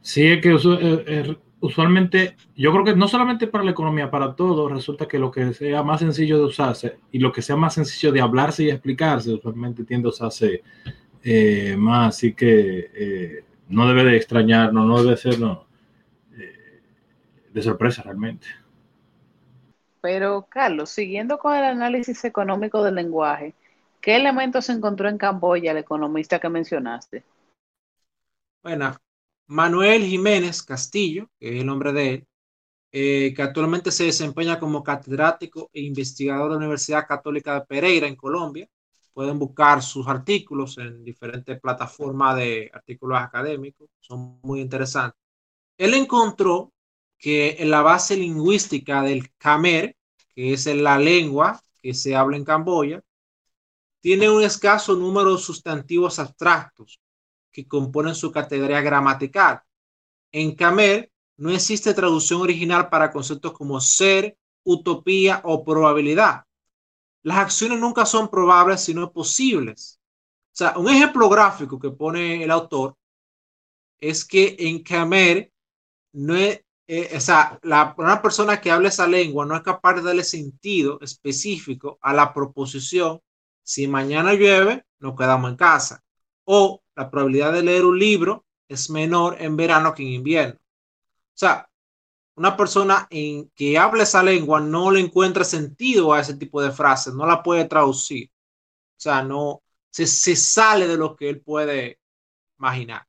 Sí, 0.02 0.26
es 0.26 0.42
que 0.42 0.54
eh, 0.54 1.04
eh, 1.06 1.38
usualmente, 1.60 2.36
yo 2.56 2.72
creo 2.72 2.84
que 2.84 2.96
no 2.96 3.08
solamente 3.08 3.48
para 3.48 3.64
la 3.64 3.72
economía, 3.72 4.10
para 4.10 4.36
todo, 4.36 4.70
resulta 4.70 5.08
que 5.08 5.20
lo 5.20 5.32
que 5.32 5.54
sea 5.54 5.84
más 5.84 6.00
sencillo 6.00 6.38
de 6.38 6.46
usarse 6.46 7.00
y 7.12 7.20
lo 7.20 7.32
que 7.32 7.42
sea 7.42 7.56
más 7.56 7.74
sencillo 7.74 8.12
de 8.12 8.22
hablarse 8.22 8.64
y 8.64 8.70
explicarse, 8.70 9.34
usualmente 9.34 9.84
tiende 9.84 10.08
a 10.08 10.10
usarse 10.10 10.64
eh, 11.24 11.76
más, 11.78 12.16
así 12.16 12.34
que 12.34 13.44
no 13.70 13.88
debe 13.88 14.04
de 14.04 14.18
extrañarnos, 14.18 14.86
no 14.86 15.04
debe 15.04 15.18
ser 15.18 15.36
de 17.54 17.62
sorpresa 17.62 18.04
realmente. 18.04 18.48
Pero, 20.00 20.46
Carlos, 20.48 20.90
siguiendo 20.92 21.38
con 21.40 21.56
el 21.56 21.64
análisis 21.64 22.24
económico 22.24 22.84
del 22.84 22.96
lenguaje, 22.96 23.56
¿Qué 24.02 24.16
elementos 24.16 24.66
se 24.66 24.72
encontró 24.72 25.10
en 25.10 25.18
Camboya 25.18 25.72
el 25.72 25.80
economista 25.80 26.40
que 26.40 26.48
mencionaste? 26.48 27.24
Bueno, 28.64 28.96
Manuel 29.48 30.04
Jiménez 30.06 30.62
Castillo, 30.64 31.30
que 31.40 31.56
es 31.56 31.62
el 31.62 31.66
nombre 31.66 31.94
de 31.94 32.14
él, 32.14 32.28
eh, 32.92 33.34
que 33.36 33.42
actualmente 33.42 33.92
se 33.92 34.06
desempeña 34.06 34.60
como 34.60 34.84
catedrático 34.84 35.70
e 35.74 35.82
investigador 35.82 36.46
de 36.46 36.52
la 36.52 36.58
Universidad 36.58 37.08
Católica 37.08 37.56
de 37.56 37.66
Pereira 37.66 38.08
en 38.08 38.16
Colombia. 38.16 38.68
Pueden 39.14 39.40
buscar 39.40 39.82
sus 39.82 40.08
artículos 40.08 40.78
en 40.78 41.04
diferentes 41.04 41.60
plataformas 41.60 42.36
de 42.38 42.70
artículos 42.74 43.20
académicos, 43.20 43.90
son 44.00 44.40
muy 44.44 44.62
interesantes. 44.62 45.20
Él 45.78 45.94
encontró 45.94 46.74
que 47.18 47.58
en 47.60 47.72
la 47.72 47.82
base 47.82 48.16
lingüística 48.18 49.02
del 49.02 49.30
Khmer, 49.38 49.96
que 50.36 50.54
es 50.54 50.66
la 50.68 51.00
lengua 51.00 51.62
que 51.82 51.94
se 51.94 52.16
habla 52.16 52.38
en 52.38 52.46
Camboya, 52.46 53.02
tiene 54.02 54.30
un 54.30 54.44
escaso 54.44 54.96
número 54.96 55.36
de 55.36 55.42
sustantivos 55.42 56.20
abstractos 56.20 57.02
que 57.58 57.68
componen 57.68 58.14
su 58.14 58.32
categoría 58.32 58.82
gramatical. 58.82 59.64
En 60.32 60.56
Khmer 60.56 61.12
no 61.38 61.50
existe 61.50 61.92
traducción 61.96 62.40
original 62.40 62.88
para 62.88 63.12
conceptos 63.12 63.52
como 63.52 63.82
ser, 63.82 64.38
utopía 64.64 65.42
o 65.44 65.66
probabilidad. 65.66 66.44
Las 67.24 67.40
acciones 67.40 67.80
nunca 67.80 68.06
son 68.06 68.30
probables, 68.30 68.82
sino 68.82 69.12
posibles. 69.12 70.00
O 70.54 70.56
sea, 70.56 70.78
un 70.78 70.88
ejemplo 70.88 71.28
gráfico 71.30 71.80
que 71.80 71.90
pone 71.90 72.44
el 72.44 72.52
autor 72.52 72.96
es 74.00 74.24
que 74.24 74.56
en 74.60 74.84
Khmer 74.84 75.52
no 76.14 76.36
es, 76.36 76.62
eh, 76.86 77.12
o 77.18 77.20
sea, 77.20 77.58
la, 77.64 77.96
una 77.98 78.22
persona 78.22 78.62
que 78.62 78.70
habla 78.70 78.90
esa 78.90 79.08
lengua 79.08 79.48
no 79.48 79.56
es 79.56 79.64
capaz 79.64 79.96
de 79.96 80.04
darle 80.04 80.24
sentido 80.24 81.00
específico 81.02 81.98
a 82.04 82.14
la 82.14 82.32
proposición 82.32 83.20
si 83.64 83.88
mañana 83.88 84.36
llueve, 84.36 84.86
nos 85.00 85.16
quedamos 85.16 85.50
en 85.50 85.58
casa. 85.58 86.04
O 86.44 86.84
la 86.98 87.12
probabilidad 87.12 87.54
de 87.54 87.62
leer 87.62 87.86
un 87.86 87.98
libro 87.98 88.46
es 88.68 88.90
menor 88.90 89.38
en 89.40 89.56
verano 89.56 89.94
que 89.94 90.02
en 90.02 90.10
invierno. 90.10 90.56
O 90.56 91.38
sea, 91.38 91.70
una 92.36 92.58
persona 92.58 93.08
en 93.12 93.50
que 93.56 93.78
habla 93.78 94.04
esa 94.04 94.24
lengua 94.24 94.60
no 94.60 94.90
le 94.92 95.00
encuentra 95.00 95.44
sentido 95.44 96.12
a 96.12 96.20
ese 96.22 96.36
tipo 96.36 96.62
de 96.62 96.72
frases, 96.72 97.14
no 97.14 97.28
la 97.28 97.44
puede 97.44 97.66
traducir. 97.66 98.30
O 98.32 99.00
sea, 99.00 99.22
no 99.22 99.62
se, 99.92 100.08
se 100.08 100.36
sale 100.36 100.88
de 100.88 100.98
lo 100.98 101.16
que 101.16 101.30
él 101.30 101.40
puede 101.40 102.00
imaginar. 102.58 103.08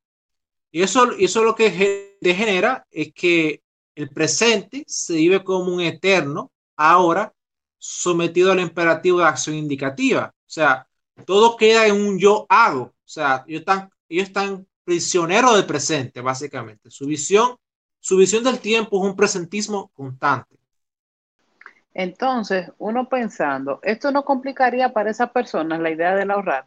Y 0.70 0.82
eso, 0.82 1.10
eso 1.18 1.42
lo 1.42 1.54
que 1.54 2.18
degenera 2.20 2.86
es 2.90 3.14
que 3.14 3.62
el 3.94 4.10
presente 4.10 4.84
se 4.86 5.14
vive 5.14 5.42
como 5.42 5.72
un 5.72 5.80
eterno 5.80 6.52
ahora 6.76 7.32
sometido 7.78 8.52
al 8.52 8.60
imperativo 8.60 9.20
de 9.20 9.24
acción 9.24 9.56
indicativa. 9.56 10.34
O 10.34 10.50
sea, 10.50 10.87
todo 11.24 11.56
queda 11.56 11.86
en 11.86 12.00
un 12.00 12.18
yo 12.18 12.46
hago. 12.48 12.82
O 12.82 12.94
sea, 13.04 13.44
ellos 13.46 13.60
están, 13.60 13.90
ellos 14.08 14.28
están 14.28 14.66
prisioneros 14.84 15.54
del 15.54 15.66
presente, 15.66 16.20
básicamente. 16.20 16.90
Su 16.90 17.06
visión, 17.06 17.56
su 18.00 18.16
visión 18.16 18.44
del 18.44 18.58
tiempo 18.58 18.98
es 18.98 19.10
un 19.10 19.16
presentismo 19.16 19.90
constante. 19.94 20.56
Entonces, 21.94 22.70
uno 22.78 23.08
pensando, 23.08 23.80
¿esto 23.82 24.12
no 24.12 24.24
complicaría 24.24 24.92
para 24.92 25.10
esas 25.10 25.30
personas 25.30 25.80
la 25.80 25.90
idea 25.90 26.14
del 26.14 26.30
ahorrar? 26.30 26.64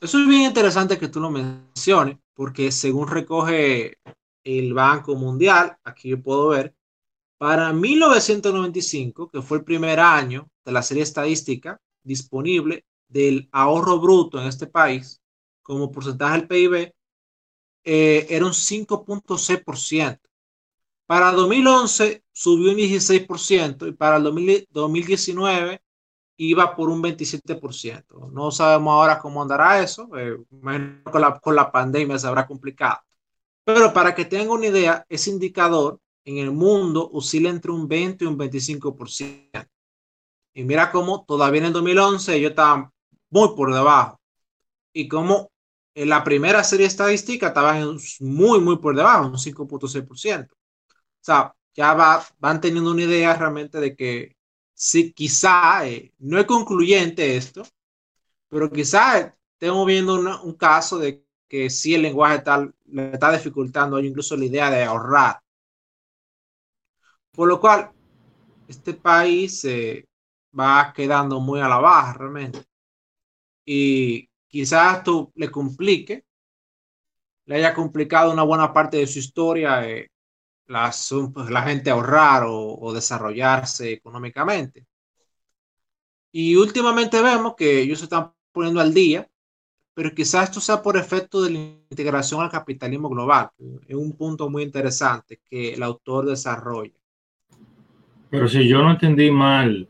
Eso 0.00 0.18
es 0.18 0.26
bien 0.26 0.42
interesante 0.42 0.98
que 0.98 1.08
tú 1.08 1.20
lo 1.20 1.30
menciones, 1.30 2.18
porque 2.34 2.72
según 2.72 3.08
recoge 3.08 3.98
el 4.44 4.74
Banco 4.74 5.14
Mundial, 5.14 5.76
aquí 5.84 6.10
yo 6.10 6.22
puedo 6.22 6.48
ver, 6.48 6.74
para 7.38 7.72
1995, 7.72 9.30
que 9.30 9.42
fue 9.42 9.58
el 9.58 9.64
primer 9.64 10.00
año 10.00 10.48
de 10.64 10.72
la 10.72 10.82
serie 10.82 11.02
estadística 11.02 11.80
disponible 12.04 12.84
del 13.08 13.48
ahorro 13.52 13.98
bruto 13.98 14.40
en 14.40 14.46
este 14.46 14.66
país 14.66 15.20
como 15.62 15.90
porcentaje 15.90 16.38
del 16.38 16.48
PIB, 16.48 16.94
eh, 17.84 18.26
era 18.28 18.46
un 18.46 18.52
5.6%. 18.52 20.20
Para 21.06 21.32
2011 21.32 22.24
subió 22.32 22.70
un 22.70 22.78
16% 22.78 23.88
y 23.88 23.92
para 23.92 24.16
el 24.16 24.22
2019 24.70 25.82
iba 26.36 26.74
por 26.76 26.88
un 26.88 27.02
27%. 27.02 28.30
No 28.30 28.50
sabemos 28.50 28.92
ahora 28.92 29.18
cómo 29.18 29.42
andará 29.42 29.82
eso. 29.82 30.08
Eh, 30.16 30.36
con, 31.10 31.20
la, 31.20 31.38
con 31.38 31.54
la 31.54 31.70
pandemia 31.70 32.18
se 32.18 32.26
habrá 32.26 32.46
complicado. 32.46 33.00
Pero 33.64 33.92
para 33.92 34.14
que 34.14 34.24
tengan 34.24 34.50
una 34.50 34.66
idea, 34.66 35.06
ese 35.08 35.30
indicador 35.30 36.00
en 36.24 36.38
el 36.38 36.50
mundo 36.50 37.10
oscila 37.12 37.50
entre 37.50 37.70
un 37.70 37.86
20 37.86 38.24
y 38.24 38.28
un 38.28 38.38
25%. 38.38 39.68
Y 40.54 40.64
mira 40.64 40.90
cómo 40.90 41.24
todavía 41.24 41.60
en 41.60 41.66
el 41.66 41.72
2011 41.72 42.36
ellos 42.36 42.50
estaban 42.50 42.90
muy 43.30 43.54
por 43.56 43.74
debajo. 43.74 44.20
Y 44.92 45.08
como 45.08 45.50
en 45.94 46.08
la 46.08 46.24
primera 46.24 46.62
serie 46.64 46.86
estadística 46.86 47.48
estaban 47.48 47.98
muy, 48.20 48.60
muy 48.60 48.78
por 48.78 48.96
debajo, 48.96 49.26
un 49.28 49.38
5.6%. 49.38 50.54
O 50.54 50.56
sea, 51.20 51.54
ya 51.74 51.94
va, 51.94 52.24
van 52.38 52.60
teniendo 52.60 52.90
una 52.92 53.02
idea 53.02 53.34
realmente 53.34 53.80
de 53.80 53.96
que 53.96 54.36
sí, 54.74 55.12
quizá, 55.12 55.86
eh, 55.88 56.12
no 56.18 56.38
es 56.38 56.46
concluyente 56.46 57.36
esto, 57.36 57.64
pero 58.48 58.70
quizá 58.70 59.34
estemos 59.54 59.86
viendo 59.86 60.14
un 60.42 60.54
caso 60.54 60.98
de 60.98 61.24
que 61.48 61.70
sí 61.70 61.94
el 61.94 62.02
lenguaje 62.02 62.40
tal 62.40 62.74
le 62.86 63.12
está 63.12 63.32
dificultando 63.32 63.98
incluso 64.00 64.36
la 64.36 64.44
idea 64.44 64.70
de 64.70 64.84
ahorrar. 64.84 65.40
Por 67.32 67.48
lo 67.48 67.60
cual, 67.60 67.90
este 68.68 68.94
país 68.94 69.64
eh, 69.64 70.06
va 70.58 70.92
quedando 70.94 71.40
muy 71.40 71.60
a 71.60 71.68
la 71.68 71.78
baja 71.78 72.14
realmente. 72.14 72.64
Y 73.64 74.28
quizás 74.48 74.98
esto 74.98 75.32
le 75.34 75.50
complique, 75.50 76.24
le 77.46 77.56
haya 77.56 77.74
complicado 77.74 78.32
una 78.32 78.42
buena 78.42 78.72
parte 78.72 78.98
de 78.98 79.06
su 79.06 79.18
historia 79.18 79.88
eh, 79.88 80.10
la, 80.66 80.92
la, 81.50 81.62
gente 81.62 81.90
ahorrar 81.90 82.44
o, 82.44 82.78
o, 82.78 82.92
desarrollarse 82.92 83.92
económicamente. 83.92 84.86
Y 86.32 86.56
últimamente 86.56 87.20
vemos 87.22 87.54
que 87.54 87.82
ellos 87.82 87.98
se 87.98 88.06
están 88.06 88.32
poniendo 88.52 88.80
al 88.80 88.94
día, 88.94 89.28
pero 89.94 90.12
quizás 90.12 90.44
esto 90.44 90.60
sea 90.60 90.82
por 90.82 90.96
efecto 90.96 91.42
de 91.42 91.50
la 91.50 91.58
integración 91.58 92.40
al 92.40 92.50
capitalismo 92.50 93.08
global. 93.08 93.50
Es 93.86 93.94
un 93.94 94.16
punto 94.16 94.50
muy 94.50 94.62
interesante 94.62 95.40
que 95.44 95.74
el 95.74 95.82
autor 95.82 96.26
desarrolla. 96.26 96.94
Pero 98.30 98.48
si 98.48 98.66
yo 98.66 98.82
no 98.82 98.92
entendí 98.92 99.30
mal, 99.30 99.88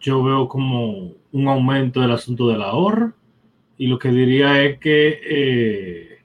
yo 0.00 0.22
veo 0.22 0.48
como 0.48 1.12
un 1.32 1.48
aumento 1.48 2.00
del 2.00 2.12
asunto 2.12 2.48
del 2.48 2.62
ahorro 2.62 3.12
y 3.78 3.86
lo 3.86 3.98
que 3.98 4.10
diría 4.10 4.62
es 4.62 4.78
que 4.78 5.20
eh, 5.24 6.18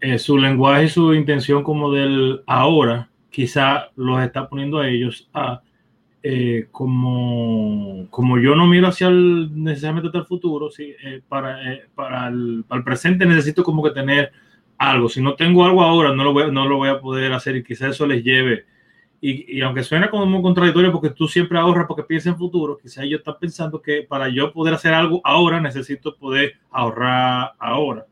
eh, 0.00 0.18
su 0.18 0.38
lenguaje 0.38 0.84
y 0.84 0.88
su 0.88 1.14
intención 1.14 1.62
como 1.62 1.92
del 1.92 2.42
ahora 2.46 3.10
quizá 3.30 3.90
los 3.96 4.22
está 4.22 4.48
poniendo 4.48 4.78
a 4.78 4.88
ellos 4.88 5.28
a 5.34 5.60
eh, 6.22 6.66
como, 6.72 8.06
como 8.10 8.38
yo 8.38 8.56
no 8.56 8.66
miro 8.66 8.88
hacia 8.88 9.08
el 9.08 9.50
necesariamente 9.62 10.08
hasta 10.08 10.18
el 10.18 10.24
futuro, 10.24 10.70
¿sí? 10.70 10.94
para, 11.28 11.58
para, 11.94 12.28
el, 12.28 12.64
para, 12.66 12.78
el, 12.78 12.84
presente 12.84 13.26
necesito 13.26 13.62
como 13.62 13.82
que 13.82 13.90
tener 13.90 14.32
algo. 14.76 15.08
Si 15.08 15.20
no 15.20 15.34
tengo 15.34 15.64
algo 15.64 15.82
ahora, 15.82 16.12
no 16.14 16.24
lo 16.24 16.32
voy, 16.32 16.50
no 16.50 16.66
lo 16.66 16.78
voy 16.78 16.88
a 16.88 17.00
poder 17.00 17.32
hacer 17.32 17.54
y 17.56 17.62
quizá 17.62 17.88
eso 17.88 18.06
les 18.06 18.24
lleve 18.24 18.64
y, 19.20 19.60
aunque 19.62 19.82
suena 19.82 20.10
como 20.10 20.26
muy 20.26 20.42
contradictorio 20.42 20.92
porque 20.92 21.10
tú 21.10 21.26
siempre 21.26 21.58
ahorras 21.58 21.86
porque 21.86 22.02
piensas 22.02 22.32
en 22.32 22.38
futuro, 22.38 22.76
quizás 22.76 23.04
ellos 23.04 23.20
están 23.20 23.36
pensando 23.40 23.80
que 23.80 24.02
para 24.02 24.28
yo 24.28 24.52
poder 24.52 24.74
hacer 24.74 24.92
algo 24.92 25.20
ahora 25.24 25.60
necesito 25.60 26.16
poder 26.16 26.54
ahorrar 26.70 27.52
ahora. 27.58 28.06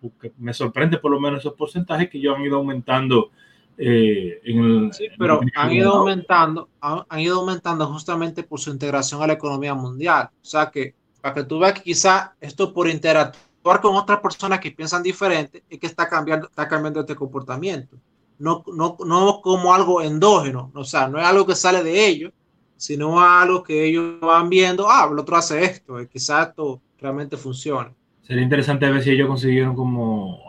Porque 0.00 0.32
me 0.38 0.52
sorprende 0.52 0.98
por 0.98 1.10
lo 1.10 1.20
menos 1.20 1.40
esos 1.40 1.54
porcentajes 1.54 2.10
que 2.10 2.20
yo 2.20 2.34
han 2.34 2.42
ido 2.42 2.56
aumentando. 2.56 3.30
Eh, 3.78 4.40
en 4.44 4.92
sí, 4.92 5.08
pero 5.18 5.40
han 5.56 5.72
ido 5.72 5.94
aumentando, 5.94 6.68
han, 6.80 7.20
ido 7.20 7.40
aumentando 7.40 7.86
justamente 7.86 8.42
por 8.42 8.60
su 8.60 8.70
integración 8.70 9.22
a 9.22 9.26
la 9.26 9.32
economía 9.32 9.74
mundial. 9.74 10.28
O 10.42 10.44
sea 10.44 10.70
que 10.70 10.94
para 11.20 11.34
que 11.34 11.44
tú 11.44 11.60
veas 11.60 11.74
que 11.74 11.82
quizás 11.82 12.30
esto 12.40 12.74
por 12.74 12.88
interactuar 12.88 13.80
con 13.80 13.96
otras 13.96 14.20
personas 14.20 14.60
que 14.60 14.72
piensan 14.72 15.02
diferente 15.02 15.64
es 15.70 15.78
que 15.78 15.86
está 15.86 16.08
cambiando, 16.08 16.48
está 16.48 16.68
cambiando 16.68 17.00
este 17.00 17.14
comportamiento 17.14 17.96
no, 18.42 18.64
no, 18.74 18.96
no 19.06 19.40
como 19.40 19.72
algo 19.72 20.02
endógeno, 20.02 20.72
o 20.74 20.82
sea, 20.82 21.06
no 21.06 21.18
es 21.18 21.24
algo 21.24 21.46
que 21.46 21.54
sale 21.54 21.84
de 21.84 22.08
ellos, 22.08 22.32
sino 22.76 23.20
algo 23.20 23.62
que 23.62 23.84
ellos 23.84 24.18
van 24.20 24.50
viendo, 24.50 24.90
ah, 24.90 25.08
el 25.10 25.16
otro 25.16 25.36
hace 25.36 25.62
esto, 25.62 26.00
y 26.00 26.08
quizás 26.08 26.48
esto 26.48 26.80
realmente 26.98 27.36
funcione. 27.36 27.90
Sería 28.22 28.42
interesante 28.42 28.90
ver 28.90 29.00
si 29.00 29.10
ellos 29.10 29.28
consiguieron 29.28 29.76
como 29.76 30.40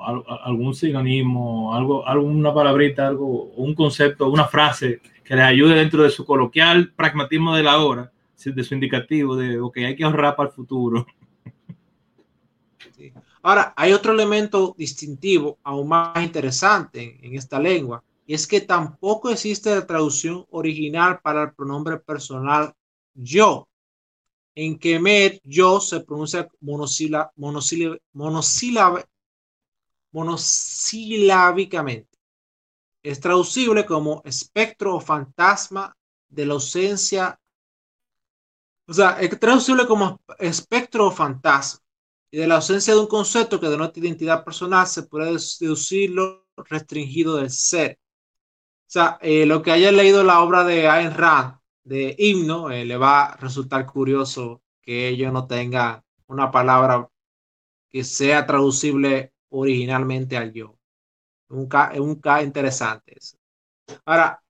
algún 0.43 0.73
sinónimo, 0.73 1.75
algo, 1.75 2.07
alguna 2.07 2.51
palabrita, 2.51 3.07
algo, 3.07 3.51
un 3.55 3.75
concepto, 3.75 4.27
una 4.27 4.45
frase 4.45 4.99
que 5.23 5.35
les 5.35 5.45
ayude 5.45 5.75
dentro 5.75 6.01
de 6.01 6.09
su 6.09 6.25
coloquial 6.25 6.93
pragmatismo 6.95 7.55
de 7.55 7.63
la 7.63 7.77
hora, 7.77 8.11
de 8.43 8.63
su 8.63 8.73
indicativo 8.73 9.35
de, 9.35 9.59
ok, 9.59 9.77
hay 9.77 9.95
que 9.95 10.03
ahorrar 10.03 10.35
para 10.35 10.49
el 10.49 10.55
futuro. 10.55 11.05
Ahora, 13.45 13.73
hay 13.75 13.91
otro 13.91 14.13
elemento 14.13 14.73
distintivo 14.77 15.59
aún 15.63 15.89
más 15.89 16.23
interesante 16.23 17.19
en, 17.21 17.35
esta 17.35 17.59
lengua, 17.59 18.01
y 18.25 18.33
es 18.33 18.47
que 18.47 18.61
tampoco 18.61 19.29
existe 19.29 19.75
la 19.75 19.85
traducción 19.85 20.45
original 20.51 21.19
para 21.19 21.43
el 21.43 21.53
pronombre 21.53 21.99
personal 21.99 22.73
yo. 23.13 23.67
En 24.55 24.79
Kemet, 24.79 25.41
yo 25.43 25.81
se 25.81 25.99
pronuncia 25.99 26.49
monosilábicamente. 30.13 32.17
Es 33.01 33.19
traducible 33.19 33.85
como 33.85 34.21
espectro 34.23 34.95
o 34.95 35.01
fantasma 35.01 35.93
de 36.29 36.45
la 36.45 36.53
ausencia. 36.53 37.37
O 38.87 38.93
sea, 38.93 39.19
es 39.19 39.37
traducible 39.37 39.85
como 39.85 40.21
espectro 40.39 41.07
o 41.07 41.11
fantasma 41.11 41.82
y 42.34 42.38
de 42.38 42.47
la 42.47 42.55
ausencia 42.55 42.95
de 42.95 42.99
un 42.99 43.05
concepto 43.05 43.59
que 43.59 43.69
denota 43.69 43.99
identidad 43.99 44.43
personal 44.43 44.88
se 44.88 45.03
puede 45.03 45.38
deducir 45.59 46.09
lo 46.09 46.47
restringido 46.67 47.36
del 47.36 47.51
ser. 47.51 47.99
O 48.01 48.86
sea, 48.88 49.19
eh, 49.21 49.45
lo 49.45 49.61
que 49.61 49.69
haya 49.69 49.91
leído 49.91 50.23
la 50.23 50.41
obra 50.41 50.63
de 50.63 50.88
Ayn 50.88 51.13
Rand, 51.13 51.59
de 51.84 52.15
himno, 52.17 52.71
eh, 52.71 52.86
le 52.86 52.97
va 52.97 53.25
a 53.25 53.38
resultar 53.38 53.86
curioso 53.86 54.63
que 54.81 55.09
ello 55.09 55.31
no 55.31 55.45
tenga 55.45 56.03
una 56.25 56.49
palabra 56.49 57.07
que 57.88 58.03
sea 58.03 58.47
traducible 58.47 59.36
originalmente 59.49 60.36
al 60.36 60.51
yo. 60.53 60.75
Un 61.49 61.67
K 61.67 62.41
interesante. 62.41 63.15
Ahora, 64.05 64.41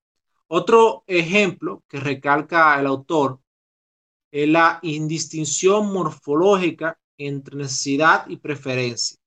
otro 0.47 1.03
ejemplo 1.05 1.84
que 1.89 1.99
recalca 1.99 2.79
el 2.79 2.88
autor 2.88 3.41
es 4.31 4.47
la 4.47 4.79
indistinción 4.84 5.91
morfológica 5.91 6.97
entre 7.28 7.55
necesidad 7.55 8.28
y 8.28 8.38
preferencia. 8.38 9.17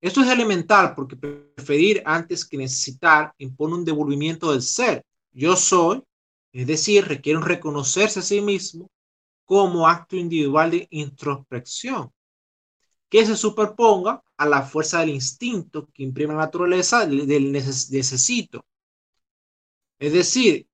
Esto 0.00 0.20
es 0.20 0.28
elemental 0.28 0.94
porque 0.94 1.16
preferir 1.16 2.02
antes 2.04 2.44
que 2.44 2.56
necesitar 2.56 3.32
impone 3.38 3.74
un 3.74 3.84
devolvimiento 3.84 4.52
del 4.52 4.62
ser. 4.62 5.04
Yo 5.32 5.56
soy, 5.56 6.02
es 6.52 6.66
decir, 6.66 7.04
requiere 7.04 7.38
un 7.38 7.44
reconocerse 7.44 8.20
a 8.20 8.22
sí 8.22 8.40
mismo 8.40 8.88
como 9.44 9.88
acto 9.88 10.14
individual 10.14 10.70
de 10.70 10.86
introspección, 10.90 12.12
que 13.08 13.24
se 13.24 13.34
superponga 13.34 14.22
a 14.36 14.46
la 14.46 14.62
fuerza 14.62 15.00
del 15.00 15.10
instinto 15.10 15.88
que 15.92 16.02
imprime 16.02 16.34
la 16.34 16.40
naturaleza 16.40 17.06
del 17.06 17.50
necesito. 17.50 18.64
Es 19.98 20.12
decir, 20.12 20.68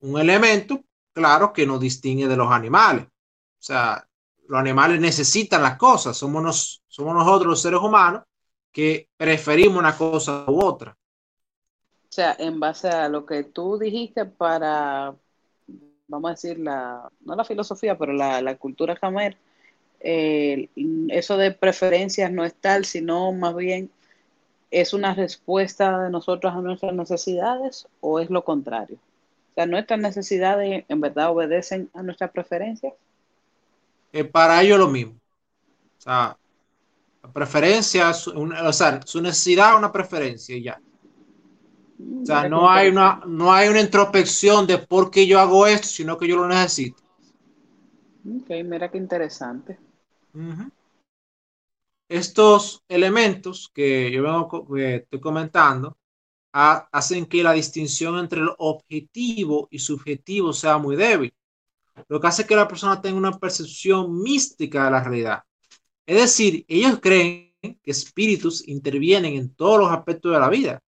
un 0.00 0.18
elemento, 0.18 0.84
claro, 1.12 1.52
que 1.52 1.66
nos 1.66 1.80
distingue 1.80 2.26
de 2.26 2.36
los 2.36 2.50
animales. 2.50 3.04
O 3.06 3.60
sea, 3.60 4.07
los 4.48 4.58
animales 4.58 5.00
necesitan 5.00 5.62
las 5.62 5.76
cosas, 5.76 6.16
somos, 6.16 6.42
nosotros 6.42 7.46
los 7.46 7.62
seres 7.62 7.80
humanos 7.80 8.22
que 8.72 9.08
preferimos 9.16 9.78
una 9.78 9.96
cosa 9.96 10.44
u 10.48 10.62
otra. 10.64 10.96
O 12.04 12.12
sea, 12.12 12.34
en 12.38 12.58
base 12.58 12.88
a 12.88 13.08
lo 13.08 13.26
que 13.26 13.44
tú 13.44 13.78
dijiste 13.78 14.24
para, 14.24 15.14
vamos 16.08 16.28
a 16.28 16.34
decir, 16.34 16.58
la, 16.58 17.10
no 17.20 17.36
la 17.36 17.44
filosofía, 17.44 17.98
pero 17.98 18.14
la, 18.14 18.56
cultura 18.56 18.96
jamer, 18.96 19.36
eso 20.00 21.36
de 21.36 21.52
preferencias 21.52 22.32
no 22.32 22.44
es 22.44 22.54
tal, 22.54 22.86
sino 22.86 23.32
más 23.32 23.54
bien 23.54 23.90
es 24.70 24.94
una 24.94 25.14
respuesta 25.14 26.04
de 26.04 26.10
nosotros 26.10 26.54
a 26.54 26.60
nuestras 26.62 26.94
necesidades 26.94 27.86
o 28.00 28.18
es 28.18 28.30
lo 28.30 28.44
contrario. 28.44 28.96
O 29.52 29.54
sea, 29.54 29.66
nuestras 29.66 30.00
necesidades 30.00 30.84
en 30.88 31.00
verdad 31.02 31.30
obedecen 31.30 31.90
a 31.92 32.02
nuestras 32.02 32.30
preferencias 32.30 32.94
para 34.32 34.62
ellos 34.62 34.78
lo 34.78 34.88
mismo. 34.88 35.14
O 35.14 36.00
sea, 36.00 36.36
la 37.22 37.32
preferencia, 37.32 38.10
o 38.10 38.72
sea, 38.72 39.00
su 39.04 39.20
necesidad 39.20 39.72
es 39.72 39.78
una 39.78 39.92
preferencia 39.92 40.56
y 40.56 40.62
ya. 40.62 40.80
O 42.22 42.24
sea, 42.24 42.48
no 42.48 42.70
hay 42.70 42.88
una, 42.88 43.20
no 43.26 43.52
hay 43.52 43.68
una 43.68 43.80
introspección 43.80 44.66
de 44.66 44.78
por 44.78 45.10
qué 45.10 45.26
yo 45.26 45.40
hago 45.40 45.66
esto, 45.66 45.88
sino 45.88 46.16
que 46.16 46.28
yo 46.28 46.36
lo 46.36 46.46
necesito. 46.46 47.02
Ok, 48.24 48.50
mira 48.64 48.90
qué 48.90 48.98
interesante. 48.98 49.78
Estos 52.08 52.84
elementos 52.88 53.70
que 53.74 54.10
yo 54.12 54.22
vengo, 54.22 54.76
estoy 54.76 55.20
comentando 55.20 55.96
hacen 56.52 57.26
que 57.26 57.42
la 57.42 57.52
distinción 57.52 58.18
entre 58.18 58.40
el 58.40 58.50
objetivo 58.58 59.68
y 59.70 59.78
subjetivo 59.78 60.52
sea 60.52 60.78
muy 60.78 60.96
débil, 60.96 61.32
lo 62.08 62.20
que 62.20 62.26
hace 62.26 62.46
que 62.46 62.56
la 62.56 62.68
persona 62.68 63.00
tenga 63.00 63.16
una 63.16 63.38
percepción 63.38 64.20
mística 64.20 64.84
de 64.84 64.90
la 64.90 65.02
realidad. 65.02 65.42
Es 66.06 66.16
decir, 66.16 66.64
ellos 66.68 66.98
creen 67.00 67.52
que 67.60 67.90
espíritus 67.90 68.66
intervienen 68.66 69.34
en 69.34 69.54
todos 69.54 69.78
los 69.78 69.90
aspectos 69.90 70.32
de 70.32 70.38
la 70.38 70.48
vida, 70.48 70.82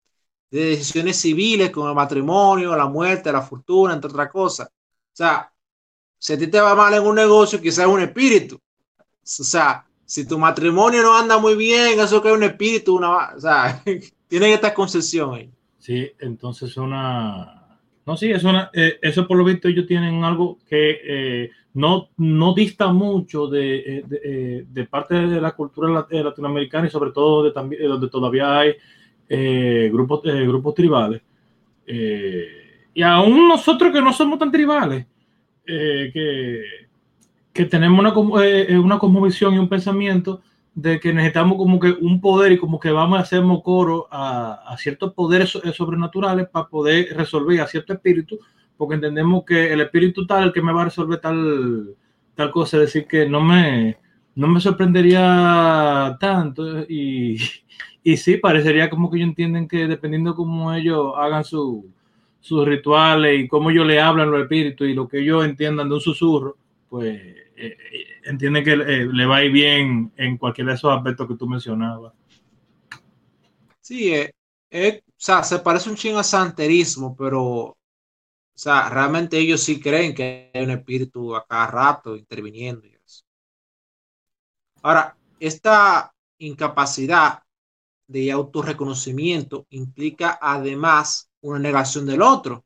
de 0.50 0.70
decisiones 0.70 1.16
civiles 1.16 1.70
como 1.70 1.88
el 1.88 1.94
matrimonio, 1.94 2.76
la 2.76 2.86
muerte, 2.86 3.32
la 3.32 3.42
fortuna, 3.42 3.94
entre 3.94 4.10
otras 4.10 4.30
cosas. 4.30 4.68
O 4.68 5.16
sea, 5.16 5.52
si 6.18 6.32
a 6.32 6.38
ti 6.38 6.46
te 6.46 6.60
va 6.60 6.74
mal 6.74 6.94
en 6.94 7.02
un 7.02 7.14
negocio, 7.14 7.60
quizás 7.60 7.86
es 7.86 7.92
un 7.92 8.00
espíritu. 8.00 8.56
O 8.56 9.44
sea, 9.44 9.86
si 10.04 10.26
tu 10.26 10.38
matrimonio 10.38 11.02
no 11.02 11.16
anda 11.16 11.38
muy 11.38 11.54
bien, 11.54 12.00
eso 12.00 12.20
que 12.20 12.28
es 12.28 12.34
un 12.34 12.42
espíritu, 12.42 12.96
una, 12.96 13.34
o 13.34 13.40
sea, 13.40 13.82
tienen 14.28 14.52
esta 14.52 14.74
concesión 14.74 15.34
ahí. 15.34 15.52
Sí, 15.78 16.10
entonces 16.18 16.76
una... 16.76 17.59
No, 18.06 18.16
sí, 18.16 18.30
es 18.30 18.44
una, 18.44 18.70
eh, 18.72 18.98
eso 19.02 19.26
por 19.26 19.36
lo 19.36 19.44
visto 19.44 19.68
ellos 19.68 19.86
tienen 19.86 20.24
algo 20.24 20.58
que 20.68 21.00
eh, 21.04 21.50
no, 21.74 22.08
no 22.16 22.54
dista 22.54 22.92
mucho 22.92 23.46
de, 23.46 23.76
eh, 23.76 24.04
de, 24.06 24.66
de, 24.68 24.84
parte 24.86 25.14
de 25.14 25.40
la 25.40 25.52
cultura 25.52 26.06
latinoamericana 26.10 26.86
y 26.86 26.90
sobre 26.90 27.12
todo 27.12 27.44
de 27.44 27.52
donde 27.86 28.08
todavía 28.08 28.58
hay 28.58 28.74
grupos, 29.90 30.22
grupos 30.22 30.74
tribales. 30.74 31.22
y 31.86 33.02
aún 33.02 33.48
nosotros 33.48 33.92
que 33.92 34.02
no 34.02 34.12
somos 34.12 34.38
tan 34.38 34.50
tribales, 34.50 35.06
que 35.64 36.90
que 37.52 37.64
tenemos 37.64 37.98
una, 37.98 38.44
eh, 38.44 38.78
una 38.78 38.98
cosmovisión 38.98 39.54
y 39.54 39.58
un 39.58 39.68
pensamiento 39.68 40.40
de 40.80 40.98
que 40.98 41.12
necesitamos 41.12 41.58
como 41.58 41.78
que 41.78 41.90
un 41.90 42.20
poder 42.22 42.52
y 42.52 42.58
como 42.58 42.80
que 42.80 42.90
vamos 42.90 43.18
a 43.18 43.22
hacer 43.22 43.42
coro 43.62 44.08
a, 44.10 44.72
a 44.72 44.78
ciertos 44.78 45.12
poderes 45.12 45.50
sobrenaturales 45.74 46.48
para 46.48 46.68
poder 46.68 47.14
resolver 47.14 47.60
a 47.60 47.66
cierto 47.66 47.92
espíritu, 47.92 48.38
porque 48.78 48.94
entendemos 48.94 49.44
que 49.44 49.72
el 49.72 49.82
espíritu 49.82 50.26
tal 50.26 50.52
que 50.54 50.62
me 50.62 50.72
va 50.72 50.82
a 50.82 50.84
resolver 50.86 51.20
tal, 51.20 51.94
tal 52.34 52.50
cosa, 52.50 52.78
es 52.78 52.84
decir, 52.84 53.06
que 53.06 53.28
no 53.28 53.42
me, 53.42 53.98
no 54.34 54.48
me 54.48 54.58
sorprendería 54.58 56.16
tanto 56.18 56.80
y, 56.88 57.36
y 58.02 58.16
sí, 58.16 58.38
parecería 58.38 58.88
como 58.88 59.10
que 59.10 59.18
ellos 59.18 59.28
entienden 59.28 59.68
que 59.68 59.86
dependiendo 59.86 60.34
cómo 60.34 60.72
ellos 60.72 61.12
hagan 61.18 61.44
su, 61.44 61.90
sus 62.40 62.66
rituales 62.66 63.38
y 63.38 63.48
cómo 63.48 63.70
ellos 63.70 63.86
le 63.86 64.00
hablan 64.00 64.30
los 64.30 64.40
espíritus 64.40 64.88
y 64.88 64.94
lo 64.94 65.06
que 65.06 65.18
ellos 65.18 65.44
entiendan 65.44 65.90
de 65.90 65.96
un 65.96 66.00
susurro, 66.00 66.56
pues 66.88 67.18
eh, 67.18 67.76
eh, 67.92 68.09
entiende 68.24 68.62
que 68.62 68.72
eh, 68.72 69.08
le 69.12 69.26
va 69.26 69.36
a 69.36 69.44
ir 69.44 69.52
bien 69.52 70.12
en 70.16 70.36
cualquiera 70.36 70.70
de 70.70 70.76
esos 70.76 70.96
aspectos 70.96 71.28
que 71.28 71.36
tú 71.36 71.46
mencionabas. 71.46 72.12
Sí, 73.80 74.14
o 74.14 75.12
sea, 75.16 75.42
se 75.42 75.58
parece 75.58 75.90
un 75.90 75.96
chingo 75.96 76.18
a 76.18 76.24
santerismo, 76.24 77.16
pero 77.16 77.76
o 78.60 78.62
sea, 78.62 78.90
realmente 78.90 79.38
ellos 79.38 79.62
sí 79.62 79.80
creen 79.80 80.14
que 80.14 80.50
hay 80.52 80.64
un 80.64 80.70
espíritu 80.70 81.34
a 81.34 81.46
cada 81.46 81.66
rato 81.66 82.14
interviniendo. 82.14 82.86
Ahora, 84.82 85.16
esta 85.38 86.12
incapacidad 86.38 87.42
de 88.06 88.30
autorreconocimiento 88.30 89.66
implica 89.70 90.38
además 90.40 91.30
una 91.40 91.58
negación 91.58 92.04
del 92.04 92.20
otro 92.20 92.64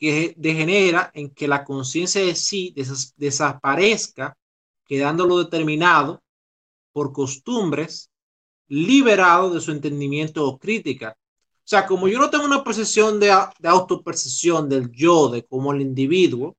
que 0.00 0.34
degenera 0.38 1.10
en 1.12 1.28
que 1.30 1.46
la 1.46 1.62
conciencia 1.62 2.24
de 2.24 2.34
sí 2.34 2.74
desaparezca, 3.16 4.36
quedándolo 4.86 5.38
determinado 5.38 6.22
por 6.92 7.12
costumbres, 7.12 8.10
liberado 8.66 9.52
de 9.52 9.60
su 9.60 9.72
entendimiento 9.72 10.46
o 10.46 10.58
crítica. 10.58 11.16
O 11.18 11.68
sea, 11.70 11.86
como 11.86 12.08
yo 12.08 12.18
no 12.18 12.30
tengo 12.30 12.46
una 12.46 12.64
percepción 12.64 13.20
de, 13.20 13.26
de 13.58 13.68
autopercepción 13.68 14.68
del 14.70 14.90
yo, 14.90 15.28
de 15.28 15.44
como 15.44 15.72
el 15.72 15.82
individuo, 15.82 16.56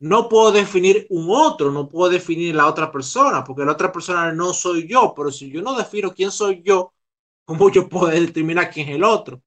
no 0.00 0.28
puedo 0.28 0.52
definir 0.52 1.06
un 1.08 1.28
otro, 1.30 1.72
no 1.72 1.88
puedo 1.88 2.10
definir 2.10 2.54
la 2.54 2.66
otra 2.66 2.92
persona, 2.92 3.42
porque 3.42 3.64
la 3.64 3.72
otra 3.72 3.90
persona 3.90 4.30
no 4.32 4.52
soy 4.52 4.86
yo, 4.86 5.14
pero 5.16 5.32
si 5.32 5.50
yo 5.50 5.62
no 5.62 5.74
defino 5.74 6.12
quién 6.12 6.30
soy 6.30 6.62
yo, 6.62 6.92
¿cómo 7.46 7.70
yo 7.70 7.88
puedo 7.88 8.08
determinar 8.08 8.70
quién 8.70 8.90
es 8.90 8.96
el 8.96 9.04
otro? 9.04 9.40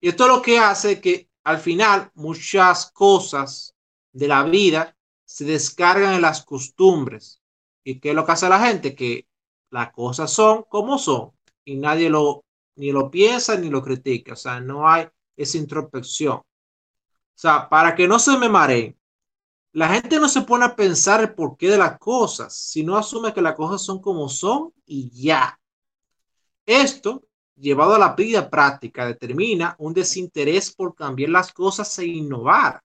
Y 0.00 0.08
esto 0.08 0.24
es 0.24 0.30
lo 0.30 0.42
que 0.42 0.58
hace 0.58 1.00
que 1.00 1.29
al 1.44 1.58
final 1.58 2.10
muchas 2.14 2.90
cosas 2.92 3.74
de 4.12 4.28
la 4.28 4.42
vida 4.44 4.96
se 5.24 5.44
descargan 5.44 6.14
en 6.14 6.22
las 6.22 6.44
costumbres. 6.44 7.40
¿Y 7.84 8.00
qué 8.00 8.10
es 8.10 8.14
lo 8.14 8.26
que 8.26 8.32
hace 8.32 8.48
la 8.48 8.64
gente? 8.66 8.94
Que 8.94 9.26
las 9.70 9.92
cosas 9.92 10.30
son 10.32 10.64
como 10.68 10.98
son 10.98 11.32
y 11.64 11.76
nadie 11.76 12.10
lo 12.10 12.44
ni 12.76 12.92
lo 12.92 13.10
piensa 13.10 13.56
ni 13.56 13.68
lo 13.68 13.82
critica. 13.82 14.32
O 14.32 14.36
sea, 14.36 14.60
no 14.60 14.88
hay 14.88 15.06
esa 15.36 15.58
introspección. 15.58 16.36
O 16.38 16.44
sea, 17.34 17.68
para 17.68 17.94
que 17.94 18.08
no 18.08 18.18
se 18.18 18.36
me 18.38 18.48
mareen, 18.48 18.98
la 19.72 19.88
gente 19.88 20.18
no 20.18 20.28
se 20.28 20.42
pone 20.42 20.64
a 20.64 20.74
pensar 20.74 21.20
el 21.20 21.34
porqué 21.34 21.68
de 21.68 21.78
las 21.78 21.98
cosas, 21.98 22.56
sino 22.56 22.96
asume 22.96 23.32
que 23.32 23.42
las 23.42 23.54
cosas 23.54 23.82
son 23.82 24.00
como 24.00 24.28
son 24.28 24.72
y 24.84 25.10
ya. 25.10 25.58
Esto 26.66 27.22
llevado 27.60 27.94
a 27.94 27.98
la 27.98 28.14
vida 28.14 28.48
práctica 28.48 29.06
determina 29.06 29.76
un 29.78 29.92
desinterés 29.94 30.72
por 30.74 30.94
cambiar 30.94 31.30
las 31.30 31.52
cosas 31.52 31.98
e 31.98 32.06
innovar. 32.06 32.82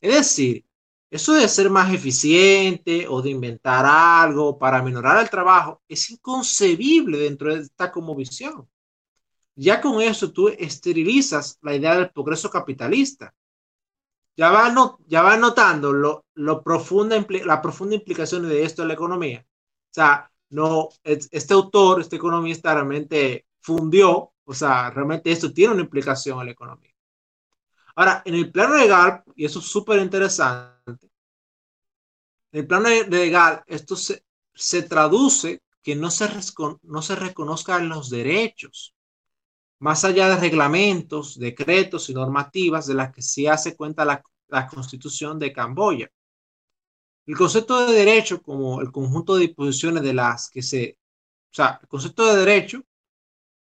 Es 0.00 0.14
decir, 0.14 0.64
eso 1.10 1.32
de 1.34 1.48
ser 1.48 1.70
más 1.70 1.92
eficiente 1.94 3.06
o 3.08 3.22
de 3.22 3.30
inventar 3.30 3.84
algo 3.86 4.58
para 4.58 4.82
minorar 4.82 5.22
el 5.22 5.30
trabajo 5.30 5.80
es 5.88 6.10
inconcebible 6.10 7.18
dentro 7.18 7.54
de 7.54 7.62
esta 7.62 7.92
como 7.92 8.14
visión. 8.16 8.68
Ya 9.56 9.80
con 9.80 10.02
eso 10.02 10.32
tú 10.32 10.48
esterilizas 10.48 11.58
la 11.62 11.74
idea 11.74 11.96
del 11.96 12.10
progreso 12.10 12.50
capitalista. 12.50 13.32
Ya 14.36 14.50
vas 14.50 14.74
no, 14.74 14.98
ya 15.06 15.22
va 15.22 15.36
notando 15.36 15.92
lo, 15.92 16.24
lo 16.34 16.62
profunda, 16.64 17.24
la 17.44 17.62
profunda 17.62 17.94
implicación 17.94 18.48
de 18.48 18.64
esto 18.64 18.82
en 18.82 18.88
la 18.88 18.94
economía. 18.94 19.46
O 19.46 19.94
sea, 19.94 20.28
no, 20.50 20.88
este 21.04 21.54
autor, 21.54 22.00
este 22.00 22.16
economista 22.16 22.74
realmente 22.74 23.43
fundió, 23.64 24.32
o 24.44 24.54
sea, 24.54 24.90
realmente 24.90 25.32
esto 25.32 25.52
tiene 25.52 25.72
una 25.72 25.82
implicación 25.82 26.38
en 26.38 26.46
la 26.46 26.52
economía. 26.52 26.92
Ahora, 27.96 28.22
en 28.26 28.34
el 28.34 28.52
plano 28.52 28.76
legal, 28.76 29.22
y 29.34 29.46
eso 29.46 29.60
es 29.60 29.64
súper 29.64 30.00
interesante, 30.00 31.08
en 32.52 32.60
el 32.60 32.66
plano 32.66 32.88
legal, 33.08 33.62
esto 33.66 33.96
se, 33.96 34.22
se 34.54 34.82
traduce 34.82 35.62
que 35.82 35.96
no 35.96 36.10
se, 36.10 36.28
no 36.82 37.02
se 37.02 37.16
reconozcan 37.16 37.88
los 37.88 38.10
derechos, 38.10 38.94
más 39.78 40.04
allá 40.04 40.28
de 40.28 40.36
reglamentos, 40.36 41.38
decretos 41.38 42.10
y 42.10 42.14
normativas 42.14 42.86
de 42.86 42.94
las 42.94 43.12
que 43.12 43.22
se 43.22 43.48
hace 43.48 43.74
cuenta 43.76 44.04
la, 44.04 44.22
la 44.48 44.66
constitución 44.66 45.38
de 45.38 45.52
Camboya. 45.52 46.10
El 47.26 47.36
concepto 47.36 47.86
de 47.86 47.94
derecho 47.94 48.42
como 48.42 48.82
el 48.82 48.92
conjunto 48.92 49.36
de 49.36 49.46
disposiciones 49.46 50.02
de 50.02 50.12
las 50.12 50.50
que 50.50 50.62
se, 50.62 50.98
o 51.50 51.54
sea, 51.54 51.78
el 51.80 51.88
concepto 51.88 52.26
de 52.26 52.44
derecho 52.44 52.82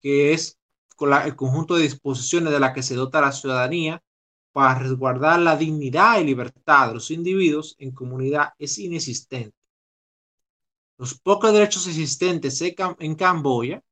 que 0.07 0.33
es 0.33 0.57
con 0.95 1.13
el 1.13 1.35
conjunto 1.35 1.75
de 1.75 1.83
disposiciones 1.83 2.53
de 2.53 2.61
la 2.61 2.73
que 2.73 2.85
se 2.85 2.95
dota 2.95 3.21
la 3.21 3.33
ciudadanía 3.33 4.01
para 4.53 4.79
resguardar 4.79 5.41
la 5.41 5.57
dignidad 5.57 6.21
y 6.21 6.25
libertad 6.25 6.87
de 6.87 6.95
los 6.95 7.11
individuos 7.11 7.75
en 7.81 7.91
comunidad 7.91 8.51
es 8.57 8.79
inexistente. 8.79 9.57
Los 10.97 11.19
pocos 11.19 11.53
derechos 11.53 11.89
existentes 11.89 12.63
en 12.63 13.17
Camboya 13.17 13.83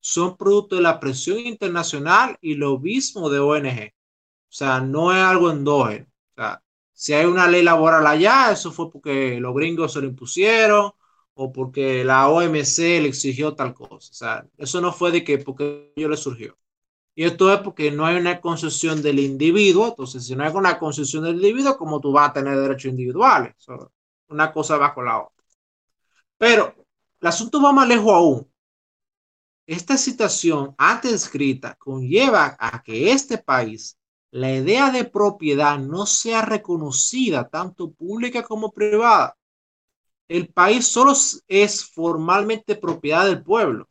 son 0.00 0.38
producto 0.38 0.76
de 0.76 0.82
la 0.82 0.98
presión 0.98 1.40
internacional 1.40 2.38
y 2.40 2.54
lobismo 2.54 3.28
de 3.28 3.40
ONG. 3.40 3.92
O 3.92 4.52
sea, 4.52 4.80
no 4.80 5.12
es 5.12 5.22
algo 5.22 5.50
endógeno. 5.50 6.06
Si 6.94 7.12
hay 7.12 7.26
una 7.26 7.46
ley 7.46 7.62
laboral 7.62 8.06
allá, 8.06 8.50
eso 8.50 8.72
fue 8.72 8.90
porque 8.90 9.38
los 9.38 9.54
gringos 9.54 9.92
se 9.92 10.00
lo 10.00 10.06
impusieron 10.06 10.92
o 11.34 11.52
porque 11.52 12.04
la 12.04 12.28
OMC 12.28 12.78
le 13.00 13.08
exigió 13.08 13.54
tal 13.54 13.74
cosa. 13.74 13.94
O 13.96 14.00
sea, 14.00 14.46
eso 14.58 14.80
no 14.80 14.92
fue 14.92 15.10
de 15.10 15.24
que 15.24 15.38
porque 15.38 15.92
yo 15.96 16.08
le 16.08 16.16
surgió. 16.16 16.56
Y 17.14 17.24
esto 17.24 17.52
es 17.52 17.60
porque 17.60 17.90
no 17.90 18.06
hay 18.06 18.16
una 18.16 18.40
concesión 18.40 19.02
del 19.02 19.18
individuo. 19.18 19.88
Entonces, 19.88 20.26
si 20.26 20.34
no 20.36 20.44
hay 20.44 20.52
una 20.54 20.78
concesión 20.78 21.24
del 21.24 21.36
individuo, 21.36 21.76
¿cómo 21.76 22.00
tú 22.00 22.12
vas 22.12 22.30
a 22.30 22.32
tener 22.34 22.58
derechos 22.58 22.90
individuales? 22.90 23.54
una 24.28 24.52
cosa 24.52 24.76
va 24.76 24.94
con 24.94 25.06
la 25.06 25.18
otra. 25.22 25.44
Pero 26.38 26.74
el 27.20 27.28
asunto 27.28 27.60
va 27.62 27.72
más 27.72 27.88
lejos 27.88 28.12
aún. 28.12 28.50
Esta 29.66 29.96
situación 29.96 30.74
antes 30.78 31.12
escrita 31.12 31.76
conlleva 31.76 32.56
a 32.58 32.82
que 32.82 33.12
este 33.12 33.38
país, 33.38 33.98
la 34.30 34.52
idea 34.52 34.90
de 34.90 35.04
propiedad 35.04 35.78
no 35.78 36.06
sea 36.06 36.42
reconocida 36.42 37.48
tanto 37.48 37.92
pública 37.92 38.42
como 38.42 38.72
privada 38.72 39.36
el 40.30 40.46
país 40.46 40.86
solo 40.86 41.12
es 41.48 41.84
formalmente 41.84 42.76
propiedad 42.76 43.26
del 43.26 43.42
pueblo. 43.42 43.88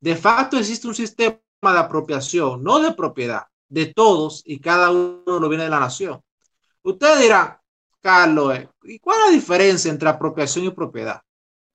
De 0.00 0.16
facto 0.16 0.58
existe 0.58 0.88
un 0.88 0.96
sistema 0.96 1.38
de 1.62 1.78
apropiación, 1.78 2.64
no 2.64 2.80
de 2.80 2.92
propiedad, 2.92 3.44
de 3.68 3.86
todos 3.86 4.42
y 4.44 4.58
cada 4.58 4.90
uno 4.90 5.38
lo 5.38 5.48
viene 5.48 5.62
de 5.62 5.70
la 5.70 5.78
nación. 5.78 6.20
Usted 6.82 7.20
dirá, 7.20 7.62
Carlos, 8.00 8.58
eh, 8.58 8.68
¿y 8.82 8.98
cuál 8.98 9.20
es 9.20 9.26
la 9.26 9.30
diferencia 9.30 9.92
entre 9.92 10.08
apropiación 10.08 10.64
y 10.64 10.70
propiedad? 10.70 11.22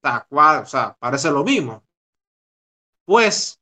O 0.04 0.66
sea, 0.66 0.98
parece 1.00 1.32
lo 1.32 1.46
mismo. 1.46 1.82
Pues 3.06 3.62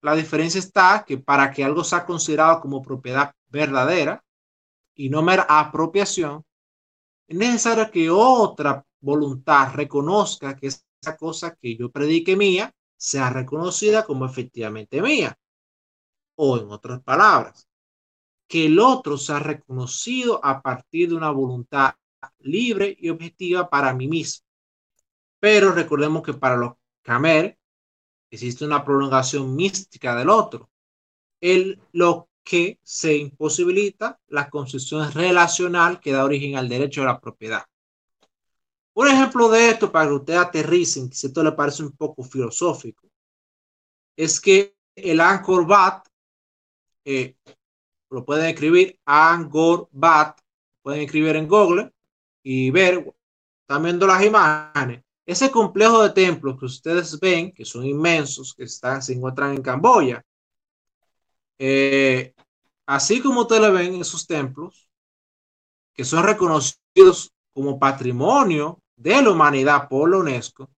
la 0.00 0.16
diferencia 0.16 0.58
está 0.58 1.04
que 1.06 1.18
para 1.18 1.52
que 1.52 1.62
algo 1.62 1.84
sea 1.84 2.04
considerado 2.04 2.60
como 2.60 2.82
propiedad 2.82 3.32
verdadera 3.46 4.24
y 4.96 5.08
no 5.08 5.22
mera 5.22 5.46
apropiación, 5.48 6.44
es 7.28 7.36
necesario 7.36 7.88
que 7.92 8.10
otra 8.10 8.84
voluntad 9.02 9.74
reconozca 9.74 10.56
que 10.56 10.68
esa 10.68 11.16
cosa 11.18 11.54
que 11.54 11.76
yo 11.76 11.90
predique 11.90 12.36
mía 12.36 12.74
sea 12.96 13.30
reconocida 13.30 14.04
como 14.04 14.24
efectivamente 14.24 15.02
mía. 15.02 15.38
O 16.36 16.56
en 16.56 16.70
otras 16.70 17.02
palabras, 17.02 17.68
que 18.48 18.66
el 18.66 18.78
otro 18.78 19.18
sea 19.18 19.38
reconocido 19.38 20.40
a 20.44 20.62
partir 20.62 21.10
de 21.10 21.16
una 21.16 21.30
voluntad 21.30 21.94
libre 22.38 22.96
y 22.98 23.10
objetiva 23.10 23.68
para 23.68 23.92
mí 23.92 24.08
mismo. 24.08 24.46
Pero 25.40 25.72
recordemos 25.72 26.22
que 26.22 26.34
para 26.34 26.56
los 26.56 26.74
Camer 27.02 27.58
existe 28.30 28.64
una 28.64 28.84
prolongación 28.84 29.54
mística 29.54 30.14
del 30.14 30.30
otro, 30.30 30.70
el, 31.40 31.80
lo 31.92 32.28
que 32.44 32.78
se 32.82 33.16
imposibilita 33.16 34.20
la 34.28 34.48
concesión 34.48 35.10
relacional 35.12 36.00
que 36.00 36.12
da 36.12 36.24
origen 36.24 36.56
al 36.56 36.68
derecho 36.68 37.02
a 37.02 37.06
la 37.06 37.20
propiedad. 37.20 37.64
Un 38.94 39.08
ejemplo 39.08 39.48
de 39.48 39.70
esto, 39.70 39.90
para 39.90 40.08
que 40.08 40.14
ustedes 40.14 40.40
aterricen, 40.40 41.08
que 41.08 41.16
si 41.16 41.26
esto 41.26 41.42
le 41.42 41.52
parece 41.52 41.82
un 41.82 41.92
poco 41.92 42.22
filosófico, 42.22 43.08
es 44.16 44.40
que 44.40 44.76
el 44.94 45.20
Angkor 45.20 45.66
Bat, 45.66 46.06
eh, 47.04 47.36
lo 48.10 48.24
pueden 48.24 48.46
escribir 48.46 48.98
Angkor 49.06 49.88
Bat, 49.92 50.38
pueden 50.82 51.02
escribir 51.02 51.36
en 51.36 51.48
Google 51.48 51.92
y 52.42 52.70
ver, 52.70 53.14
están 53.62 53.82
viendo 53.82 54.06
las 54.06 54.22
imágenes. 54.22 55.02
Ese 55.24 55.50
complejo 55.50 56.02
de 56.02 56.10
templos 56.10 56.58
que 56.58 56.66
ustedes 56.66 57.18
ven, 57.18 57.52
que 57.52 57.64
son 57.64 57.86
inmensos, 57.86 58.54
que 58.54 58.64
están, 58.64 59.00
se 59.02 59.14
encuentran 59.14 59.54
en 59.54 59.62
Camboya, 59.62 60.22
eh, 61.58 62.34
así 62.84 63.22
como 63.22 63.42
ustedes 63.42 63.72
ven 63.72 63.94
en 63.94 64.04
sus 64.04 64.26
templos, 64.26 64.88
que 65.94 66.04
son 66.04 66.24
reconocidos 66.24 67.32
como 67.54 67.78
patrimonio 67.78 68.81
de 69.02 69.20
la 69.20 69.30
humanidad 69.30 69.88
por 69.88 70.08
la 70.08 70.18
UNESCO, 70.18 70.70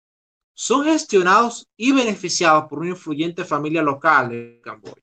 son 0.55 0.85
gestionados 0.85 1.69
y 1.77 1.93
beneficiados 1.93 2.65
por 2.69 2.79
una 2.79 2.91
influyente 2.91 3.45
familia 3.45 3.83
local 3.83 4.31
de 4.31 4.61
Camboya. 4.63 5.03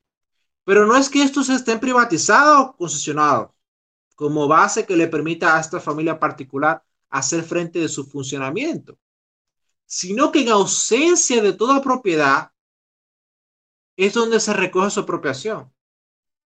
Pero 0.64 0.86
no 0.86 0.96
es 0.96 1.10
que 1.10 1.22
estos 1.22 1.50
estén 1.50 1.80
privatizados 1.80 2.70
o 2.70 2.76
concesionados 2.78 3.52
como 4.16 4.48
base 4.48 4.86
que 4.86 4.96
le 4.96 5.08
permita 5.08 5.56
a 5.56 5.60
esta 5.60 5.80
familia 5.80 6.20
particular 6.20 6.84
hacer 7.10 7.44
frente 7.44 7.80
de 7.80 7.90
su 7.90 8.06
funcionamiento, 8.06 8.98
sino 9.86 10.32
que 10.32 10.42
en 10.42 10.50
ausencia 10.50 11.42
de 11.42 11.54
toda 11.54 11.82
propiedad 11.82 12.52
es 13.96 14.14
donde 14.14 14.40
se 14.40 14.54
recoge 14.54 14.90
su 14.90 15.02
apropiación. 15.02 15.60
O 15.60 15.74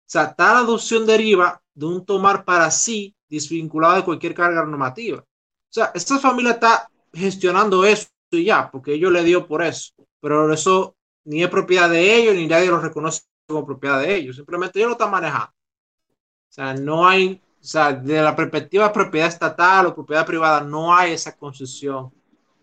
sea, 0.06 0.34
tal 0.34 0.56
adopción 0.56 1.06
deriva 1.06 1.62
de 1.74 1.86
un 1.86 2.04
tomar 2.04 2.44
para 2.44 2.70
sí 2.70 3.16
desvinculado 3.28 3.96
de 3.96 4.04
cualquier 4.04 4.34
carga 4.34 4.64
normativa. 4.64 5.24
O 5.70 5.72
sea, 5.72 5.92
esta 5.94 6.18
familia 6.18 6.52
está 6.52 6.90
gestionando 7.12 7.84
eso 7.84 8.08
y 8.30 8.44
ya, 8.44 8.70
porque 8.70 8.94
ellos 8.94 9.12
le 9.12 9.24
dio 9.24 9.46
por 9.46 9.62
eso, 9.62 9.92
pero 10.20 10.52
eso 10.52 10.96
ni 11.24 11.42
es 11.42 11.48
propiedad 11.48 11.88
de 11.88 12.16
ellos, 12.16 12.34
ni 12.34 12.46
nadie 12.46 12.68
lo 12.68 12.80
reconoce 12.80 13.22
como 13.46 13.66
propiedad 13.66 14.00
de 14.00 14.14
ellos, 14.14 14.36
simplemente 14.36 14.78
ellos 14.78 14.90
lo 14.90 14.94
están 14.94 15.10
manejando. 15.10 15.48
O 15.48 16.52
sea, 16.52 16.74
no 16.74 17.06
hay 17.06 17.40
o 17.60 17.64
sea, 17.64 17.92
de 17.92 18.22
la 18.22 18.34
perspectiva 18.34 18.88
de 18.88 18.94
propiedad 18.94 19.28
estatal 19.28 19.86
o 19.86 19.94
propiedad 19.94 20.24
privada, 20.24 20.62
no 20.62 20.94
hay 20.94 21.12
esa 21.12 21.36
concesión 21.36 22.10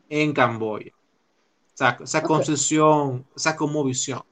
en 0.09 0.33
Camboya. 0.33 0.91
O 0.91 1.77
sea, 1.77 1.97
esa 2.01 2.23
concesión, 2.23 3.23
esa 3.35 3.55
visión. 3.85 4.23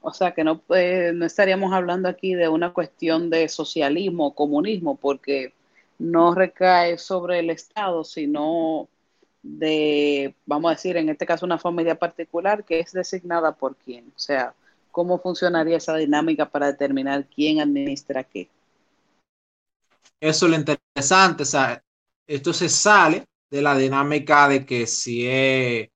O 0.00 0.12
sea, 0.12 0.34
que 0.34 0.42
no, 0.42 0.60
eh, 0.70 1.12
no 1.14 1.24
estaríamos 1.24 1.72
hablando 1.72 2.08
aquí 2.08 2.34
de 2.34 2.48
una 2.48 2.72
cuestión 2.72 3.30
de 3.30 3.48
socialismo 3.48 4.28
o 4.28 4.34
comunismo, 4.34 4.96
porque 4.96 5.52
no 5.98 6.34
recae 6.34 6.98
sobre 6.98 7.38
el 7.38 7.50
Estado, 7.50 8.04
sino 8.04 8.88
de, 9.42 10.34
vamos 10.44 10.70
a 10.70 10.74
decir, 10.74 10.96
en 10.96 11.08
este 11.08 11.26
caso 11.26 11.46
una 11.46 11.58
familia 11.58 11.98
particular 11.98 12.64
que 12.64 12.80
es 12.80 12.92
designada 12.92 13.52
por 13.52 13.76
quién. 13.76 14.06
O 14.08 14.18
sea, 14.18 14.54
¿cómo 14.90 15.18
funcionaría 15.18 15.76
esa 15.76 15.96
dinámica 15.96 16.48
para 16.48 16.66
determinar 16.66 17.26
quién 17.26 17.60
administra 17.60 18.24
qué? 18.24 18.48
Eso 20.20 20.46
es 20.46 20.50
lo 20.50 20.56
interesante, 20.56 21.42
o 21.42 21.46
sea, 21.46 21.82
esto 22.26 22.52
se 22.52 22.68
sale 22.68 23.24
de 23.50 23.62
la 23.62 23.76
dinámica 23.76 24.48
de 24.48 24.64
que 24.64 24.86
si 24.86 25.26
es 25.26 25.88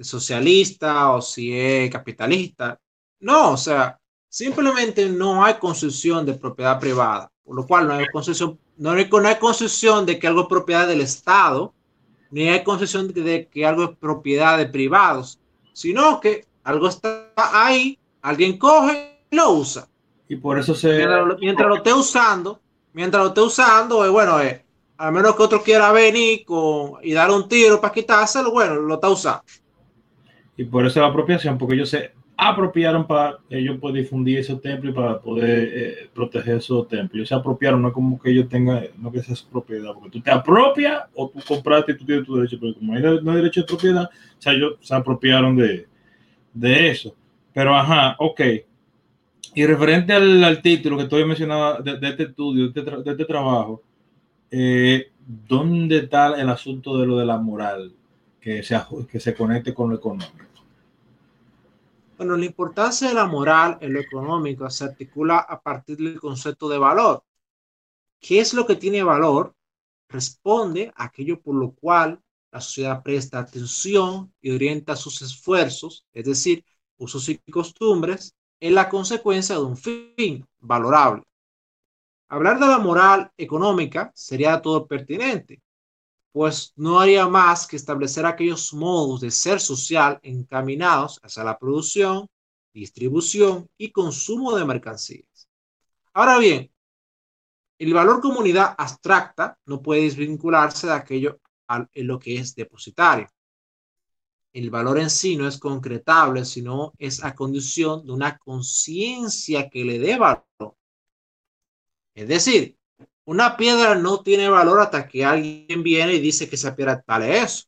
socialista 0.00 1.10
o 1.12 1.20
si 1.20 1.56
es 1.58 1.90
capitalista. 1.90 2.78
No, 3.20 3.52
o 3.52 3.56
sea, 3.56 3.98
simplemente 4.28 5.08
no 5.08 5.44
hay 5.44 5.54
concesión 5.54 6.24
de 6.24 6.34
propiedad 6.34 6.78
privada, 6.78 7.30
por 7.42 7.56
lo 7.56 7.66
cual 7.66 7.86
no 7.86 7.94
hay 7.94 8.06
concesión, 8.06 8.58
no 8.78 8.92
hay, 8.92 9.08
no 9.10 9.28
hay 9.28 9.36
concesión 9.36 10.06
de 10.06 10.18
que 10.18 10.26
algo 10.26 10.42
es 10.42 10.48
propiedad 10.48 10.88
del 10.88 11.00
Estado, 11.00 11.74
ni 12.30 12.48
hay 12.48 12.62
concesión 12.62 13.12
de 13.12 13.48
que 13.48 13.66
algo 13.66 13.84
es 13.84 13.90
propiedad 13.98 14.56
de 14.56 14.66
privados, 14.66 15.38
sino 15.72 16.20
que 16.20 16.46
algo 16.64 16.88
está 16.88 17.32
ahí, 17.36 17.98
alguien 18.22 18.58
coge 18.58 19.20
y 19.30 19.36
lo 19.36 19.50
usa. 19.50 19.88
Y 20.28 20.36
por 20.36 20.58
eso 20.58 20.74
se... 20.74 21.06
mientras 21.40 21.68
lo 21.68 21.76
esté 21.76 21.92
usando, 21.92 22.60
mientras 22.92 23.22
lo 23.22 23.28
esté 23.28 23.40
usando, 23.40 24.04
eh, 24.04 24.08
bueno, 24.08 24.40
eh, 24.40 24.64
a 24.98 25.10
menos 25.10 25.34
que 25.34 25.42
otro 25.42 25.62
quiera 25.62 25.90
venir 25.92 26.44
con, 26.44 26.98
y 27.02 27.12
dar 27.12 27.30
un 27.30 27.48
tiro 27.48 27.80
para 27.80 27.94
quitárselo, 27.94 28.50
bueno, 28.50 28.74
lo 28.74 28.94
está 28.94 29.08
usando. 29.08 29.42
Y 30.56 30.64
por 30.64 30.84
eso 30.84 31.00
la 31.00 31.06
apropiación, 31.06 31.56
porque 31.56 31.74
ellos 31.76 31.88
se 31.88 32.12
apropiaron 32.40 33.04
para 33.04 33.40
ellos 33.50 33.78
poder 33.78 34.04
difundir 34.04 34.38
esos 34.38 34.60
templos 34.62 34.92
y 34.92 34.96
para 34.96 35.18
poder 35.18 35.70
eh, 35.74 36.10
proteger 36.14 36.58
esos 36.58 36.86
templos. 36.86 37.16
Ellos 37.16 37.28
se 37.28 37.34
apropiaron, 37.34 37.82
no 37.82 37.88
es 37.88 37.94
como 37.94 38.16
que 38.16 38.30
ellos 38.30 38.48
tengan, 38.48 38.84
no 38.96 39.10
que 39.10 39.24
sea 39.24 39.34
su 39.34 39.48
propiedad, 39.48 39.92
porque 39.92 40.10
tú 40.10 40.20
te 40.20 40.30
apropias 40.30 41.02
o 41.14 41.28
tú 41.28 41.40
compraste 41.46 41.92
y 41.92 41.96
tú 41.96 42.06
tienes 42.06 42.24
tu 42.24 42.36
derecho, 42.36 42.56
pero 42.60 42.74
como 42.76 42.94
no 42.96 43.30
hay 43.32 43.36
derecho 43.36 43.62
de 43.62 43.66
propiedad, 43.66 44.04
o 44.04 44.40
sea, 44.40 44.52
ellos 44.52 44.74
se 44.80 44.94
apropiaron 44.94 45.56
de, 45.56 45.88
de 46.54 46.90
eso. 46.90 47.12
Pero 47.52 47.74
ajá, 47.74 48.14
ok. 48.20 48.40
Y 49.56 49.66
referente 49.66 50.12
al, 50.12 50.62
título 50.62 50.96
que 50.96 51.02
estoy 51.02 51.24
mencionando 51.24 51.82
de, 51.82 52.08
este 52.08 52.22
estudio, 52.22 52.68
de 52.68 52.80
este, 52.80 53.10
este 53.10 53.24
trabajo, 53.24 53.82
eh, 54.52 55.10
¿dónde 55.26 55.98
está 55.98 56.40
el 56.40 56.48
asunto 56.50 56.98
de 56.98 57.06
lo 57.08 57.18
de 57.18 57.26
la 57.26 57.38
moral 57.38 57.92
que 58.40 58.62
se, 58.62 58.80
que 59.10 59.18
se 59.18 59.34
conecte 59.34 59.74
con 59.74 59.90
lo 59.90 59.96
económico? 59.96 60.47
Bueno, 62.18 62.36
la 62.36 62.46
importancia 62.46 63.06
de 63.06 63.14
la 63.14 63.26
moral 63.26 63.78
en 63.80 63.92
lo 63.92 64.00
económico 64.00 64.68
se 64.70 64.82
articula 64.82 65.38
a 65.38 65.62
partir 65.62 65.98
del 65.98 66.18
concepto 66.18 66.68
de 66.68 66.76
valor. 66.76 67.22
¿Qué 68.18 68.40
es 68.40 68.54
lo 68.54 68.66
que 68.66 68.74
tiene 68.74 69.04
valor? 69.04 69.54
Responde 70.08 70.92
a 70.96 71.04
aquello 71.04 71.40
por 71.40 71.54
lo 71.54 71.70
cual 71.70 72.20
la 72.50 72.60
sociedad 72.60 73.04
presta 73.04 73.38
atención 73.38 74.34
y 74.40 74.50
orienta 74.50 74.96
sus 74.96 75.22
esfuerzos, 75.22 76.06
es 76.12 76.24
decir, 76.24 76.64
usos 76.96 77.28
y 77.28 77.38
costumbres, 77.52 78.34
es 78.58 78.72
la 78.72 78.88
consecuencia 78.88 79.54
de 79.54 79.62
un 79.62 79.76
fin 79.76 80.44
valorable. 80.58 81.22
Hablar 82.28 82.58
de 82.58 82.66
la 82.66 82.78
moral 82.78 83.30
económica 83.36 84.10
sería 84.12 84.60
todo 84.60 84.88
pertinente, 84.88 85.62
pues 86.38 86.72
no 86.76 87.00
haría 87.00 87.26
más 87.26 87.66
que 87.66 87.74
establecer 87.74 88.24
aquellos 88.24 88.72
modos 88.72 89.22
de 89.22 89.32
ser 89.32 89.58
social 89.58 90.20
encaminados 90.22 91.18
hacia 91.20 91.42
la 91.42 91.58
producción, 91.58 92.28
distribución 92.72 93.68
y 93.76 93.90
consumo 93.90 94.56
de 94.56 94.64
mercancías. 94.64 95.48
Ahora 96.12 96.38
bien, 96.38 96.70
el 97.80 97.92
valor 97.92 98.20
comunidad 98.20 98.72
abstracta 98.78 99.58
no 99.66 99.82
puede 99.82 100.02
desvincularse 100.02 100.86
de 100.86 100.92
aquello 100.92 101.40
en 101.92 102.06
lo 102.06 102.20
que 102.20 102.38
es 102.38 102.54
depositario 102.54 103.26
el 104.52 104.70
valor 104.70 105.00
en 105.00 105.10
sí 105.10 105.36
no 105.36 105.48
es 105.48 105.58
concretable, 105.58 106.44
sino 106.44 106.92
es 106.98 107.22
a 107.22 107.34
condición 107.34 108.06
de 108.06 108.12
una 108.12 108.38
conciencia 108.38 109.68
que 109.68 109.84
le 109.84 109.98
dé 109.98 110.16
valor. 110.16 110.44
Es 112.14 112.28
decir, 112.28 112.77
una 113.28 113.58
piedra 113.58 113.94
no 113.94 114.22
tiene 114.22 114.48
valor 114.48 114.80
hasta 114.80 115.06
que 115.06 115.22
alguien 115.22 115.82
viene 115.82 116.14
y 116.14 116.18
dice 116.18 116.48
que 116.48 116.56
esa 116.56 116.74
piedra 116.74 117.04
vale 117.06 117.40
eso. 117.40 117.64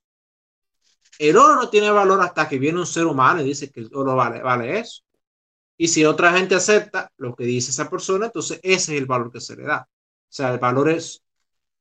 El 1.18 1.36
oro 1.36 1.56
no 1.56 1.68
tiene 1.68 1.90
valor 1.90 2.18
hasta 2.22 2.48
que 2.48 2.58
viene 2.58 2.78
un 2.78 2.86
ser 2.86 3.04
humano 3.04 3.42
y 3.42 3.44
dice 3.44 3.70
que 3.70 3.80
el 3.80 3.90
oro 3.94 4.16
vale, 4.16 4.40
vale 4.40 4.78
eso. 4.78 5.02
Y 5.76 5.88
si 5.88 6.02
otra 6.06 6.32
gente 6.32 6.54
acepta 6.54 7.12
lo 7.18 7.36
que 7.36 7.44
dice 7.44 7.72
esa 7.72 7.90
persona, 7.90 8.26
entonces 8.26 8.58
ese 8.62 8.94
es 8.94 9.00
el 9.02 9.04
valor 9.04 9.30
que 9.30 9.42
se 9.42 9.54
le 9.54 9.64
da. 9.64 9.86
O 9.86 10.32
sea, 10.32 10.50
el 10.50 10.58
valor 10.58 10.88
es, 10.88 11.22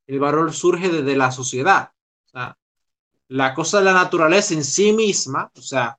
el 0.06 0.20
valor 0.20 0.52
surge 0.52 0.90
desde 0.90 1.16
la 1.16 1.30
sociedad. 1.30 1.90
O 2.34 2.52
la 3.28 3.54
cosa 3.54 3.78
de 3.78 3.84
la 3.86 3.94
naturaleza 3.94 4.52
en 4.52 4.64
sí 4.64 4.92
misma, 4.92 5.50
o 5.56 5.62
sea, 5.62 5.98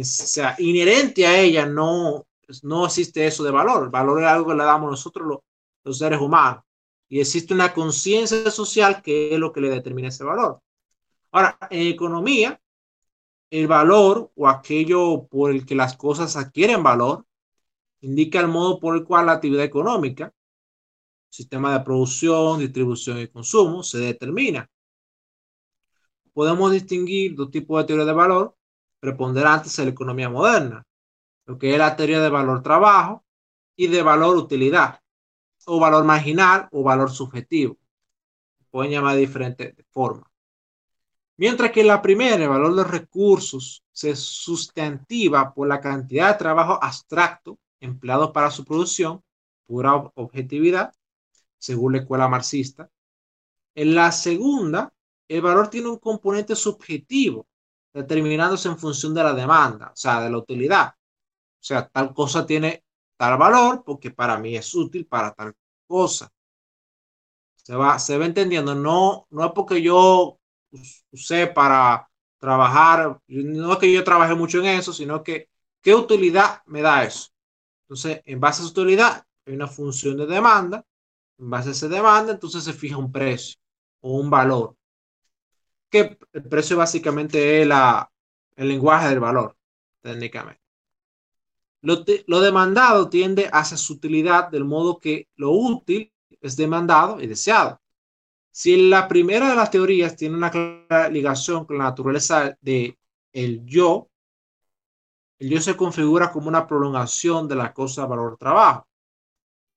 sea 0.00 0.54
inherente 0.58 1.26
a 1.26 1.38
ella, 1.38 1.66
no, 1.66 2.26
no 2.62 2.86
existe 2.86 3.26
eso 3.26 3.44
de 3.44 3.50
valor. 3.50 3.84
El 3.84 3.90
valor 3.90 4.22
es 4.22 4.28
algo 4.28 4.48
que 4.48 4.54
le 4.54 4.64
damos 4.64 4.90
nosotros 4.90 5.42
los, 5.84 5.98
seres 5.98 6.20
humanos. 6.20 6.62
Y 7.08 7.20
existe 7.20 7.54
una 7.54 7.72
conciencia 7.72 8.50
social 8.50 9.02
que 9.02 9.34
es 9.34 9.38
lo 9.38 9.52
que 9.52 9.60
le 9.60 9.70
determina 9.70 10.08
ese 10.08 10.24
valor. 10.24 10.60
Ahora, 11.30 11.58
en 11.70 11.86
economía, 11.86 12.60
el 13.50 13.66
valor 13.66 14.30
o 14.34 14.48
aquello 14.48 15.26
por 15.26 15.50
el 15.50 15.64
que 15.64 15.74
las 15.74 15.96
cosas 15.96 16.36
adquieren 16.36 16.82
valor 16.82 17.24
indica 18.00 18.40
el 18.40 18.48
modo 18.48 18.78
por 18.78 18.94
el 18.96 19.04
cual 19.04 19.26
la 19.26 19.32
actividad 19.32 19.64
económica, 19.64 20.32
sistema 21.28 21.72
de 21.76 21.84
producción, 21.84 22.60
distribución 22.60 23.18
y 23.20 23.28
consumo 23.28 23.82
se 23.82 23.98
determina. 23.98 24.68
Podemos 26.32 26.72
distinguir 26.72 27.34
dos 27.34 27.50
tipos 27.50 27.80
de 27.80 27.86
teoría 27.86 28.04
de 28.04 28.12
valor 28.12 28.54
preponderantes 29.00 29.78
en 29.78 29.86
la 29.86 29.90
economía 29.90 30.28
moderna, 30.28 30.84
lo 31.46 31.58
que 31.58 31.72
es 31.72 31.78
la 31.78 31.96
teoría 31.96 32.20
de 32.20 32.28
valor 32.28 32.62
trabajo 32.62 33.24
y 33.76 33.86
de 33.86 34.02
valor 34.02 34.36
utilidad, 34.36 35.00
o 35.68 35.78
valor 35.78 36.04
marginal 36.04 36.68
o 36.72 36.82
valor 36.82 37.10
subjetivo. 37.10 37.76
Pueden 38.70 38.92
llamar 38.92 39.14
de 39.14 39.20
diferentes 39.20 39.74
formas. 39.90 40.28
Mientras 41.36 41.70
que 41.70 41.84
la 41.84 42.02
primera, 42.02 42.42
el 42.42 42.48
valor 42.48 42.74
de 42.74 42.84
recursos, 42.84 43.84
se 43.92 44.16
sustantiva 44.16 45.54
por 45.54 45.68
la 45.68 45.80
cantidad 45.80 46.32
de 46.32 46.38
trabajo 46.38 46.78
abstracto 46.82 47.58
empleado 47.80 48.32
para 48.32 48.50
su 48.50 48.64
producción, 48.64 49.22
pura 49.66 49.94
objetividad, 50.14 50.92
según 51.58 51.92
la 51.92 51.98
escuela 51.98 52.28
marxista. 52.28 52.90
En 53.74 53.94
la 53.94 54.10
segunda, 54.10 54.92
el 55.28 55.42
valor 55.42 55.68
tiene 55.68 55.88
un 55.88 55.98
componente 55.98 56.56
subjetivo, 56.56 57.46
determinándose 57.92 58.68
en 58.68 58.78
función 58.78 59.14
de 59.14 59.22
la 59.22 59.34
demanda, 59.34 59.90
o 59.92 59.96
sea, 59.96 60.20
de 60.20 60.30
la 60.30 60.38
utilidad. 60.38 60.88
O 60.88 61.64
sea, 61.68 61.88
tal 61.88 62.14
cosa 62.14 62.46
tiene 62.46 62.84
tal 63.18 63.36
valor 63.36 63.82
porque 63.84 64.10
para 64.10 64.38
mí 64.38 64.56
es 64.56 64.74
útil 64.74 65.06
para 65.06 65.32
tal 65.34 65.54
cosa. 65.86 66.30
Se 67.56 67.74
va, 67.74 67.98
se 67.98 68.16
va 68.16 68.24
entendiendo, 68.24 68.74
no, 68.74 69.26
no 69.30 69.44
es 69.44 69.52
porque 69.54 69.82
yo 69.82 70.38
usé 71.10 71.48
para 71.48 72.08
trabajar, 72.38 73.20
no 73.26 73.72
es 73.72 73.78
que 73.78 73.92
yo 73.92 74.04
trabaje 74.04 74.34
mucho 74.34 74.58
en 74.60 74.66
eso, 74.66 74.92
sino 74.92 75.22
que 75.22 75.48
qué 75.82 75.94
utilidad 75.94 76.62
me 76.66 76.80
da 76.82 77.04
eso. 77.04 77.28
Entonces, 77.82 78.22
en 78.24 78.40
base 78.40 78.62
a 78.62 78.64
esa 78.64 78.72
utilidad, 78.72 79.26
hay 79.46 79.54
una 79.54 79.66
función 79.66 80.16
de 80.16 80.26
demanda, 80.26 80.84
en 81.38 81.50
base 81.50 81.70
a 81.70 81.72
esa 81.72 81.88
demanda, 81.88 82.32
entonces 82.32 82.64
se 82.64 82.72
fija 82.72 82.96
un 82.96 83.12
precio 83.12 83.58
o 84.00 84.18
un 84.18 84.30
valor. 84.30 84.76
Que 85.90 86.18
el 86.32 86.42
precio 86.48 86.76
básicamente 86.76 87.62
es 87.62 87.66
la, 87.66 88.10
el 88.56 88.68
lenguaje 88.68 89.08
del 89.08 89.20
valor, 89.20 89.56
técnicamente. 90.02 90.67
Lo, 91.80 92.40
demandado 92.40 93.08
tiende 93.08 93.48
hacia 93.52 93.76
su 93.76 93.94
utilidad 93.94 94.50
del 94.50 94.64
modo 94.64 94.98
que 94.98 95.28
lo 95.36 95.52
útil 95.52 96.12
es 96.40 96.56
demandado 96.56 97.20
y 97.20 97.26
deseado. 97.26 97.80
Si 98.50 98.88
la 98.88 99.06
primera 99.06 99.48
de 99.50 99.56
las 99.56 99.70
teorías 99.70 100.16
tiene 100.16 100.36
una 100.36 100.50
clara 100.50 101.08
ligación 101.08 101.64
con 101.64 101.78
la 101.78 101.84
naturaleza 101.84 102.56
de 102.60 102.98
el 103.32 103.64
yo, 103.64 104.08
el 105.38 105.50
yo 105.50 105.60
se 105.60 105.76
configura 105.76 106.32
como 106.32 106.48
una 106.48 106.66
prolongación 106.66 107.46
de 107.46 107.54
la 107.54 107.72
cosa 107.72 108.06
valor 108.06 108.36
trabajo. 108.36 108.88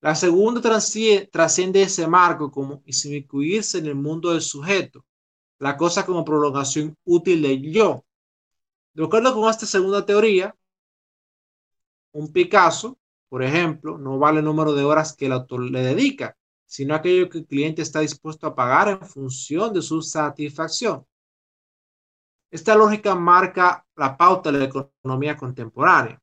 La 0.02 0.16
segunda 0.16 0.60
trasciende 0.62 1.84
ese 1.84 2.08
marco 2.08 2.49
como 2.49 2.82
inmiscuirse 2.86 3.78
en 3.78 3.86
el 3.86 3.95
mundo 3.95 4.32
del 4.32 4.41
sujeto, 4.41 5.06
la 5.60 5.78
cosa 5.78 6.04
como 6.04 6.26
prolongación 6.26 6.97
útil 7.04 7.43
del 7.43 7.72
yo. 7.72 8.04
De 8.93 9.06
acuerdo 9.06 9.36
con 9.36 9.47
esta 9.47 9.68
segunda 9.68 10.04
teoría, 10.04 10.56
un 12.14 12.32
Picasso, 12.32 12.97
por 13.30 13.43
ejemplo, 13.43 13.97
no 13.97 14.20
vale 14.20 14.39
el 14.39 14.45
número 14.45 14.74
de 14.74 14.84
horas 14.84 15.16
que 15.16 15.28
el 15.28 15.32
autor 15.32 15.62
le 15.62 15.82
dedica, 15.82 16.38
sino 16.66 16.95
aquello 16.95 17.30
que 17.30 17.39
el 17.39 17.45
cliente 17.45 17.82
está 17.82 17.99
dispuesto 17.99 18.47
a 18.47 18.55
pagar 18.55 18.89
en 18.89 19.01
función 19.01 19.74
de 19.74 19.82
su 19.82 20.01
satisfacción. 20.01 21.05
Esta 22.49 22.76
lógica 22.76 23.16
marca 23.16 23.86
la 23.95 24.18
pauta 24.18 24.51
de 24.51 24.59
la 24.59 24.66
economía 24.66 25.38
contemporánea. 25.38 26.22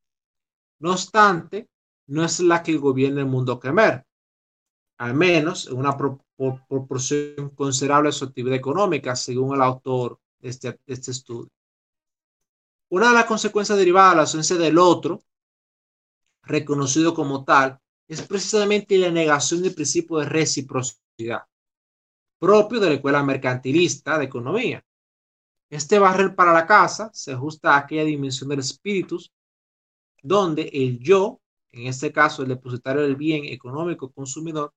No 0.81 0.93
obstante, 0.93 1.69
no 2.09 2.25
es 2.25 2.41
la 2.41 2.63
que 2.63 2.77
gobierna 2.77 3.21
el 3.21 3.27
mundo 3.27 3.59
Khmer, 3.59 4.07
al 4.99 5.15
menos 5.15 5.69
en 5.69 5.77
una 5.77 5.97
proporción 5.97 7.51
considerable 7.55 8.09
de 8.09 8.13
su 8.13 8.25
actividad 8.27 8.57
económica, 8.57 9.17
según 9.17 9.55
el 9.55 9.63
autor 9.63 10.19
de 10.39 10.49
este, 10.51 10.73
de 10.73 10.95
este 10.95 11.11
estudio. 11.11 11.51
Una 12.91 13.09
de 13.09 13.15
las 13.15 13.27
consecuencias 13.27 13.79
derivadas 13.79 14.13
de 14.13 14.17
la 14.17 14.23
ausencia 14.23 14.57
del 14.57 14.79
otro 14.79 15.23
reconocido 16.49 17.15
como 17.15 17.45
tal, 17.45 17.79
es 18.09 18.23
precisamente 18.23 18.97
la 18.99 19.11
negación 19.11 19.63
del 19.63 19.75
principio 19.75 20.19
de 20.19 20.27
reciprocidad, 20.27 21.43
propio 22.41 22.81
de 22.81 22.89
la 22.89 22.95
escuela 22.95 23.23
mercantilista 23.23 24.19
de 24.19 24.25
economía. 24.25 24.83
Este 25.71 25.99
barril 25.99 26.35
para 26.35 26.53
la 26.53 26.67
casa 26.67 27.11
se 27.13 27.33
ajusta 27.33 27.75
a 27.75 27.79
aquella 27.79 28.05
dimensión 28.05 28.49
del 28.49 28.61
espíritu 28.61 29.19
donde 30.23 30.63
el 30.73 30.99
yo, 30.99 31.41
en 31.71 31.87
este 31.87 32.11
caso 32.11 32.43
el 32.43 32.49
depositario 32.49 33.03
del 33.03 33.17
bien 33.17 33.45
económico 33.45 34.11
consumidor, 34.11 34.73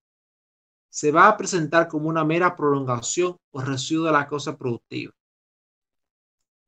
se 0.89 1.11
va 1.11 1.29
a 1.29 1.37
presentar 1.37 1.87
como 1.87 2.09
una 2.09 2.25
mera 2.25 2.53
prolongación 2.53 3.37
o 3.51 3.61
residuo 3.61 4.07
de 4.07 4.11
la 4.11 4.27
cosa 4.27 4.57
productiva 4.57 5.13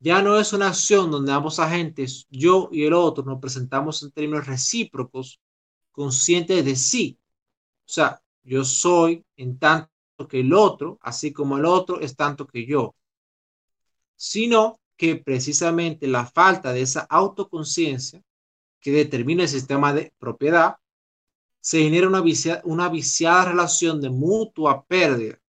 ya 0.03 0.21
no 0.21 0.37
es 0.37 0.51
una 0.51 0.67
acción 0.67 1.09
donde 1.11 1.31
ambos 1.31 1.59
agentes, 1.59 2.27
yo 2.29 2.67
y 2.73 2.83
el 2.83 2.91
otro, 2.91 3.23
nos 3.23 3.39
presentamos 3.39 4.03
en 4.03 4.11
términos 4.11 4.45
recíprocos, 4.45 5.39
conscientes 5.93 6.65
de 6.65 6.75
sí. 6.75 7.17
O 7.85 7.89
sea, 7.89 8.21
yo 8.43 8.65
soy 8.65 9.25
en 9.37 9.57
tanto 9.57 9.87
que 10.27 10.41
el 10.41 10.51
otro, 10.53 10.99
así 11.01 11.31
como 11.31 11.57
el 11.57 11.63
otro 11.63 12.01
es 12.01 12.17
tanto 12.17 12.45
que 12.45 12.65
yo. 12.65 12.93
Sino 14.17 14.81
que 14.97 15.15
precisamente 15.15 16.05
la 16.05 16.25
falta 16.25 16.73
de 16.73 16.81
esa 16.81 17.07
autoconciencia 17.09 18.21
que 18.81 18.91
determina 18.91 19.43
el 19.43 19.49
sistema 19.49 19.93
de 19.93 20.11
propiedad, 20.19 20.75
se 21.61 21.81
genera 21.81 22.09
una 22.09 22.21
una 22.65 22.89
viciada 22.89 23.45
relación 23.45 24.01
de 24.01 24.09
mutua 24.09 24.83
pérdida. 24.83 25.39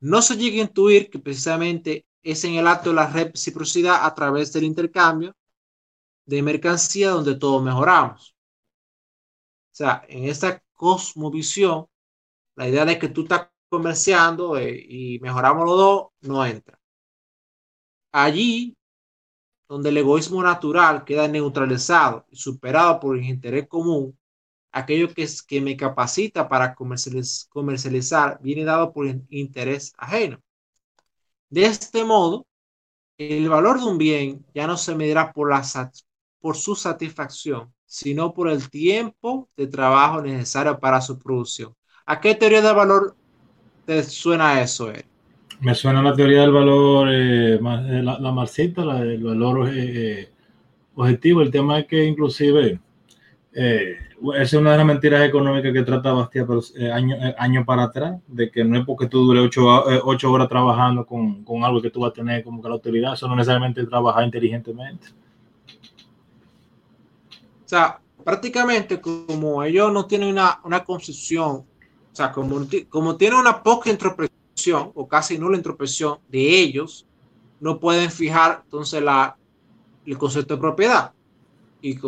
No 0.00 0.20
se 0.20 0.36
llega 0.36 0.56
a 0.56 0.66
intuir 0.66 1.10
que 1.10 1.20
precisamente 1.20 2.04
es 2.24 2.44
en 2.44 2.54
el 2.54 2.66
acto 2.66 2.90
de 2.90 2.96
la 2.96 3.06
reciprocidad 3.06 4.04
a 4.04 4.14
través 4.14 4.52
del 4.52 4.64
intercambio 4.64 5.34
de 6.26 6.42
mercancía 6.42 7.10
donde 7.10 7.36
todos 7.36 7.62
mejoramos. 7.62 8.34
O 9.72 9.76
sea, 9.76 10.04
en 10.08 10.24
esta 10.24 10.62
cosmovisión, 10.72 11.86
la 12.56 12.68
idea 12.68 12.84
de 12.84 12.98
que 12.98 13.08
tú 13.08 13.22
estás 13.22 13.48
comerciando 13.68 14.56
eh, 14.56 14.84
y 14.88 15.18
mejoramos 15.20 15.64
los 15.66 15.76
dos 15.76 16.06
no 16.22 16.44
entra. 16.46 16.78
Allí, 18.12 18.76
donde 19.68 19.90
el 19.90 19.96
egoísmo 19.98 20.42
natural 20.42 21.04
queda 21.04 21.28
neutralizado 21.28 22.26
y 22.30 22.36
superado 22.36 23.00
por 23.00 23.16
el 23.16 23.24
interés 23.24 23.66
común, 23.68 24.16
aquello 24.72 25.12
que, 25.12 25.24
es, 25.24 25.42
que 25.42 25.60
me 25.60 25.76
capacita 25.76 26.48
para 26.48 26.74
comercializar 26.74 28.38
viene 28.42 28.64
dado 28.64 28.92
por 28.92 29.06
el 29.06 29.26
interés 29.30 29.92
ajeno. 29.96 30.40
De 31.54 31.66
este 31.66 32.02
modo, 32.02 32.48
el 33.16 33.48
valor 33.48 33.78
de 33.78 33.86
un 33.86 33.96
bien 33.96 34.44
ya 34.52 34.66
no 34.66 34.76
se 34.76 34.92
medirá 34.96 35.32
por, 35.32 35.50
la, 35.50 35.62
por 36.40 36.56
su 36.56 36.74
satisfacción, 36.74 37.72
sino 37.86 38.34
por 38.34 38.48
el 38.48 38.68
tiempo 38.68 39.48
de 39.56 39.68
trabajo 39.68 40.20
necesario 40.20 40.80
para 40.80 41.00
su 41.00 41.16
producción. 41.16 41.72
¿A 42.06 42.20
qué 42.20 42.34
teoría 42.34 42.60
de 42.60 42.72
valor 42.72 43.14
te 43.86 44.02
suena 44.02 44.60
eso, 44.60 44.90
Eric? 44.90 45.06
Me 45.60 45.76
suena 45.76 46.02
la 46.02 46.12
teoría 46.12 46.40
del 46.40 46.50
valor, 46.50 47.08
eh, 47.12 47.54
eh, 47.54 48.02
la, 48.02 48.18
la, 48.18 48.32
marxista, 48.32 48.84
la 48.84 49.04
del 49.04 49.22
valor 49.22 49.70
eh, 49.72 50.28
objetivo. 50.96 51.40
El 51.40 51.52
tema 51.52 51.78
es 51.78 51.86
que 51.86 52.04
inclusive 52.04 52.80
esa 54.32 54.42
es 54.42 54.54
una 54.54 54.72
de 54.72 54.78
las 54.78 54.86
mentiras 54.86 55.26
económicas 55.26 55.72
que 55.72 55.82
trata 55.82 56.12
Bastia 56.12 56.46
eh, 56.76 56.90
año, 56.90 57.16
eh, 57.16 57.34
año, 57.38 57.64
para 57.64 57.84
atrás, 57.84 58.20
de 58.26 58.50
que 58.50 58.64
no 58.64 58.78
es 58.78 58.86
porque 58.86 59.06
tú 59.06 59.24
dure 59.26 59.40
ocho, 59.40 59.90
eh, 59.90 60.00
ocho 60.02 60.32
horas 60.32 60.48
trabajando 60.48 61.04
con, 61.04 61.44
con, 61.44 61.64
algo 61.64 61.82
que 61.82 61.90
tú 61.90 62.00
vas 62.00 62.10
a 62.10 62.14
tener 62.14 62.42
como 62.42 62.62
que 62.62 62.68
la 62.68 62.76
utilidad, 62.76 63.14
eso 63.14 63.28
no 63.28 63.36
necesariamente 63.36 63.84
trabajar 63.86 64.24
inteligentemente. 64.24 65.08
O 67.64 67.68
sea, 67.68 68.00
prácticamente 68.24 69.00
como 69.00 69.62
ellos 69.62 69.92
no 69.92 70.06
tienen 70.06 70.28
una, 70.28 70.60
una 70.64 70.84
concepción, 70.84 71.56
o 71.56 71.66
sea, 72.12 72.32
como, 72.32 72.66
como 72.88 73.16
tienen 73.16 73.38
una 73.38 73.62
poca 73.62 73.90
introspección 73.90 74.92
o 74.94 75.06
casi 75.06 75.38
nula 75.38 75.56
introspección 75.56 76.18
de 76.28 76.60
ellos, 76.60 77.06
no 77.60 77.78
pueden 77.78 78.10
fijar 78.10 78.62
entonces 78.64 79.02
la, 79.02 79.36
el 80.06 80.18
concepto 80.18 80.54
de 80.54 80.60
propiedad. 80.60 81.12
Y, 81.80 81.98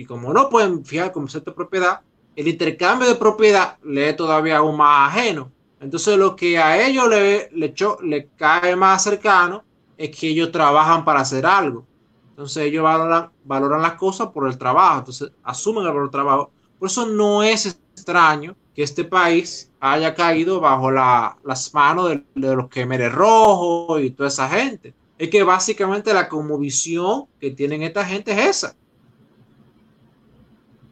y 0.00 0.06
como 0.06 0.32
no 0.32 0.48
pueden 0.48 0.82
fijar 0.82 1.12
concepto 1.12 1.50
de 1.50 1.56
propiedad, 1.56 2.00
el 2.34 2.48
intercambio 2.48 3.06
de 3.06 3.16
propiedad 3.16 3.76
le 3.82 4.08
es 4.08 4.16
todavía 4.16 4.56
aún 4.56 4.78
más 4.78 5.10
ajeno. 5.10 5.52
Entonces 5.78 6.16
lo 6.16 6.34
que 6.34 6.58
a 6.58 6.86
ellos 6.86 7.06
le, 7.06 7.50
le, 7.52 7.74
le 8.04 8.28
cae 8.34 8.74
más 8.76 9.02
cercano 9.02 9.62
es 9.98 10.08
que 10.16 10.28
ellos 10.28 10.50
trabajan 10.50 11.04
para 11.04 11.20
hacer 11.20 11.44
algo. 11.44 11.84
Entonces 12.30 12.62
ellos 12.62 12.82
valoran, 12.82 13.28
valoran 13.44 13.82
las 13.82 13.92
cosas 13.96 14.28
por 14.28 14.48
el 14.48 14.56
trabajo, 14.56 15.00
entonces 15.00 15.32
asumen 15.42 15.82
el 15.82 15.88
valor 15.88 16.04
del 16.04 16.10
trabajo. 16.10 16.50
Por 16.78 16.88
eso 16.88 17.04
no 17.04 17.42
es 17.42 17.66
extraño 17.66 18.56
que 18.74 18.82
este 18.82 19.04
país 19.04 19.70
haya 19.80 20.14
caído 20.14 20.60
bajo 20.60 20.90
la, 20.90 21.36
las 21.44 21.74
manos 21.74 22.08
de, 22.08 22.24
de 22.34 22.56
los 22.56 22.70
quemeres 22.70 23.12
rojos 23.12 24.00
y 24.00 24.12
toda 24.12 24.30
esa 24.30 24.48
gente. 24.48 24.94
es 25.18 25.28
que 25.28 25.42
básicamente 25.42 26.14
la 26.14 26.30
visión 26.58 27.26
que 27.38 27.50
tienen 27.50 27.82
esta 27.82 28.02
gente 28.02 28.32
es 28.32 28.64
esa. 28.64 28.79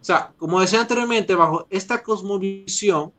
O 0.00 0.04
sea, 0.04 0.32
como 0.36 0.60
decía 0.60 0.80
anteriormente, 0.80 1.34
bajo 1.34 1.66
esta 1.70 2.02
cosmovisión 2.02 3.12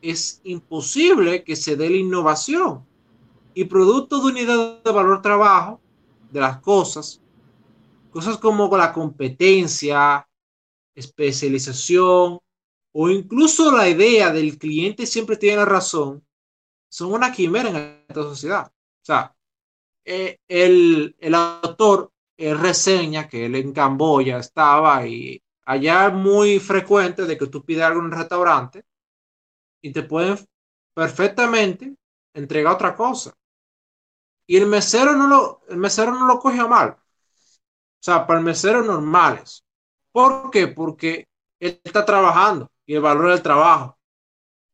es 0.00 0.40
imposible 0.44 1.44
que 1.44 1.56
se 1.56 1.76
dé 1.76 1.88
la 1.88 1.96
innovación 1.96 2.84
y 3.54 3.64
producto 3.64 4.20
de 4.20 4.26
unidad 4.26 4.82
de 4.82 4.90
valor 4.90 5.22
trabajo 5.22 5.80
de 6.30 6.40
las 6.40 6.60
cosas, 6.60 7.20
cosas 8.10 8.36
como 8.38 8.74
la 8.76 8.92
competencia, 8.92 10.26
especialización 10.94 12.38
o 12.94 13.08
incluso 13.08 13.74
la 13.74 13.88
idea 13.88 14.32
del 14.32 14.58
cliente 14.58 15.06
siempre 15.06 15.36
tiene 15.36 15.58
la 15.58 15.64
razón, 15.64 16.24
son 16.88 17.12
una 17.12 17.32
quimera 17.32 17.70
en 17.70 18.04
esta 18.08 18.22
sociedad. 18.22 18.66
O 18.66 19.04
sea, 19.04 19.34
eh, 20.04 20.38
el, 20.46 21.16
el, 21.18 21.34
autor 21.34 22.12
reseña 22.36 23.28
que 23.28 23.46
él 23.46 23.54
en 23.54 23.72
Camboya 23.72 24.38
estaba 24.38 25.06
y 25.06 25.40
allá 25.64 26.08
es 26.08 26.14
muy 26.14 26.58
frecuente 26.58 27.24
de 27.24 27.38
que 27.38 27.46
tú 27.46 27.64
pides 27.64 27.84
algo 27.84 28.00
en 28.00 28.06
un 28.06 28.12
restaurante 28.12 28.84
y 29.80 29.92
te 29.92 30.02
pueden 30.02 30.38
perfectamente 30.94 31.94
entregar 32.34 32.74
otra 32.74 32.94
cosa. 32.94 33.32
Y 34.46 34.56
el 34.56 34.66
mesero 34.66 35.14
no 35.14 35.28
lo, 35.28 35.60
el 35.68 35.76
mesero 35.76 36.12
no 36.12 36.26
lo 36.26 36.38
coge 36.38 36.66
mal. 36.66 36.90
O 36.90 38.04
sea, 38.04 38.26
para 38.26 38.40
el 38.40 38.44
mesero 38.44 38.82
normales. 38.82 39.64
¿Por 40.10 40.50
qué? 40.50 40.68
Porque 40.68 41.26
él 41.60 41.80
está 41.84 42.04
trabajando 42.04 42.70
y 42.84 42.94
el 42.94 43.00
valor 43.00 43.30
del 43.30 43.42
trabajo, 43.42 43.96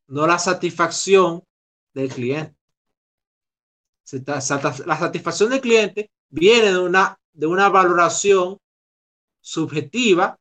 no 0.07 0.25
la 0.25 0.39
satisfacción 0.39 1.43
del 1.93 2.09
cliente. 2.09 2.55
La 4.25 4.41
satisfacción 4.97 5.51
del 5.51 5.61
cliente 5.61 6.09
viene 6.29 6.71
de 6.71 6.79
una, 6.79 7.19
de 7.31 7.45
una 7.45 7.69
valoración 7.69 8.57
subjetiva 9.39 10.38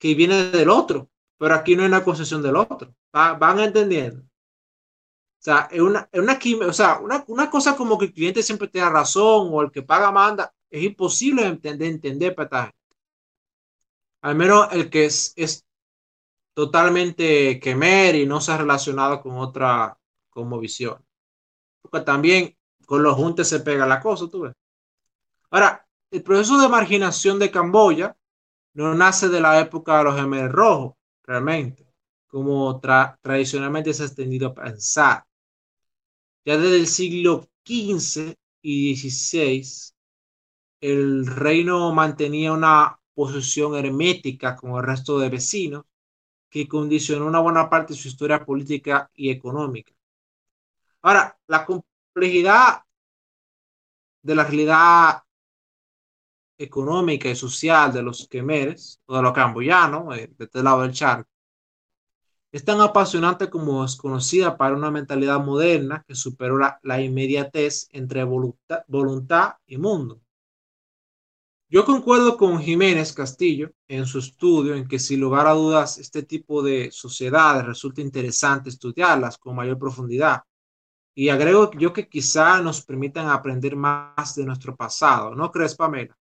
que 0.00 0.14
viene 0.14 0.50
del 0.50 0.70
otro, 0.70 1.10
pero 1.38 1.54
aquí 1.54 1.76
no 1.76 1.82
hay 1.82 1.88
una 1.88 2.02
concesión 2.02 2.42
del 2.42 2.56
otro. 2.56 2.92
van 3.12 3.60
entendiendo. 3.60 4.22
O 4.22 5.42
sea, 5.42 5.68
es 5.70 5.80
una, 5.80 6.08
una, 6.12 6.38
o 6.66 6.72
sea 6.72 6.98
una, 6.98 7.24
una, 7.28 7.50
cosa 7.50 7.76
como 7.76 7.98
que 7.98 8.06
el 8.06 8.12
cliente 8.12 8.42
siempre 8.42 8.68
tenga 8.68 8.90
razón 8.90 9.48
o 9.50 9.62
el 9.62 9.70
que 9.70 9.82
paga 9.82 10.10
manda, 10.10 10.52
es 10.68 10.82
imposible 10.82 11.42
de 11.42 11.48
entender, 11.48 11.88
entender 11.88 12.34
para 12.34 12.44
esta 12.44 12.62
gente. 12.64 12.96
Al 14.22 14.36
menos 14.36 14.68
el 14.72 14.90
que 14.90 15.06
es, 15.06 15.32
es 15.36 15.64
totalmente 16.54 17.58
quemer 17.60 18.16
y 18.16 18.26
no 18.26 18.40
se 18.40 18.52
ha 18.52 18.58
relacionado 18.58 19.22
con 19.22 19.36
otra 19.38 19.98
como 20.30 20.58
visión. 20.58 21.02
Porque 21.82 22.00
también 22.00 22.56
con 22.86 23.02
los 23.02 23.14
juntes 23.16 23.48
se 23.48 23.60
pega 23.60 23.86
la 23.86 24.00
cosa, 24.00 24.28
tú 24.28 24.42
ves. 24.42 24.54
Ahora, 25.50 25.86
el 26.10 26.22
proceso 26.22 26.60
de 26.60 26.68
marginación 26.68 27.38
de 27.38 27.50
Camboya 27.50 28.16
no 28.74 28.94
nace 28.94 29.28
de 29.28 29.40
la 29.40 29.60
época 29.60 29.98
de 29.98 30.04
los 30.04 30.16
gemelos 30.16 30.52
rojos, 30.52 30.94
realmente, 31.22 31.86
como 32.26 32.80
tradicionalmente 32.80 33.92
se 33.94 34.02
ha 34.02 34.06
extendido 34.06 34.48
a 34.48 34.54
pensar. 34.54 35.24
Ya 36.44 36.56
desde 36.56 36.76
el 36.76 36.86
siglo 36.86 37.48
XV 37.64 38.34
y 38.62 38.96
XVI, 38.96 39.94
el 40.80 41.26
reino 41.26 41.92
mantenía 41.92 42.52
una 42.52 42.98
posición 43.14 43.76
hermética 43.76 44.56
con 44.56 44.72
el 44.76 44.82
resto 44.82 45.18
de 45.18 45.28
vecinos 45.28 45.84
que 46.48 46.66
condicionó 46.66 47.26
una 47.26 47.40
buena 47.40 47.68
parte 47.68 47.92
de 47.92 47.98
su 48.00 48.08
historia 48.08 48.44
política 48.44 49.10
y 49.14 49.30
económica. 49.30 49.92
Ahora, 51.02 51.38
la 51.46 51.64
complejidad 51.64 52.82
de 54.22 54.34
la 54.34 54.44
realidad 54.44 55.22
económica 56.60 57.28
y 57.28 57.34
social 57.34 57.92
de 57.92 58.02
los 58.02 58.28
quemeres 58.28 59.00
o 59.06 59.16
de 59.16 59.22
los 59.22 59.32
camboyanos, 59.32 60.16
eh, 60.16 60.30
de 60.36 60.44
este 60.44 60.62
lado 60.62 60.82
del 60.82 60.92
charco, 60.92 61.28
es 62.52 62.64
tan 62.64 62.80
apasionante 62.80 63.48
como 63.48 63.82
desconocida 63.82 64.56
para 64.56 64.74
una 64.74 64.90
mentalidad 64.90 65.38
moderna 65.38 66.04
que 66.06 66.14
superó 66.14 66.58
la, 66.58 67.00
inmediatez 67.00 67.88
entre 67.92 68.24
voluntad, 68.24 68.80
voluntad 68.88 69.52
y 69.66 69.78
mundo. 69.78 70.20
Yo 71.68 71.84
concuerdo 71.84 72.36
con 72.36 72.58
Jiménez 72.58 73.12
Castillo 73.12 73.70
en 73.86 74.04
su 74.04 74.18
estudio 74.18 74.74
en 74.74 74.88
que 74.88 74.98
sin 74.98 75.20
lugar 75.20 75.46
a 75.46 75.52
dudas 75.52 75.98
este 75.98 76.24
tipo 76.24 76.62
de 76.62 76.90
sociedades 76.90 77.64
resulta 77.64 78.00
interesante 78.00 78.68
estudiarlas 78.68 79.38
con 79.38 79.54
mayor 79.54 79.78
profundidad. 79.78 80.42
Y 81.14 81.28
agrego 81.28 81.70
yo 81.78 81.92
que 81.92 82.08
quizá 82.08 82.60
nos 82.60 82.84
permitan 82.84 83.28
aprender 83.28 83.76
más 83.76 84.34
de 84.34 84.44
nuestro 84.44 84.74
pasado. 84.74 85.36
¿No 85.36 85.52
crees, 85.52 85.76
Pamela? 85.76 86.16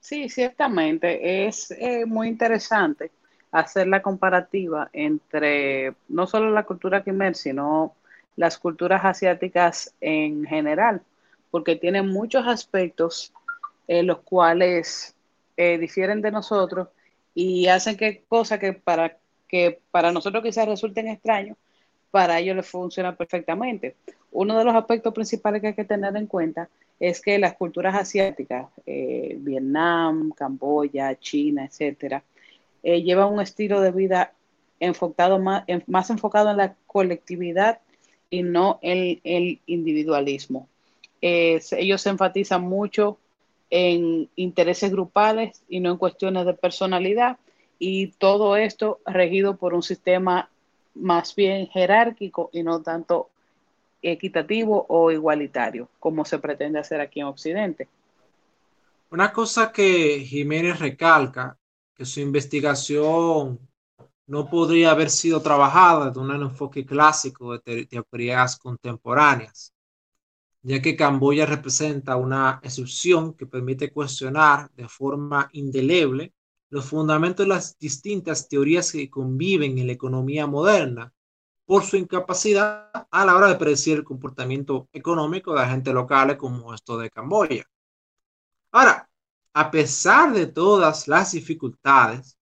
Sí, 0.00 0.28
ciertamente. 0.28 1.46
Es 1.46 1.70
eh, 1.72 2.06
muy 2.06 2.28
interesante 2.28 3.10
hacer 3.52 3.86
la 3.88 4.02
comparativa 4.02 4.88
entre 4.92 5.94
no 6.08 6.26
solo 6.26 6.50
la 6.50 6.64
cultura 6.64 7.04
quimer, 7.04 7.34
sino 7.34 7.94
las 8.36 8.58
culturas 8.58 9.04
asiáticas 9.04 9.94
en 10.00 10.44
general, 10.46 11.02
porque 11.50 11.76
tienen 11.76 12.08
muchos 12.08 12.46
aspectos 12.46 13.32
en 13.88 14.06
los 14.06 14.20
cuales 14.20 15.14
eh, 15.56 15.78
difieren 15.78 16.22
de 16.22 16.30
nosotros 16.30 16.88
y 17.34 17.66
hacen 17.66 17.96
que 17.96 18.22
cosas 18.28 18.58
que 18.60 18.72
para, 18.72 19.18
que 19.48 19.80
para 19.90 20.12
nosotros 20.12 20.42
quizás 20.42 20.66
resulten 20.66 21.08
extraños, 21.08 21.56
para 22.10 22.38
ellos 22.38 22.56
les 22.56 22.68
funciona 22.68 23.14
perfectamente. 23.16 23.96
Uno 24.32 24.56
de 24.58 24.64
los 24.64 24.74
aspectos 24.74 25.12
principales 25.12 25.60
que 25.60 25.68
hay 25.68 25.74
que 25.74 25.84
tener 25.84 26.16
en 26.16 26.26
cuenta 26.26 26.68
es 27.00 27.20
que 27.20 27.38
las 27.38 27.54
culturas 27.54 27.96
asiáticas, 27.96 28.66
eh, 28.86 29.36
Vietnam, 29.40 30.30
Camboya, 30.32 31.18
China, 31.18 31.64
etcétera, 31.64 32.22
eh, 32.82 33.02
llevan 33.02 33.32
un 33.32 33.40
estilo 33.40 33.80
de 33.80 33.90
vida 33.90 34.32
enfocado 34.78 35.38
más, 35.38 35.64
más 35.86 36.10
enfocado 36.10 36.50
en 36.50 36.58
la 36.58 36.76
colectividad 36.86 37.80
y 38.28 38.42
no 38.42 38.78
en 38.82 39.20
el 39.24 39.60
individualismo. 39.66 40.68
ellos 41.20 42.00
se 42.00 42.08
enfatizan 42.08 42.62
mucho 42.62 43.18
en 43.70 44.28
intereses 44.36 44.90
grupales 44.90 45.62
y 45.68 45.80
no 45.80 45.90
en 45.90 45.96
cuestiones 45.98 46.46
de 46.46 46.54
personalidad, 46.54 47.38
y 47.78 48.08
todo 48.08 48.56
esto 48.56 49.00
regido 49.06 49.56
por 49.56 49.74
un 49.74 49.82
sistema 49.82 50.50
más 50.94 51.34
bien 51.34 51.66
jerárquico 51.68 52.50
y 52.52 52.62
no 52.62 52.82
tanto 52.82 53.30
equitativo 54.02 54.86
o 54.88 55.10
igualitario, 55.10 55.88
como 55.98 56.24
se 56.24 56.38
pretende 56.38 56.78
hacer 56.78 57.00
aquí 57.00 57.20
en 57.20 57.26
Occidente. 57.26 57.88
Una 59.10 59.32
cosa 59.32 59.72
que 59.72 60.20
Jiménez 60.20 60.78
recalca, 60.78 61.56
que 61.94 62.04
su 62.04 62.20
investigación 62.20 63.58
no 64.26 64.48
podría 64.48 64.92
haber 64.92 65.10
sido 65.10 65.42
trabajada 65.42 66.10
de 66.10 66.18
un 66.20 66.30
enfoque 66.30 66.86
clásico 66.86 67.58
de 67.58 67.86
teorías 67.86 68.56
contemporáneas, 68.56 69.74
ya 70.62 70.80
que 70.80 70.94
Camboya 70.94 71.46
representa 71.46 72.16
una 72.16 72.60
excepción 72.62 73.34
que 73.34 73.46
permite 73.46 73.92
cuestionar 73.92 74.70
de 74.76 74.86
forma 74.86 75.48
indeleble 75.52 76.32
los 76.68 76.84
fundamentos 76.84 77.44
de 77.44 77.48
las 77.48 77.76
distintas 77.76 78.48
teorías 78.48 78.92
que 78.92 79.10
conviven 79.10 79.76
en 79.78 79.88
la 79.88 79.92
economía 79.92 80.46
moderna 80.46 81.12
por 81.70 81.84
su 81.84 81.96
incapacidad 81.96 82.90
a 83.12 83.24
la 83.24 83.36
hora 83.36 83.46
de 83.46 83.54
predecir 83.54 83.98
el 83.98 84.02
comportamiento 84.02 84.88
económico 84.92 85.54
de 85.54 85.60
agentes 85.60 85.94
locales 85.94 86.36
como 86.36 86.74
esto 86.74 86.98
de 86.98 87.10
Camboya. 87.10 87.64
Ahora, 88.72 89.08
a 89.54 89.70
pesar 89.70 90.32
de 90.32 90.48
todas 90.48 91.06
las 91.06 91.30
dificultades 91.30 92.36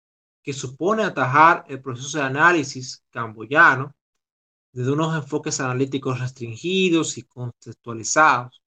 que 0.45 0.53
supone 0.53 1.03
atajar 1.03 1.65
el 1.67 1.81
proceso 1.81 2.19
de 2.19 2.23
análisis 2.23 3.03
camboyano 3.11 3.93
desde 4.71 4.93
unos 4.93 5.17
enfoques 5.17 5.59
analíticos 5.59 6.21
restringidos 6.21 7.19
y 7.19 7.23
contextualizados, 7.23 8.63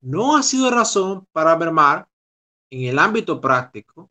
no 0.00 0.38
ha 0.38 0.42
sido 0.42 0.70
razón 0.70 1.26
para 1.30 1.54
mermar 1.58 2.08
en 2.70 2.88
el 2.88 2.98
ámbito 2.98 3.38
práctico 3.38 4.10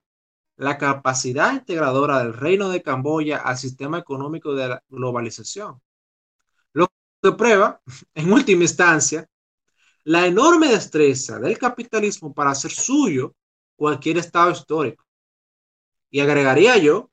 la 0.57 0.77
capacidad 0.77 1.53
integradora 1.53 2.19
del 2.19 2.33
reino 2.33 2.69
de 2.69 2.81
Camboya 2.81 3.37
al 3.37 3.57
sistema 3.57 3.99
económico 3.99 4.55
de 4.55 4.67
la 4.67 4.83
globalización. 4.89 5.79
Lo 6.73 6.87
que 7.21 7.31
prueba, 7.31 7.79
en 8.15 8.31
última 8.31 8.63
instancia, 8.63 9.27
la 10.03 10.25
enorme 10.25 10.69
destreza 10.69 11.39
del 11.39 11.57
capitalismo 11.57 12.33
para 12.33 12.51
hacer 12.51 12.71
suyo 12.71 13.35
cualquier 13.75 14.17
estado 14.17 14.51
histórico. 14.51 15.05
Y 16.09 16.21
agregaría 16.21 16.77
yo 16.77 17.11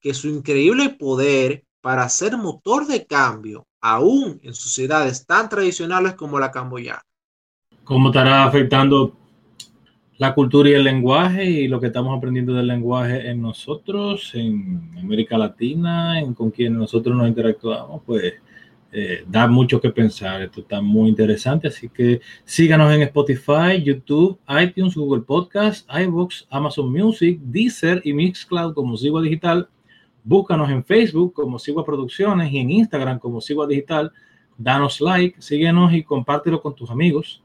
que 0.00 0.14
su 0.14 0.28
increíble 0.28 0.90
poder 0.90 1.64
para 1.80 2.08
ser 2.08 2.36
motor 2.36 2.86
de 2.86 3.06
cambio, 3.06 3.66
aún 3.80 4.38
en 4.42 4.54
sociedades 4.54 5.26
tan 5.26 5.48
tradicionales 5.48 6.14
como 6.14 6.38
la 6.38 6.50
camboyana. 6.50 7.02
¿Cómo 7.82 8.08
estará 8.08 8.44
afectando 8.44 9.23
la 10.16 10.34
cultura 10.34 10.70
y 10.70 10.74
el 10.74 10.84
lenguaje 10.84 11.44
y 11.44 11.68
lo 11.68 11.80
que 11.80 11.88
estamos 11.88 12.16
aprendiendo 12.16 12.54
del 12.54 12.68
lenguaje 12.68 13.28
en 13.28 13.42
nosotros, 13.42 14.32
en 14.34 14.90
América 14.98 15.36
Latina, 15.36 16.20
en 16.20 16.34
con 16.34 16.50
quien 16.50 16.78
nosotros 16.78 17.16
nos 17.16 17.28
interactuamos, 17.28 18.02
pues 18.06 18.34
eh, 18.92 19.24
da 19.26 19.48
mucho 19.48 19.80
que 19.80 19.90
pensar. 19.90 20.40
Esto 20.42 20.60
está 20.60 20.80
muy 20.80 21.08
interesante, 21.08 21.66
así 21.66 21.88
que 21.88 22.20
síganos 22.44 22.94
en 22.94 23.02
Spotify, 23.02 23.82
YouTube, 23.82 24.38
iTunes, 24.48 24.94
Google 24.94 25.22
Podcast, 25.22 25.88
iVoox, 25.92 26.46
Amazon 26.48 26.92
Music, 26.92 27.40
Deezer 27.42 28.00
y 28.04 28.12
Mixcloud 28.12 28.72
como 28.72 28.96
Sigua 28.96 29.20
Digital. 29.20 29.68
Búscanos 30.22 30.70
en 30.70 30.84
Facebook 30.84 31.34
como 31.34 31.58
Sigua 31.58 31.84
Producciones 31.84 32.52
y 32.52 32.58
en 32.58 32.70
Instagram 32.70 33.18
como 33.18 33.40
Sigua 33.40 33.66
Digital. 33.66 34.12
Danos 34.56 35.00
like, 35.00 35.42
síguenos 35.42 35.92
y 35.92 36.04
compártelo 36.04 36.62
con 36.62 36.76
tus 36.76 36.88
amigos. 36.88 37.43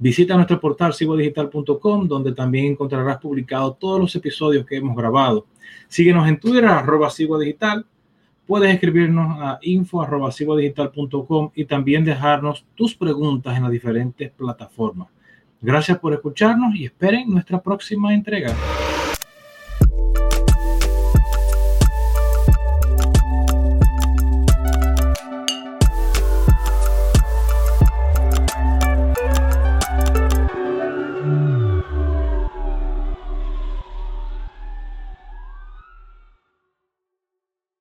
Visita 0.00 0.36
nuestro 0.36 0.60
portal 0.60 0.94
siguadigital.com, 0.94 2.06
donde 2.06 2.32
también 2.32 2.66
encontrarás 2.66 3.18
publicados 3.18 3.78
todos 3.78 4.00
los 4.00 4.14
episodios 4.14 4.64
que 4.64 4.76
hemos 4.76 4.96
grabado. 4.96 5.46
Síguenos 5.88 6.28
en 6.28 6.38
Twitter, 6.38 6.66
arroba 6.66 7.10
Digital. 7.40 7.84
Puedes 8.46 8.72
escribirnos 8.72 9.38
a 9.40 9.58
info 9.62 10.00
arroba 10.00 10.30
y 11.54 11.64
también 11.64 12.04
dejarnos 12.04 12.64
tus 12.74 12.94
preguntas 12.94 13.56
en 13.56 13.64
las 13.64 13.72
diferentes 13.72 14.30
plataformas. 14.30 15.08
Gracias 15.60 15.98
por 15.98 16.14
escucharnos 16.14 16.76
y 16.76 16.84
esperen 16.84 17.28
nuestra 17.28 17.60
próxima 17.60 18.14
entrega. 18.14 18.54